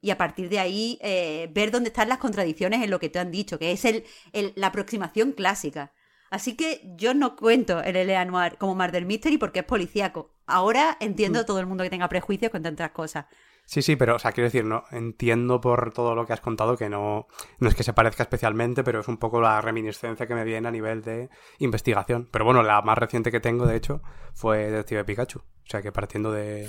[0.00, 3.18] y a partir de ahí eh, ver dónde están las contradicciones en lo que te
[3.18, 5.92] han dicho, que es el, el- la aproximación clásica.
[6.30, 8.24] Así que yo no cuento el L.A.
[8.24, 10.34] Noir como Murder Mystery porque es policíaco.
[10.46, 13.26] Ahora entiendo a todo el mundo que tenga prejuicios con tantas cosas.
[13.64, 16.76] Sí, sí, pero, o sea, quiero decir, no, entiendo por todo lo que has contado
[16.76, 17.26] que no,
[17.58, 20.68] no es que se parezca especialmente, pero es un poco la reminiscencia que me viene
[20.68, 22.28] a nivel de investigación.
[22.30, 24.02] Pero bueno, la más reciente que tengo, de hecho,
[24.34, 25.40] fue Detective Pikachu.
[25.40, 26.68] O sea, que partiendo de,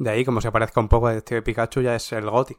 [0.00, 2.56] de ahí, como se parezca un poco a Detective Pikachu, ya es el GOTI.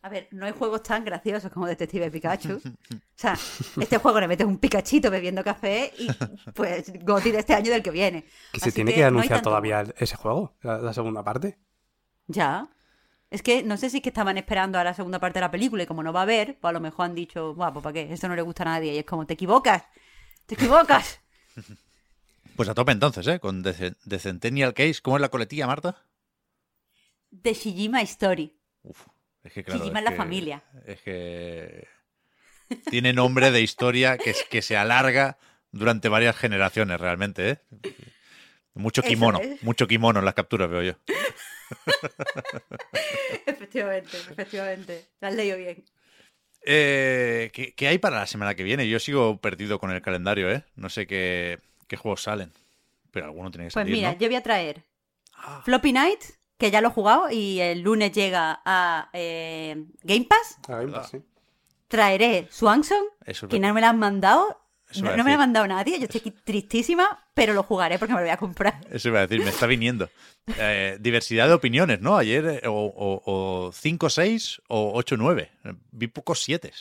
[0.00, 2.54] A ver, no hay juegos tan graciosos como Detective Pikachu.
[2.56, 3.36] O sea,
[3.78, 6.08] este juego le metes un Pikachito bebiendo café y
[6.54, 8.24] pues Goti de este año y del que viene.
[8.50, 11.58] Que se Así tiene que, anunciar tanto todavía ese juego, la, la segunda parte.
[12.28, 12.66] Ya.
[13.30, 15.50] Es que no sé si es que estaban esperando a la segunda parte de la
[15.50, 17.82] película y como no va a haber, pues a lo mejor han dicho, guau, pues
[17.82, 18.94] para qué, esto no le gusta a nadie.
[18.94, 19.84] Y es como, te equivocas,
[20.46, 21.20] te equivocas.
[22.56, 23.40] Pues a tope entonces, ¿eh?
[23.40, 25.00] Con The Centennial Case.
[25.02, 26.04] ¿Cómo es la coletilla, Marta?
[27.42, 28.54] De Shijima Story.
[28.82, 29.06] Uf,
[29.42, 29.80] es que claro.
[29.80, 30.62] Shijima es la que- familia.
[30.86, 31.88] Es que
[32.90, 35.36] tiene nombre de historia que, es- que se alarga
[35.72, 37.58] durante varias generaciones realmente, ¿eh?
[38.74, 39.62] Mucho kimono, es.
[39.62, 40.94] mucho kimono en las capturas, veo yo.
[43.46, 45.06] efectivamente, efectivamente.
[45.20, 45.84] Lo has leído bien.
[46.66, 48.88] Eh, ¿qué, qué hay para la semana que viene?
[48.88, 50.64] Yo sigo perdido con el calendario, ¿eh?
[50.76, 51.58] No sé qué,
[51.88, 52.52] qué juegos salen,
[53.10, 54.18] pero alguno tiene que Pues salir, mira, ¿no?
[54.18, 54.82] yo voy a traer
[55.36, 55.60] Ah.
[55.64, 56.20] Floppy Night,
[56.58, 60.58] que ya lo he jugado y el lunes llega a eh, Game Pass.
[60.68, 61.22] A ver, pues sí.
[61.88, 64.60] Traeré Swanson, Eso es que no me lo han mandado.
[64.90, 68.14] Eso No, me lo ha mandado nadie, yo estoy aquí tristísima, pero lo jugaré porque
[68.14, 68.80] me lo voy a comprar.
[68.90, 70.08] Eso iba a decir, me está viniendo.
[70.58, 72.16] Eh, diversidad de opiniones, ¿no?
[72.16, 75.48] Ayer eh, o 5-6 o 8-9.
[75.90, 76.72] Vi pocos 7.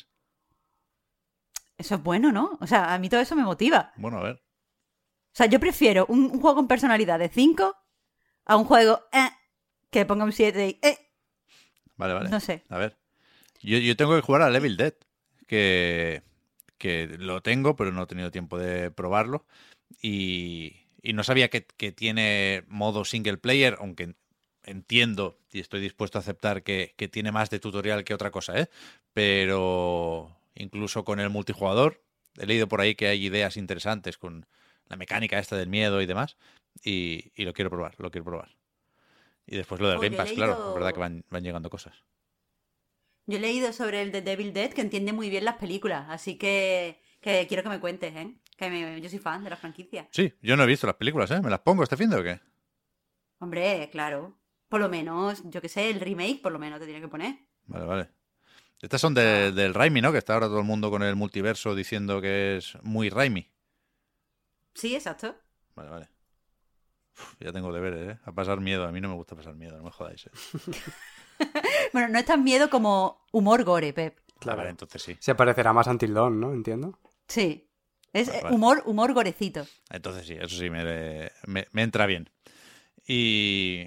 [1.78, 2.58] Eso es bueno, ¿no?
[2.62, 3.94] O sea, a mí todo eso me motiva.
[3.96, 4.36] Bueno, a ver.
[4.36, 7.76] O sea, yo prefiero un, un juego con personalidad de 5
[8.46, 9.30] a un juego eh,
[9.94, 10.86] que ponga un 7 y...
[10.86, 10.98] eh.
[11.96, 12.30] Vale, vale.
[12.30, 12.64] No sé.
[12.70, 12.98] A ver.
[13.62, 14.94] Yo, yo tengo que jugar a Level Dead,
[15.48, 16.22] que,
[16.78, 19.46] que lo tengo, pero no he tenido tiempo de probarlo.
[20.02, 24.16] Y, y no sabía que, que tiene modo single player, aunque
[24.66, 28.60] entiendo y estoy dispuesto a aceptar que, que tiene más de tutorial que otra cosa,
[28.60, 28.70] ¿eh?
[29.14, 32.02] Pero incluso con el multijugador,
[32.38, 34.46] he leído por ahí que hay ideas interesantes con
[34.88, 36.38] la mecánica esta del miedo y demás.
[36.84, 38.50] Y, y lo quiero probar, lo quiero probar.
[39.46, 41.94] Y después lo del Game Pass, claro, es verdad que van, van llegando cosas.
[43.26, 46.38] Yo he leído sobre el de Devil Dead que entiende muy bien las películas, así
[46.38, 48.36] que, que quiero que me cuentes, ¿eh?
[48.58, 50.08] Que me- yo soy fan de la franquicia.
[50.12, 51.42] Sí, yo no he visto las películas, ¿eh?
[51.42, 52.40] ¿Me las pongo este fin de o qué?
[53.40, 54.38] Hombre, claro.
[54.70, 57.38] Por lo menos, yo que sé, el remake por lo menos te tiene que poner.
[57.66, 58.10] Vale, vale.
[58.82, 60.12] Estas son de- del Raimi, ¿no?
[60.12, 63.50] Que está ahora todo el mundo con el multiverso diciendo que es muy Raimi.
[64.74, 65.36] Sí, exacto.
[65.76, 66.10] Vale, vale.
[67.16, 68.20] Uf, ya tengo deberes, ¿eh?
[68.26, 68.86] A pasar miedo.
[68.88, 70.32] A mí no me gusta pasar miedo, no me jodáis, ¿eh?
[71.94, 74.18] Bueno, no es tan miedo como humor gore, Pep.
[74.40, 74.58] Claro.
[74.60, 75.16] Vale, entonces sí.
[75.20, 76.54] Se parecerá más a Until Dawn, ¿no?
[76.54, 77.00] Entiendo.
[77.28, 77.70] Sí.
[78.14, 78.56] Es Vale, vale.
[78.56, 79.66] humor, humor gorecito.
[79.90, 82.30] Entonces sí, eso sí, me, me- me entra bien.
[83.08, 83.86] Y,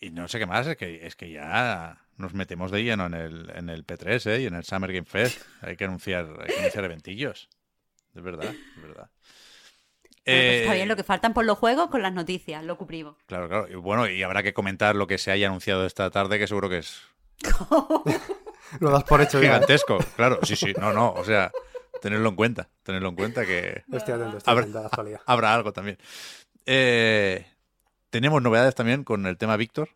[0.00, 3.14] y no sé qué más, es que, es que ya, nos metemos de lleno en
[3.14, 4.40] el, en el P3 ¿eh?
[4.42, 5.40] y en el Summer Game Fest.
[5.62, 7.48] Hay que anunciar, hay que anunciar eventillos.
[8.14, 9.10] Es verdad, es verdad.
[10.24, 13.16] Pues está Eh, bien, lo que faltan por los juegos con las noticias, lo cubrimos.
[13.26, 13.68] Claro, claro.
[13.68, 16.68] Y bueno, y habrá que comentar lo que se haya anunciado esta tarde, que seguro
[16.68, 17.00] que es
[18.80, 19.48] Lo das por hecho ya.
[19.48, 19.52] ¿eh?
[19.52, 19.98] gigantesco.
[20.16, 20.72] Claro, sí, sí.
[20.80, 21.12] No, no.
[21.12, 21.52] O sea,
[22.00, 22.68] tenerlo en cuenta.
[22.82, 25.98] Tenerlo en cuenta que Estoy atento, estoy Habrá- atento a la habrá algo también.
[26.66, 27.46] Eh,
[28.10, 29.90] tenemos novedades también con el tema Víctor.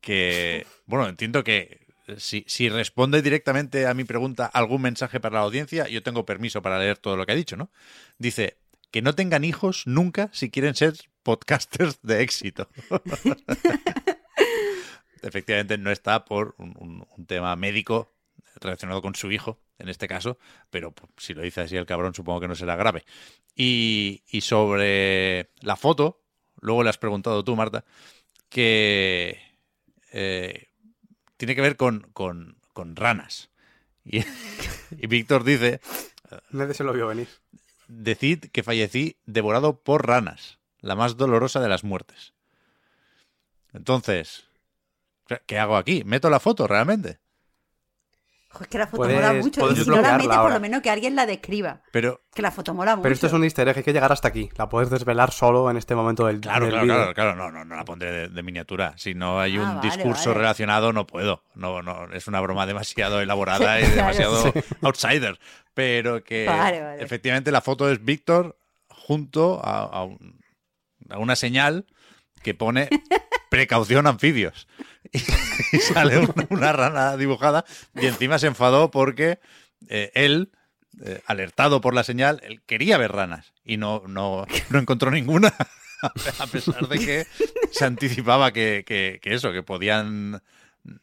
[0.00, 1.86] Que, bueno, entiendo que
[2.18, 6.60] si, si responde directamente a mi pregunta algún mensaje para la audiencia, yo tengo permiso
[6.60, 7.70] para leer todo lo que ha dicho, ¿no?
[8.18, 8.58] Dice
[8.94, 10.94] que no tengan hijos nunca si quieren ser
[11.24, 12.68] podcasters de éxito.
[15.22, 18.14] Efectivamente, no está por un, un- un tema médico
[18.60, 20.38] relacionado con su hijo, en este caso,
[20.70, 23.04] pero pues, si lo dice así el cabrón, supongo que no será grave.
[23.56, 26.22] Y, y sobre la foto,
[26.60, 27.84] luego le has preguntado tú, Marta,
[28.48, 29.40] que
[30.12, 30.68] eh,
[31.36, 33.50] tiene que ver con, con- con ranas.
[34.04, 34.20] Y,
[34.92, 35.80] y Víctor dice,
[36.50, 37.26] Nadie se lo vio venir.
[37.88, 42.34] Decid que fallecí devorado por ranas, la más dolorosa de las muertes.
[43.72, 44.44] Entonces,
[45.46, 46.04] ¿qué hago aquí?
[46.04, 47.18] ¿Meto la foto realmente?
[48.60, 49.70] Es que la foto Puedes- mola mucho.
[49.72, 51.80] Y si no la metes, por lo menos que alguien la describa.
[51.92, 53.02] Pero, Que la foto mola mucho.
[53.02, 54.48] Pero esto es un easter egg, hay que llegar hasta aquí.
[54.56, 57.64] La puedes desvelar solo en este momento del, claro, del claro, claro, claro, no, no,
[57.64, 58.94] no la pondré de, de miniatura.
[58.96, 60.40] Si no hay Ah, un vale, discurso vale.
[60.40, 61.42] relacionado, no puedo.
[61.54, 64.52] No, no, es una broma demasiado elaborada y demasiado
[64.82, 65.38] outsider.
[65.74, 67.02] Pero que Vale, vale.
[67.02, 68.56] efectivamente la foto es Víctor
[68.88, 70.38] junto a, a un-
[71.10, 71.86] a una señal
[72.42, 72.88] que pone
[73.54, 74.66] precaución anfibios.
[75.72, 76.18] Y, sale
[76.50, 77.64] una, rana dibujada
[77.94, 79.38] y encima se enfadó porque
[79.88, 80.50] eh, él,
[81.04, 85.54] eh, alertado por la señal, él quería ver ranas y no, no, no encontró ninguna.
[86.38, 87.26] A pesar de que
[87.70, 90.42] se anticipaba que, que- que eso, que podían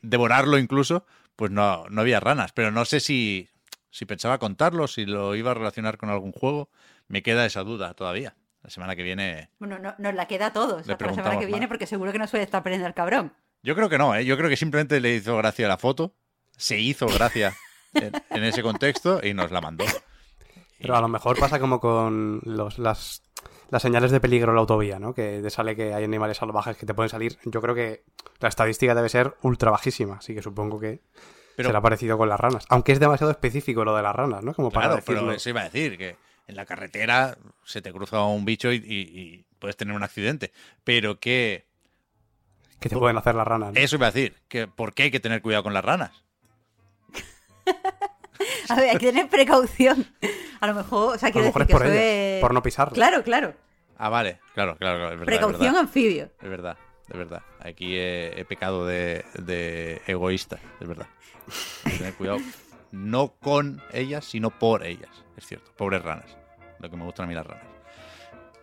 [0.02, 1.06] devorarlo incluso,
[1.36, 2.52] pues no, no había ranas.
[2.52, 3.50] Pero no sé si,
[3.90, 6.70] si pensaba contarlo, si lo iba a relacionar con algún juego.
[7.08, 8.36] Me queda esa duda todavía.
[8.64, 10.88] La semana que viene Bueno, no, nos la queda a todos.
[10.88, 11.68] Hasta la semana que viene, más.
[11.70, 13.34] porque seguro que no suele estar prendiendo el cabrón.
[13.64, 14.26] Yo creo que no, ¿eh?
[14.26, 16.14] Yo creo que simplemente le hizo gracia la foto,
[16.58, 17.54] se hizo gracia
[17.94, 19.86] en, en ese contexto y nos la mandó.
[20.80, 23.22] Pero a lo mejor pasa como con los, las,
[23.70, 25.14] las señales de peligro en la autovía, ¿no?
[25.14, 27.38] Que te sale que hay animales salvajes que te pueden salir.
[27.46, 28.04] Yo creo que
[28.40, 31.02] la estadística debe ser ultra bajísima, así que supongo que
[31.56, 32.66] Pero- será parecido con las ranas.
[32.70, 34.54] Aunque es demasiado específico lo de las ranas, ¿no?
[34.56, 36.16] Como para Claro, pero eso iba a decir, que
[36.52, 40.52] en la carretera se te cruza un bicho y, y- y puedes tener un accidente.
[40.84, 41.66] Pero que,
[42.80, 43.74] que te pueden hacer las ranas.
[43.74, 43.80] ¿no?
[43.80, 46.12] eso iba a decir, que ¿por qué hay que tener cuidado con las ranas?
[48.70, 50.06] A ver, hay que tener precaución.
[50.60, 52.42] A lo mejor, o sea, A lo quiero mejor decir es por que es...
[52.42, 52.94] por no pisarlas.
[52.94, 53.54] Claro, claro.
[53.98, 55.22] Ah, vale, claro, claro, claro, es verdad.
[55.22, 55.80] es Precaución verdad.
[55.82, 56.32] anfibio.
[56.42, 56.78] Es verdad,
[57.10, 57.44] es verdad.
[57.60, 61.08] Aquí he, he pecado de, de egoísta, es verdad.
[61.86, 62.40] Hay que Tener cuidado.
[62.92, 65.10] No con ellas, sino por ellas.
[65.38, 66.36] Es cierto, pobres ranas.
[66.82, 67.66] Lo que me gustan a mí las ranas.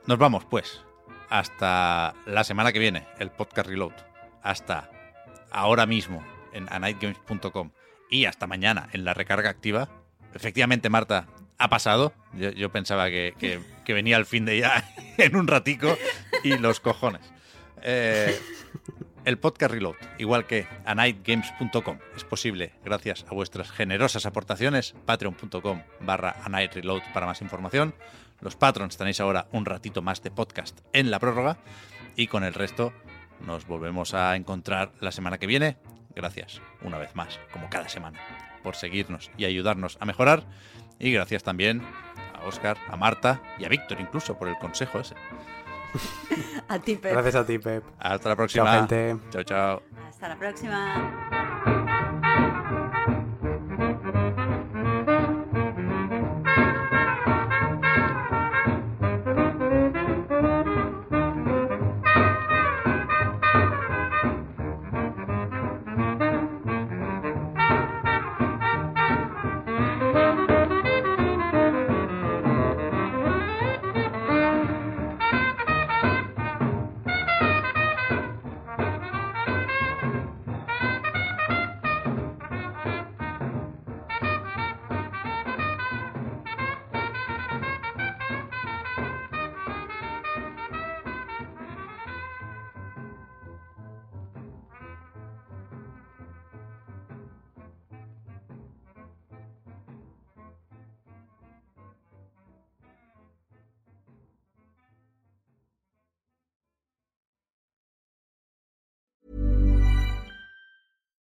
[0.06, 0.82] Nos vamos, pues.
[1.30, 3.92] Hasta la semana que viene, el podcast Reload.
[4.42, 4.90] Hasta
[5.50, 7.70] ahora mismo en anightgames.com.
[8.10, 9.88] Y hasta mañana en la recarga activa.
[10.34, 11.26] Efectivamente, Marta,
[11.58, 12.12] ha pasado.
[12.34, 14.84] Yo, pensaba que, que- que venía el fin de ya
[15.18, 15.96] en un ratico
[16.42, 17.22] y los cojones.
[17.82, 18.38] Eh,
[19.28, 24.94] el podcast Reload, igual que anightgames.com, es posible gracias a vuestras generosas aportaciones.
[25.04, 27.94] Patreon.com barra anightreload para más información.
[28.40, 31.58] Los patrons tenéis ahora un ratito más de podcast en la prórroga.
[32.16, 32.94] Y con el resto
[33.46, 35.76] nos volvemos a encontrar la semana que viene.
[36.16, 38.18] Gracias, una vez más, como cada semana,
[38.62, 40.44] por seguirnos y ayudarnos a mejorar.
[40.98, 41.82] Y gracias también
[42.32, 45.16] a Oscar, a Marta y a Víctor incluso por el consejo ese.
[46.68, 47.12] A ti, Pep.
[47.12, 47.84] Gracias a ti, Pep.
[47.98, 48.64] Hasta la próxima.
[48.64, 49.16] Chao, gente.
[49.30, 49.82] Chao, chao.
[50.08, 51.77] Hasta la próxima.